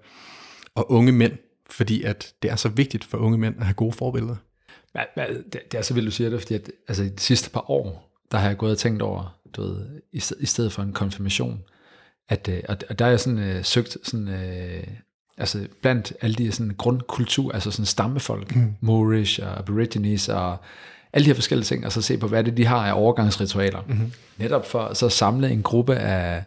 [0.76, 1.34] og unge mænd,
[1.70, 4.36] fordi at det er så vigtigt for unge mænd at have gode forbilleder.
[4.96, 5.04] Ja,
[5.54, 8.10] det, det er så vildt, du siger det, fordi at, altså, de sidste par år,
[8.32, 11.64] der har jeg gået og tænkt over, du ved, i, i stedet for en konfirmation,
[12.30, 14.84] at, øh, og der er jeg sådan øh, søgt sådan, øh,
[15.38, 18.74] altså blandt alle de sådan grundkultur, altså sådan stammefolk, mm.
[18.82, 20.58] Moorish og Aborigines og
[21.14, 23.82] alle de her forskellige ting, og så se på, hvad det de har af overgangsritualer.
[23.88, 24.12] Mm-hmm.
[24.38, 26.44] Netop for så samle en gruppe af,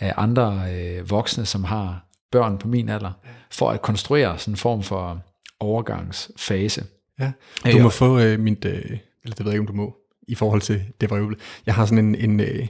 [0.00, 3.12] af andre øh, voksne, som har børn på min alder,
[3.50, 5.22] for at konstruere sådan en form for
[5.60, 6.84] overgangsfase.
[7.20, 7.32] Ja.
[7.72, 9.96] Du må få øh, mit, øh, eller det ved jeg ikke, om du må,
[10.28, 11.34] i forhold til det var jo,
[11.66, 12.68] jeg har sådan en, en, øh,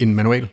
[0.00, 0.48] en manual,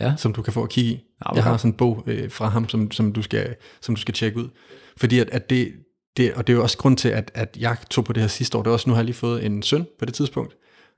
[0.00, 0.14] ja.
[0.16, 1.04] som du kan få at kigge i.
[1.26, 4.00] Ja, jeg har sådan en bog øh, fra ham, som, som, du skal, som du
[4.00, 4.48] skal tjekke ud.
[4.96, 5.72] Fordi at, at det,
[6.16, 8.28] det, og det er jo også grund til, at, at jeg tog på det her
[8.28, 8.62] sidste år.
[8.62, 10.56] Det var også, nu har jeg lige fået en søn på det tidspunkt.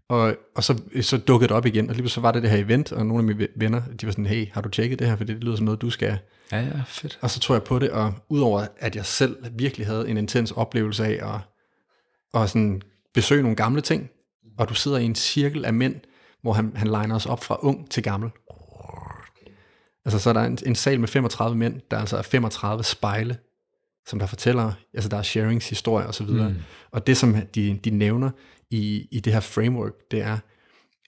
[0.08, 2.58] Og, og så, så dukkede det op igen, og lige så var det det her
[2.58, 5.16] event, og nogle af mine venner, de var sådan, hey, har du tjekket det her,
[5.16, 6.18] for det lyder som noget, du skal.
[6.52, 7.18] Ja, ja, fedt.
[7.22, 10.50] Og så tog jeg på det, og udover at jeg selv virkelig havde en intens
[10.50, 11.40] oplevelse af at,
[12.42, 12.82] at sådan
[13.14, 14.08] besøge nogle gamle ting,
[14.58, 15.94] og du sidder i en cirkel af mænd,
[16.42, 18.30] hvor han, han legner os op fra ung til gammel.
[20.08, 23.36] Altså så er der en, en sal med 35 mænd, der altså er 35 spejle,
[24.06, 26.48] som der fortæller, altså der er sharings historie og så videre.
[26.48, 26.56] Mm.
[26.90, 28.30] Og det som de, de nævner
[28.70, 30.38] i, i det her framework, det er,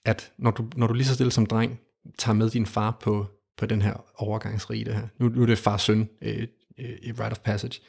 [0.05, 1.79] at når du, når du lige så stille som dreng,
[2.17, 5.77] tager med din far på, på den her overgangsrige her, nu, nu er det far
[5.77, 6.47] søn øh,
[6.79, 7.81] øh, rite of passage,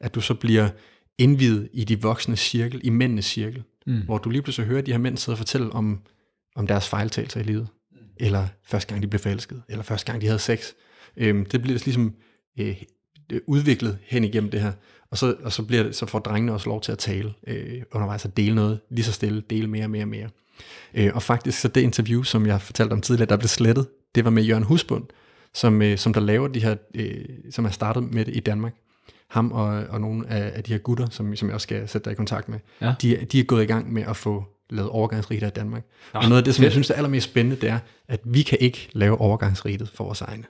[0.00, 0.68] at du så bliver
[1.18, 4.02] indvidet i de voksne cirkel, i mændenes cirkel, mm.
[4.04, 6.02] hvor du lige pludselig hører de her mænd sidde og fortælle om,
[6.56, 7.68] om deres fejltagelser i livet
[8.20, 10.72] eller første gang de blev forelsket, eller første gang de havde sex.
[11.16, 12.14] Øhm, det bliver ligesom
[12.60, 12.76] øh,
[13.46, 14.72] udviklet hen igennem det her,
[15.10, 17.82] og så, og så, bliver det, så får drengene også lov til at tale øh,
[17.92, 20.28] undervejs og dele noget, lige så stille, dele mere og mere og mere.
[20.94, 24.24] Øh, og faktisk så det interview, som jeg fortalte om tidligere, der blev slettet, det
[24.24, 25.04] var med Jørgen Husbund,
[25.54, 28.74] som, øh, som der laver de her, øh, som er startet med det i Danmark.
[29.30, 32.04] Ham og, og nogle af, af de her gutter, som, som jeg også skal sætte
[32.04, 32.94] dig i kontakt med, ja.
[33.02, 35.82] de, de er gået i gang med at få lavet overgangsriter i Danmark.
[36.14, 36.64] Ja, og noget af det, som fedt.
[36.64, 37.78] jeg synes er allermest spændende, det er,
[38.08, 40.44] at vi kan ikke lave overgangsritet for vores egne.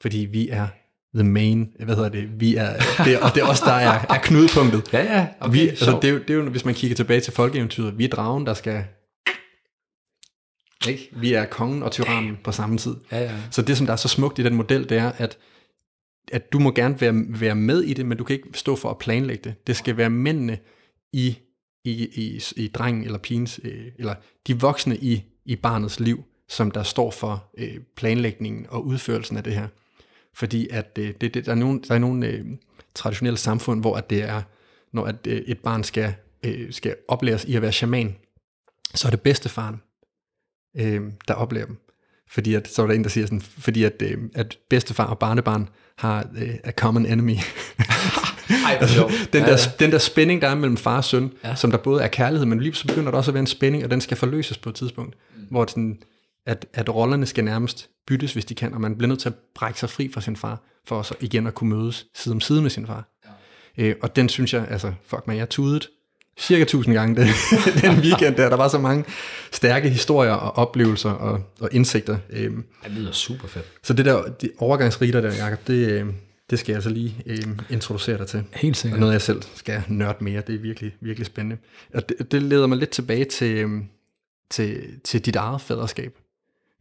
[0.00, 0.66] fordi vi er
[1.14, 2.72] the main, hvad hedder det, vi er,
[3.04, 4.92] det og det er os, der er, er knudepunktet.
[4.92, 5.26] Ja, ja.
[5.40, 7.98] Okay, vi, altså, det, er jo, det er jo, hvis man kigger tilbage til folkeeventyret,
[7.98, 8.84] vi er dragen, der skal...
[10.88, 11.10] Ikke?
[11.12, 12.96] Vi er kongen og tyrannen på samme tid.
[13.12, 13.32] Ja, ja.
[13.50, 15.38] Så det, som der er så smukt i den model, det er, at,
[16.32, 18.90] at du må gerne være, være med i det, men du kan ikke stå for
[18.90, 19.66] at planlægge det.
[19.66, 20.58] Det skal være mændene
[21.12, 21.38] i,
[21.86, 24.14] i, i, i drengen eller pigens, øh, eller
[24.46, 29.44] de voksne i, i barnets liv, som der står for øh, planlægningen og udførelsen af
[29.44, 29.68] det her.
[30.34, 32.44] Fordi at øh, det, det, der er nogle, der er nogle øh,
[32.94, 34.42] traditionelle samfund, hvor at det er,
[34.92, 38.16] når at, øh, et barn skal, øh, skal oplæres i at være shaman,
[38.94, 39.76] så er det bedstefaren,
[40.76, 41.76] øh, der oplærer dem.
[42.30, 45.18] Fordi at, så er der en, der siger sådan, fordi at, øh, at bedstefar og
[45.18, 47.36] barnebarn har øh, a common enemy.
[48.66, 49.12] Ej, sjovt.
[49.32, 49.70] den, Ja, der, ja.
[49.84, 51.48] den der spænding, der er mellem far og søn, Ja.
[51.48, 51.54] ja.
[51.54, 53.84] som der både er kærlighed, men lige så begynder der også at være en spænding,
[53.84, 55.42] og den skal forløses på et tidspunkt, mm.
[55.50, 55.98] hvor sådan,
[56.46, 59.34] at, at rollerne skal nærmest byttes, hvis de kan, og man bliver nødt til at
[59.54, 62.62] brække sig fri fra sin far, for så igen at kunne mødes side om side
[62.62, 63.08] med sin far.
[63.78, 63.84] Ja.
[63.84, 65.88] Øh, og den synes jeg, altså, fuck man, jeg tudet
[66.38, 67.28] cirka tusind gange den,
[67.82, 68.48] den weekend der.
[68.48, 69.04] Der var så mange
[69.52, 72.16] stærke historier og oplevelser og, og indsigter.
[72.30, 72.50] Øh,
[72.84, 73.64] Det lyder super fedt.
[73.82, 76.06] så det der de overgangsriter der, Jacob, det, øh,
[76.50, 78.44] det skal jeg altså lige øh, introducere dig til.
[78.54, 79.00] Helt Og sikkert.
[79.00, 80.42] noget, jeg selv skal nørde mere.
[80.46, 81.56] Det er virkelig, virkelig spændende.
[81.94, 83.84] Og det, det leder mig lidt tilbage til, øhm,
[84.50, 86.18] til, til dit eget faderskab.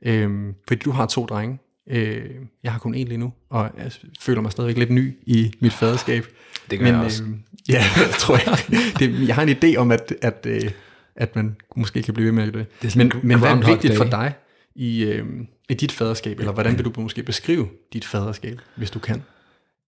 [0.05, 1.59] Øhm, fordi du har to drenge.
[1.89, 2.29] Øh,
[2.63, 5.73] jeg har kun en lige nu, og jeg føler mig stadigvæk lidt ny i mit
[5.73, 6.25] faderskab.
[6.71, 7.23] Det gør jeg også.
[7.23, 7.39] Øhm,
[7.69, 7.83] ja,
[8.19, 8.81] tror jeg.
[8.99, 10.71] Det, jeg har en idé om, at, at, øh,
[11.15, 12.67] at man måske kan blive ved med det.
[12.81, 14.11] Det men, en men hvad er vigtigt for Day.
[14.11, 14.33] dig
[14.75, 15.25] i, øh,
[15.69, 16.39] i dit faderskab?
[16.39, 19.23] Eller hvordan vil du måske beskrive dit faderskab, hvis du kan?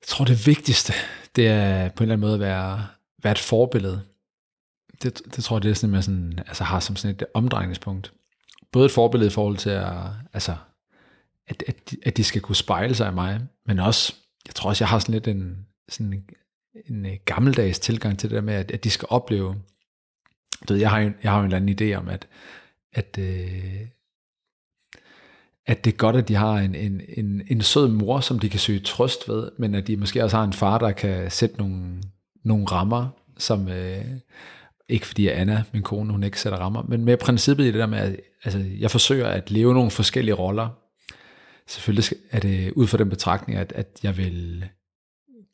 [0.05, 0.93] Jeg tror, det vigtigste,
[1.35, 2.87] det er på en eller anden måde at være,
[3.23, 4.01] være et forbillede.
[5.03, 8.13] Det, det tror jeg, det er sådan, man sådan, altså har som sådan et omdrejningspunkt.
[8.71, 9.93] Både et forbillede i forhold til, at,
[10.33, 10.55] altså,
[11.47, 14.13] at, at, de, at de skal kunne spejle sig i mig, men også,
[14.47, 16.23] jeg tror også, jeg har sådan lidt en, sådan en,
[16.89, 19.55] en øh, gammeldags tilgang til det der med, at, at de skal opleve,
[20.67, 22.27] du ved, jeg har jo, jeg har jo en eller anden idé om, at,
[22.93, 23.87] at, øh,
[25.67, 28.49] at det er godt, at de har en, en, en, en sød mor, som de
[28.49, 31.57] kan søge trøst ved, men at de måske også har en far, der kan sætte
[31.57, 32.01] nogle,
[32.43, 34.05] nogle rammer, som øh,
[34.89, 37.85] ikke fordi Anna, min kone, hun ikke sætter rammer, men med princippet i det der
[37.85, 40.69] med, at altså, jeg forsøger at leve nogle forskellige roller.
[41.67, 44.65] Selvfølgelig er det ud fra den betragtning, at, at jeg vil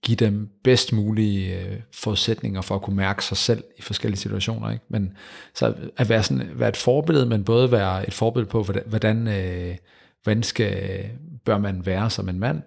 [0.04, 4.72] give dem bedst mulige øh, forudsætninger for at kunne mærke sig selv i forskellige situationer.
[4.72, 4.86] Ikke?
[4.90, 5.14] Men
[5.54, 9.28] så at være, sådan, være et forbillede, men både være et forbillede på, hvordan, hvordan,
[9.28, 9.76] øh,
[10.24, 11.04] hvordan skal,
[11.46, 12.62] bør man være som en mand,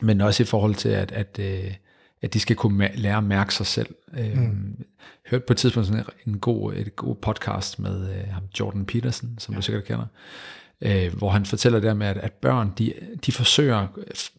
[0.00, 1.74] men også i forhold til, at, at, øh,
[2.22, 3.94] at de skal kunne ma- lære at mærke sig selv.
[4.18, 4.84] Øh, mm.
[5.30, 9.38] Hørte på et tidspunkt sådan en god, et god podcast med øh, ham, Jordan Peterson,
[9.38, 9.56] som ja.
[9.56, 10.06] du sikkert kender,
[10.80, 12.94] øh, hvor han fortæller der med, at, at børn, de,
[13.26, 13.86] de forsøger,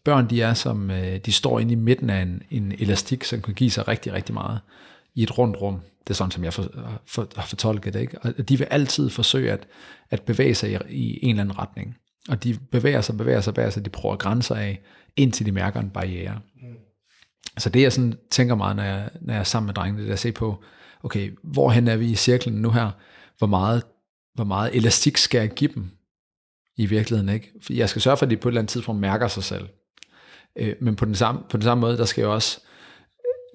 [0.04, 3.42] børn de er som, øh, de står inde i midten af en, en elastik, som
[3.42, 4.60] kan give sig rigtig, rigtig meget
[5.14, 5.80] i et rundt rum.
[6.04, 6.68] Det er sådan, som jeg for,
[7.06, 8.00] for, har fortolket det.
[8.00, 8.18] Ikke?
[8.18, 9.66] Og de vil altid forsøge at,
[10.10, 11.96] at bevæge sig i, i en eller anden retning.
[12.28, 14.80] Og de bevæger sig, bevæger sig, bevæger sig, de prøver grænser af,
[15.16, 16.40] indtil de mærker en barriere.
[17.58, 20.08] Så det jeg sådan tænker meget, når jeg, når jeg er sammen med drengene, det
[20.08, 20.64] er at se på,
[21.02, 22.90] okay, hvorhen er vi i cirklen nu her?
[23.38, 23.82] Hvor meget,
[24.34, 25.90] hvor meget elastik skal jeg give dem
[26.76, 27.28] i virkeligheden?
[27.28, 27.52] ikke?
[27.62, 29.68] For jeg skal sørge for, at de på et eller andet tidspunkt mærker sig selv.
[30.56, 32.60] Øh, men på den, samme, på den samme måde, der skal jeg også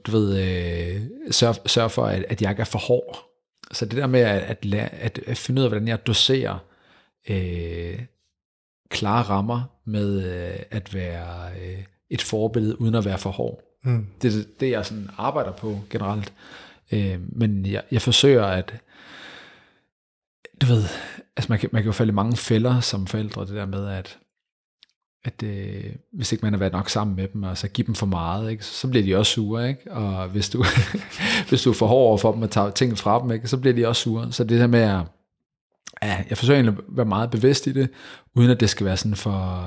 [0.07, 1.01] du ved, øh,
[1.31, 3.23] sørge, sørge for, at, at jeg ikke er for hård.
[3.71, 6.57] Så det der med at, at, at finde ud af, hvordan jeg doserer
[7.29, 7.99] øh,
[8.89, 13.63] klare rammer med øh, at være øh, et forbillede, uden at være for hård.
[13.83, 14.05] Mm.
[14.21, 16.33] Det er det, jeg sådan arbejder på generelt.
[16.91, 18.73] Øh, men jeg, jeg forsøger at,
[20.61, 20.83] du ved,
[21.37, 23.87] altså man kan, man kan jo falde i mange fælder som forældre, det der med,
[23.87, 24.17] at,
[25.27, 25.83] at øh,
[26.13, 28.51] hvis ikke man har været nok sammen med dem, og så give dem for meget,
[28.51, 29.91] ikke, så bliver de også sure, ikke?
[29.91, 30.65] og hvis du,
[31.49, 33.57] hvis du er for hård over for dem og tager ting fra dem, ikke, så
[33.57, 34.31] bliver de også sure.
[34.31, 35.01] Så det der med at,
[36.03, 37.89] ja, jeg forsøger egentlig at være meget bevidst i det,
[38.35, 39.63] uden at det skal være sådan for,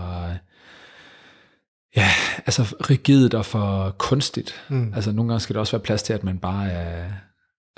[1.96, 2.08] ja,
[2.46, 4.54] altså rigidt og for kunstigt.
[4.68, 4.92] Mm.
[4.94, 7.10] Altså nogle gange skal der også være plads til, at man bare er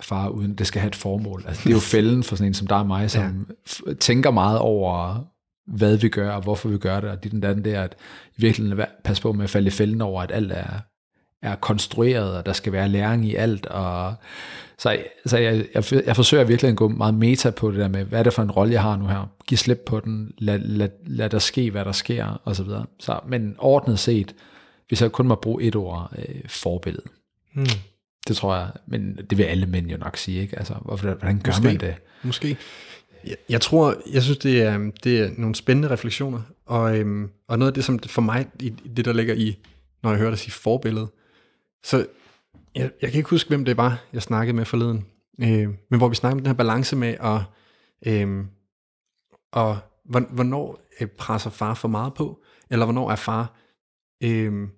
[0.03, 1.45] far, uden det skal have et formål.
[1.49, 3.47] Altså, det er jo fælden for sådan en som dig og mig, som
[3.87, 3.93] ja.
[3.95, 5.25] tænker meget over,
[5.67, 7.95] hvad vi gør, og hvorfor vi gør det, og og den der, at
[8.37, 10.81] i virkeligheden passe på med at falde i fælden over, at alt er,
[11.43, 14.15] er konstrueret, og der skal være læring i alt, og
[14.79, 18.05] så, så jeg, jeg, jeg forsøger virkelig at gå meget meta på det der med,
[18.05, 19.31] hvad er det for en rolle, jeg har nu her?
[19.47, 22.87] Giv slip på den, lad, lad, lad der ske, hvad der sker, og så videre.
[22.99, 24.35] Så, men ordnet set,
[24.89, 27.07] hvis jeg kun må bruge et ord, øh, forbillede.
[27.55, 27.67] Mm.
[28.29, 30.59] Det tror jeg, men det vil alle mænd jo nok sige, ikke?
[30.59, 31.65] Altså, hvorfor, hvordan gør Måske.
[31.65, 31.95] man det?
[32.23, 32.57] Måske.
[33.25, 37.59] Jeg, jeg tror, jeg synes, det er, det er nogle spændende refleksioner, og, øhm, og
[37.59, 39.59] noget af det, som for mig, i, det der ligger i,
[40.03, 41.09] når jeg hører dig sige forbillede,
[41.85, 42.07] så
[42.75, 45.07] jeg, jeg kan ikke huske, hvem det var, jeg snakkede med forleden,
[45.41, 47.45] øh, men hvor vi snakkede om den her balance med, øhm, og,
[48.07, 48.45] øh,
[49.53, 49.79] og
[50.31, 53.55] hvornår øh, presser far for meget på, eller hvornår er far
[54.25, 54.69] øh,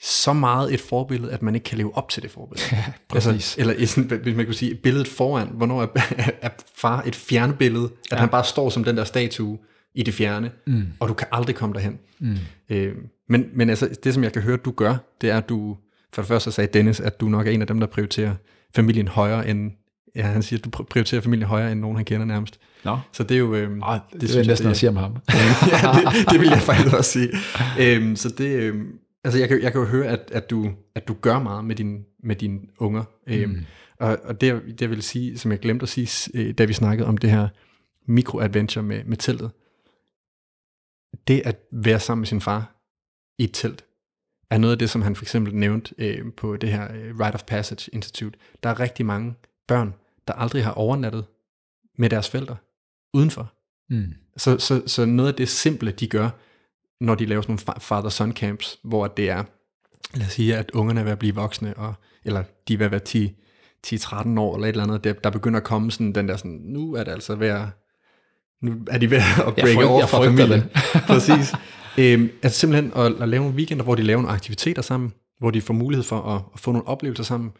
[0.00, 2.66] så meget et forbillede, at man ikke kan leve op til det forbillede.
[2.76, 5.86] Ja, altså, eller sådan, hvis man kunne sige, billedet foran, hvornår er,
[6.42, 8.16] er far et fjernbillede, at ja.
[8.16, 9.58] han bare står som den der statue
[9.94, 10.86] i det fjerne, mm.
[11.00, 11.98] og du kan aldrig komme derhen.
[12.18, 12.36] Mm.
[12.70, 12.94] Øh,
[13.28, 15.76] men, men altså, det som jeg kan høre, du gør, det er, at du,
[16.12, 18.34] for det første sagde Dennis, at du nok er en af dem, der prioriterer
[18.74, 19.70] familien højere end,
[20.16, 22.58] ja, han siger, at du prioriterer familien højere end nogen, han kender nærmest.
[22.84, 22.98] Nå.
[23.12, 23.54] Så det er jo...
[23.54, 25.12] Øhm, Arh, det, det, det er næsten at sige om ham.
[25.72, 27.28] ja, det, det vil jeg faktisk også sige.
[27.80, 28.86] Øhm, så det, øhm,
[29.26, 31.76] altså jeg kan, jeg kan jo høre, at, at, du, at du gør meget med,
[31.76, 33.04] din, med dine unger.
[33.26, 33.64] Øhm, mm.
[33.98, 36.72] Og, og det, det jeg vil sige, som jeg glemte at sige, øh, da vi
[36.72, 37.48] snakkede om det her
[38.06, 39.50] mikroadventure med, med teltet,
[41.28, 42.76] det at være sammen med sin far
[43.38, 43.84] i et telt,
[44.50, 47.34] er noget af det, som han for eksempel nævnte øh, på det her øh, Rite
[47.34, 48.38] of Passage Institute.
[48.62, 49.34] Der er rigtig mange
[49.68, 49.94] børn,
[50.28, 51.24] der aldrig har overnattet
[51.98, 52.56] med deres forældre
[53.14, 53.52] udenfor.
[53.90, 54.14] Mm.
[54.36, 56.30] Så, så, så noget af det simple, de gør,
[57.00, 59.44] når de laver sådan nogle father-son camps, hvor det er,
[60.14, 61.94] lad os sige, at ungerne er ved at blive voksne, og,
[62.24, 63.34] eller de er ved at være 10,
[63.86, 66.60] 10-13 år, eller et eller andet, der, der begynder at komme sådan den der sådan,
[66.64, 67.62] nu er det altså ved at,
[68.62, 70.62] nu er de ved at break over fra familien.
[71.08, 71.54] Præcis.
[71.98, 75.50] Øhm, altså simpelthen at, at lave nogle weekender, hvor de laver nogle aktiviteter sammen, hvor
[75.50, 77.52] de får mulighed for at, at få nogle oplevelser sammen,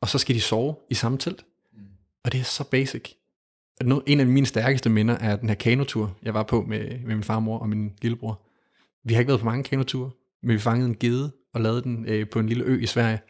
[0.00, 1.44] og så skal de sove i samme telt.
[2.24, 3.14] Og det er så basic.
[4.06, 7.24] En af mine stærkeste minder er den her kanotur, jeg var på med, med min
[7.24, 8.40] farmor og min lillebror.
[9.04, 10.10] Vi har ikke været på mange kanoture,
[10.42, 13.20] men vi fangede en gede og lavede den øh, på en lille ø i Sverige.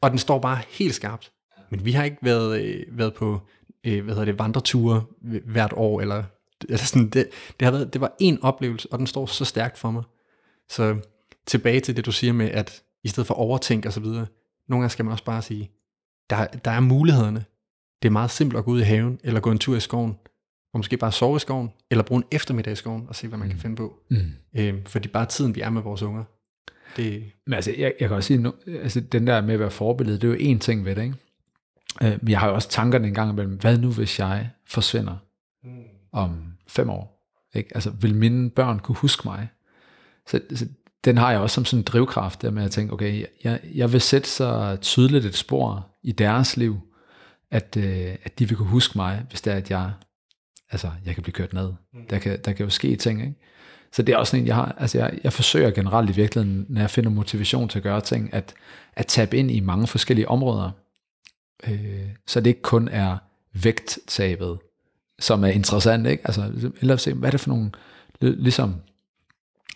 [0.00, 1.32] Og den står bare helt skarpt.
[1.70, 3.40] Men vi har ikke været, øh, været på
[3.84, 5.02] øh, hvad hedder det, vandreture
[5.44, 6.24] hvert år, eller
[6.68, 7.28] eller sådan, det,
[7.60, 10.02] det, har været, det var en oplevelse, og den står så stærkt for mig.
[10.68, 10.96] Så
[11.46, 14.26] tilbage til det, du siger med, at i stedet for overtænk og så videre,
[14.68, 15.70] nogle gange skal man også bare sige,
[16.30, 17.44] der, der er mulighederne.
[18.02, 20.16] Det er meget simpelt at gå ud i haven, eller gå en tur i skoven,
[20.74, 23.38] og måske bare sove i skoven, eller bruge en eftermiddag i skoven, og se, hvad
[23.38, 23.52] man mm.
[23.52, 23.98] kan finde på.
[24.10, 24.32] Mm.
[24.56, 26.24] Øhm, fordi bare tiden, vi er med vores unger.
[26.96, 27.32] Det...
[27.46, 30.16] Men altså, jeg, jeg kan også sige, nu, altså, den der med at være forbillede,
[30.16, 31.14] det er jo en ting ved det, ikke?
[32.02, 35.16] Øh, men jeg har jo også tankerne en gang imellem, hvad nu hvis jeg forsvinder
[35.64, 35.70] mm.
[36.12, 37.30] om fem år?
[37.54, 37.70] Ikke?
[37.74, 39.48] Altså, vil mine børn kunne huske mig?
[40.26, 40.66] Så, så
[41.04, 43.92] den har jeg også som sådan en drivkraft, der med at tænke, okay, jeg, jeg
[43.92, 46.80] vil sætte så tydeligt et spor i deres liv,
[47.50, 49.92] at, øh, at de vil kunne huske mig, hvis det er, at jeg,
[50.74, 51.68] altså, jeg kan blive kørt ned.
[51.68, 52.06] Mm.
[52.10, 53.34] Der, kan, der kan jo ske ting, ikke?
[53.92, 56.80] Så det er også en, jeg har, altså jeg, jeg forsøger generelt i virkeligheden, når
[56.80, 58.54] jeg finder motivation til at gøre ting, at,
[58.96, 60.70] at tabe ind i mange forskellige områder,
[61.68, 63.16] øh, så det ikke kun er
[63.52, 64.58] vægttabet,
[65.18, 66.26] som er interessant, ikke?
[66.26, 67.70] Altså, eller se, hvad er det for nogle,
[68.20, 68.74] ligesom,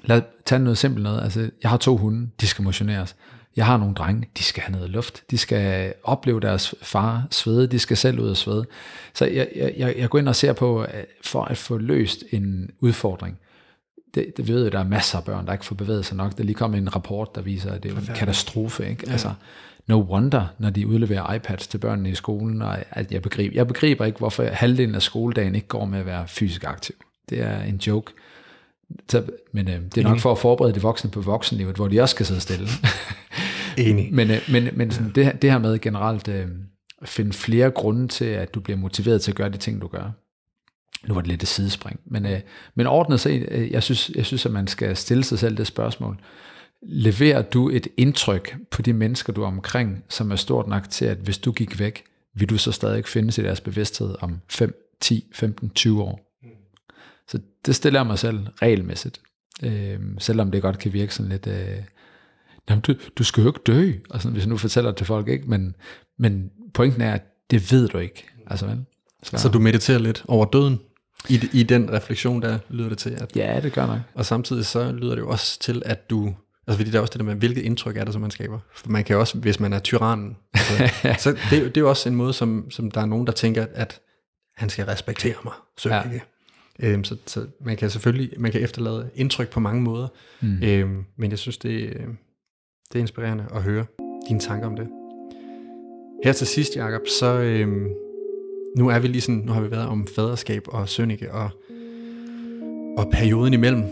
[0.05, 3.17] lad tage noget simpelt noget, altså, jeg har to hunde, de skal motioneres,
[3.57, 7.67] jeg har nogle drenge, de skal have noget luft, de skal opleve deres far svede,
[7.67, 8.67] de skal selv ud og svede.
[9.15, 10.87] Så jeg, jeg, jeg går ind og ser på,
[11.25, 13.39] for at få løst en udfordring,
[14.15, 16.39] det, det ved jeg, der er masser af børn, der ikke får bevæget sig nok.
[16.39, 18.89] Der lige kom en rapport, der viser, at det er en katastrofe.
[18.89, 19.03] Ikke?
[19.07, 19.13] Ja.
[19.13, 19.33] Altså,
[19.87, 23.67] no wonder, når de udleverer iPads til børnene i skolen, og at jeg begriber, jeg
[23.67, 26.97] begriber ikke, hvorfor halvdelen af skoledagen ikke går med at være fysisk aktiv.
[27.31, 28.13] Det er en joke.
[29.11, 32.01] Så, men øh, det er nok for at forberede de voksne på voksenlivet, hvor de
[32.01, 32.69] også skal sidde stille.
[33.79, 34.15] Enig.
[34.15, 36.47] men øh, men, men sådan, det, det her med generelt øh,
[37.05, 40.11] finde flere grunde til, at du bliver motiveret til at gøre de ting, du gør.
[41.09, 42.41] Nu var det lidt et sidespring, men, øh,
[42.75, 45.67] men ordnet set, øh, jeg, synes, jeg synes, at man skal stille sig selv det
[45.67, 46.19] spørgsmål.
[46.83, 51.05] Leverer du et indtryk på de mennesker, du er omkring, som er stort nok til,
[51.05, 52.05] at hvis du gik væk,
[52.35, 56.28] vil du så stadig findes i deres bevidsthed om 5, 10, 15, 20 år?
[57.29, 59.21] Så det stiller jeg mig selv regelmæssigt.
[59.63, 61.83] Øh, selvom det godt kan virke sådan lidt, øh,
[62.71, 65.07] jamen du, du skal jo ikke dø, og sådan, hvis jeg nu fortæller det til
[65.07, 65.51] folk, ikke?
[65.51, 65.75] Men,
[66.19, 68.27] men pointen er, at det ved du ikke.
[68.47, 68.85] Altså, vel?
[69.23, 69.39] Så.
[69.39, 70.81] så du mediterer lidt over døden?
[71.29, 73.11] I, I den refleksion, der lyder det til.
[73.11, 73.99] At, ja, det gør nok.
[74.15, 76.35] Og samtidig så lyder det jo også til, at du,
[76.67, 78.59] altså fordi der er også det der med, hvilket indtryk er det, som man skaber.
[78.75, 80.91] For man kan jo også, hvis man er tyrannen, altså,
[81.25, 83.67] så det, det er jo også en måde, som, som der er nogen, der tænker,
[83.75, 84.01] at
[84.57, 86.03] han skal respektere mig, så ja.
[86.03, 86.25] ikke.
[86.83, 90.09] Øhm, så, så man kan selvfølgelig, man kan efterlade indtryk på mange måder,
[90.41, 90.63] mm.
[90.63, 91.93] øhm, men jeg synes, det,
[92.93, 93.85] det er inspirerende at høre
[94.29, 94.89] dine tanker om det.
[96.25, 97.89] Her til sidst, Jacob, så, øhm,
[98.77, 101.51] nu er vi lige sådan, nu har vi været om faderskab og sønnike og,
[102.99, 103.83] og perioden imellem.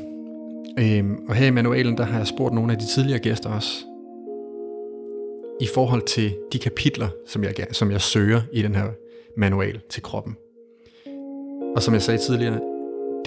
[0.78, 3.84] Øhm, og her i manualen, der har jeg spurgt nogle af de tidligere gæster også,
[5.60, 8.86] i forhold til de kapitler, som jeg, som jeg søger i den her
[9.36, 10.36] manual til kroppen.
[11.76, 12.60] Og som jeg sagde tidligere,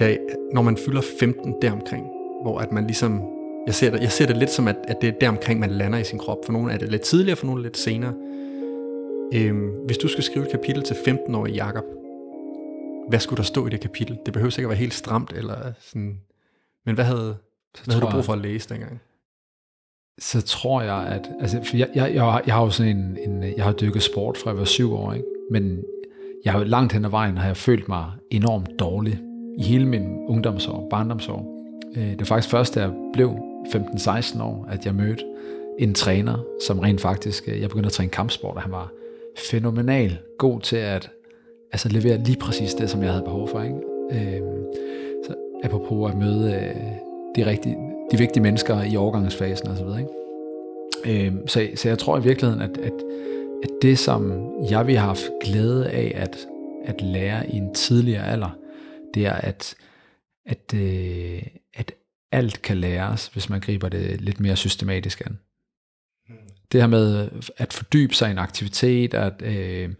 [0.00, 0.16] da,
[0.52, 2.06] når man fylder 15 deromkring,
[2.42, 3.22] hvor at man ligesom,
[3.66, 5.98] jeg ser det, jeg ser det lidt som, at, at det er deromkring, man lander
[5.98, 6.38] i sin krop.
[6.44, 8.14] For nogle er det lidt tidligere, for nogle lidt senere.
[9.34, 11.84] Øhm, hvis du skal skrive et kapitel til 15-årige Jakob,
[13.08, 14.18] hvad skulle der stå i det kapitel?
[14.26, 16.20] Det behøver sikkert være helt stramt, eller sådan,
[16.86, 17.36] men hvad havde,
[17.84, 19.00] hvad havde du brug for at læse dengang?
[20.20, 23.18] Så tror jeg, at, altså, for jeg, jeg, jeg, har, jeg har jo sådan en,
[23.30, 25.26] en, jeg har dykket sport fra jeg var syv år, ikke?
[25.50, 25.84] men
[26.44, 29.20] jeg har jo langt hen ad vejen, har jeg følt mig enormt dårlig
[29.58, 31.64] i hele min ungdomsår, barndomsår.
[31.96, 33.30] Øh, det var faktisk først, da jeg blev
[33.66, 35.24] 15-16 år, at jeg mødte
[35.78, 38.92] en træner, som rent faktisk, øh, jeg begyndte at træne kampsport, og han var
[39.38, 41.10] fænomenal god til at
[41.72, 43.62] altså, levere lige præcis det, som jeg havde behov for.
[43.62, 43.76] Ikke?
[44.12, 44.42] Øh,
[45.26, 46.74] så apropos at møde øh,
[47.36, 47.76] de, rigtige,
[48.12, 49.86] de vigtige mennesker i overgangsfasen osv.
[49.98, 51.26] Ikke?
[51.26, 52.92] Øh, så, så jeg tror i virkeligheden, at, at,
[53.62, 56.46] at det, som jeg vi har haft glæde af at,
[56.84, 58.56] at lære i en tidligere alder,
[59.14, 59.74] det er, at,
[60.46, 61.42] at, øh,
[61.74, 61.92] at
[62.32, 65.38] alt kan læres, hvis man griber det lidt mere systematisk an.
[66.72, 69.94] Det her med at fordybe sig i en aktivitet, at øh,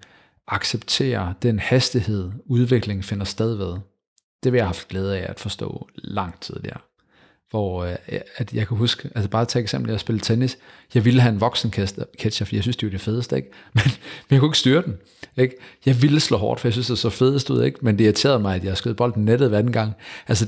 [0.47, 3.79] acceptere den hastighed, udviklingen finder sted ved,
[4.43, 6.81] det vil jeg have haft glæde af at forstå langt tidligere.
[7.51, 10.59] Hvor øh, øh, at jeg kan huske, altså bare tage eksempel, jeg spillede tennis.
[10.95, 13.49] Jeg ville have en voksen catcher, for jeg synes, det var det fedeste, ikke?
[13.75, 14.97] Men, men jeg kunne ikke styre den.
[15.37, 15.55] Ikke?
[15.87, 17.79] Jeg ville slå hårdt, for jeg synes, det så fedest ud, ikke?
[17.83, 19.93] men det irriterede mig, at jeg skød bolden nettet hver anden gang.
[20.29, 20.47] Altså,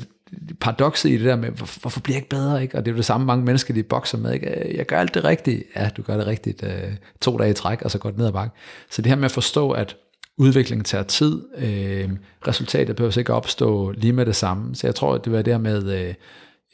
[0.61, 1.51] paradokset i det der med,
[1.81, 2.79] hvorfor bliver jeg ikke bedre, ikke?
[2.79, 4.69] Og det er jo det samme, mange mennesker, de bokser med, ikke?
[4.69, 5.63] Øh, jeg gør alt det rigtigt.
[5.77, 8.27] Ja, du gør det rigtigt øh, to dage i træk, og så går det ned
[8.27, 8.57] ad bakke.
[8.91, 9.97] Så det her med at forstå, at
[10.39, 12.11] udviklingen tager tid, øh,
[12.49, 14.75] resultatet behøver ikke opstå lige med det samme.
[14.75, 16.15] Så jeg tror, at det var det her med øh,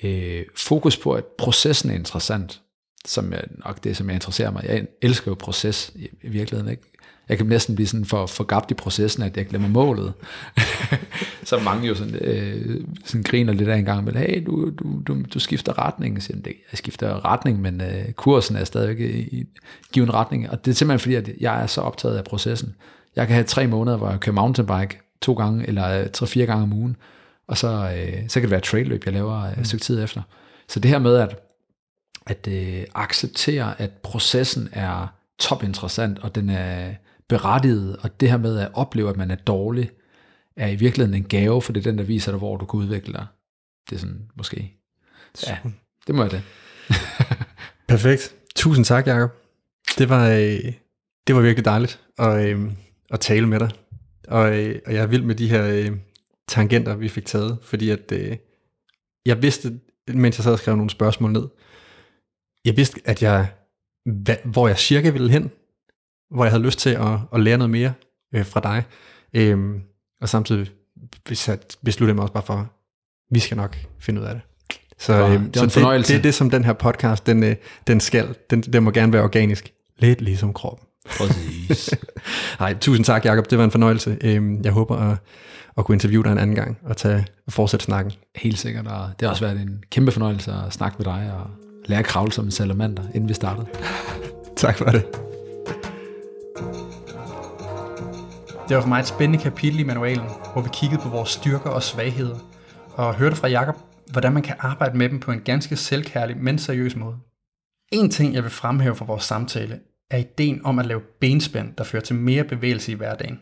[0.04, 2.60] øh, fokus på, at processen er interessant,
[3.04, 4.64] som er nok det, som jeg interesserer mig.
[4.64, 6.82] Jeg elsker jo proces i, i virkeligheden, ikke?
[7.28, 10.12] jeg kan næsten blive sådan for, for gabt i processen, at jeg glemmer målet.
[11.44, 15.02] så mange jo sådan, øh, sådan griner lidt af en gang, men hey, du, du,
[15.06, 16.22] du, du skifter retning.
[16.22, 19.46] Så jeg skifter retning, men øh, kursen er stadigvæk i, i
[19.92, 20.50] given retning.
[20.50, 22.74] Og det er simpelthen fordi, at jeg er så optaget af processen.
[23.16, 26.62] Jeg kan have tre måneder, hvor jeg kører mountainbike to gange, eller øh, tre-fire gange
[26.62, 26.96] om ugen,
[27.48, 30.22] og så, øh, så kan det være trailløb, jeg laver øh, et stykke tid efter.
[30.68, 31.38] Så det her med at,
[32.26, 35.06] at øh, acceptere, at processen er
[35.38, 36.94] topinteressant, og den er
[37.28, 39.90] berettiget, og det her med at opleve, at man er dårlig,
[40.56, 42.80] er i virkeligheden en gave, for det er den, der viser dig, hvor du kan
[42.80, 43.26] udvikle dig.
[43.90, 44.74] Det er sådan, måske.
[45.46, 45.58] Ja,
[46.06, 46.42] det må jeg det.
[47.88, 48.34] Perfekt.
[48.56, 49.30] Tusind tak, Jacob.
[49.98, 50.72] Det var, øh,
[51.26, 52.70] det var virkelig dejligt at, øh,
[53.10, 53.70] at tale med dig.
[54.28, 55.90] Og, øh, og jeg er vild med de her
[56.48, 58.12] tangenter, vi fik taget, fordi at
[59.26, 59.80] jeg vidste,
[60.14, 61.48] mens jeg sad og skrev nogle spørgsmål ned,
[62.64, 63.48] jeg vidste, at jeg,
[64.44, 65.50] hvor jeg cirka ville hen,
[66.30, 67.92] hvor jeg havde lyst til at, at lære noget mere
[68.34, 68.84] øh, fra dig.
[69.34, 69.80] Øhm,
[70.20, 70.70] og samtidig
[71.24, 72.72] besluttede jeg mig også bare for,
[73.34, 74.42] vi skal nok finde ud af det.
[74.98, 77.56] Så, øhm, det, er så det, det er det, som den her podcast, den, øh,
[77.86, 78.34] den skal.
[78.50, 79.72] Den, den må gerne være organisk.
[79.98, 80.88] Lidt ligesom kroppen.
[81.06, 81.94] Præcis.
[82.60, 83.50] Nej, tusind tak, Jacob.
[83.50, 84.18] Det var en fornøjelse.
[84.20, 85.18] Øhm, jeg håber at,
[85.78, 88.12] at kunne interviewe dig en anden gang og tage, fortsætte snakken.
[88.36, 91.50] Helt sikkert, og det har også været en kæmpe fornøjelse at snakke med dig og
[91.86, 93.66] lære at kravle som en salamander, inden vi startede.
[94.56, 95.06] tak for det.
[98.68, 101.70] Det var for mig et spændende kapitel i manualen, hvor vi kiggede på vores styrker
[101.70, 102.36] og svagheder,
[102.94, 103.76] og hørte fra Jakob,
[104.10, 107.16] hvordan man kan arbejde med dem på en ganske selvkærlig, men seriøs måde.
[107.92, 109.80] En ting, jeg vil fremhæve fra vores samtale,
[110.10, 113.38] er ideen om at lave benspænd, der fører til mere bevægelse i hverdagen.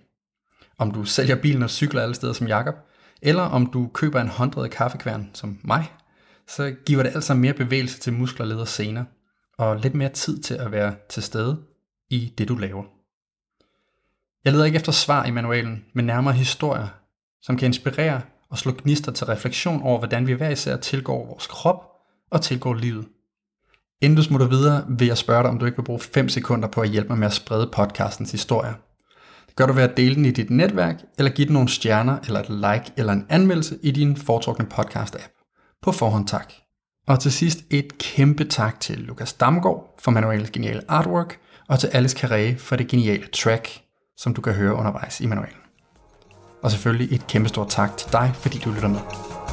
[0.78, 2.74] Om du sælger bilen og cykler alle steder som Jakob,
[3.22, 5.92] eller om du køber en hånddrevet kaffekværn som mig,
[6.48, 9.04] så giver det altså mere bevægelse til muskler, led og sener,
[9.58, 11.62] og lidt mere tid til at være til stede
[12.10, 12.84] i det, du laver.
[14.44, 16.88] Jeg leder ikke efter svar i manualen, men nærmere historier,
[17.42, 18.20] som kan inspirere
[18.50, 21.92] og slå gnister til refleksion over, hvordan vi hver især tilgår vores krop
[22.30, 23.08] og tilgår livet.
[24.00, 26.68] Inden du smutter videre, vil jeg spørge dig, om du ikke vil bruge 5 sekunder
[26.68, 28.74] på at hjælpe mig med at sprede podcastens historie.
[29.56, 32.40] Gør du ved at dele den i dit netværk, eller give den nogle stjerner, eller
[32.40, 35.32] et like, eller en anmeldelse i din foretrukne podcast-app.
[35.82, 36.52] På forhånd tak.
[37.08, 41.38] Og til sidst et kæmpe tak til Lukas Damgaard for manualens geniale artwork,
[41.68, 43.80] og til Alice Carré for det geniale track,
[44.16, 45.60] som du kan høre undervejs i manualen.
[46.62, 49.45] Og selvfølgelig et kæmpe stort tak til dig, fordi du lytter med.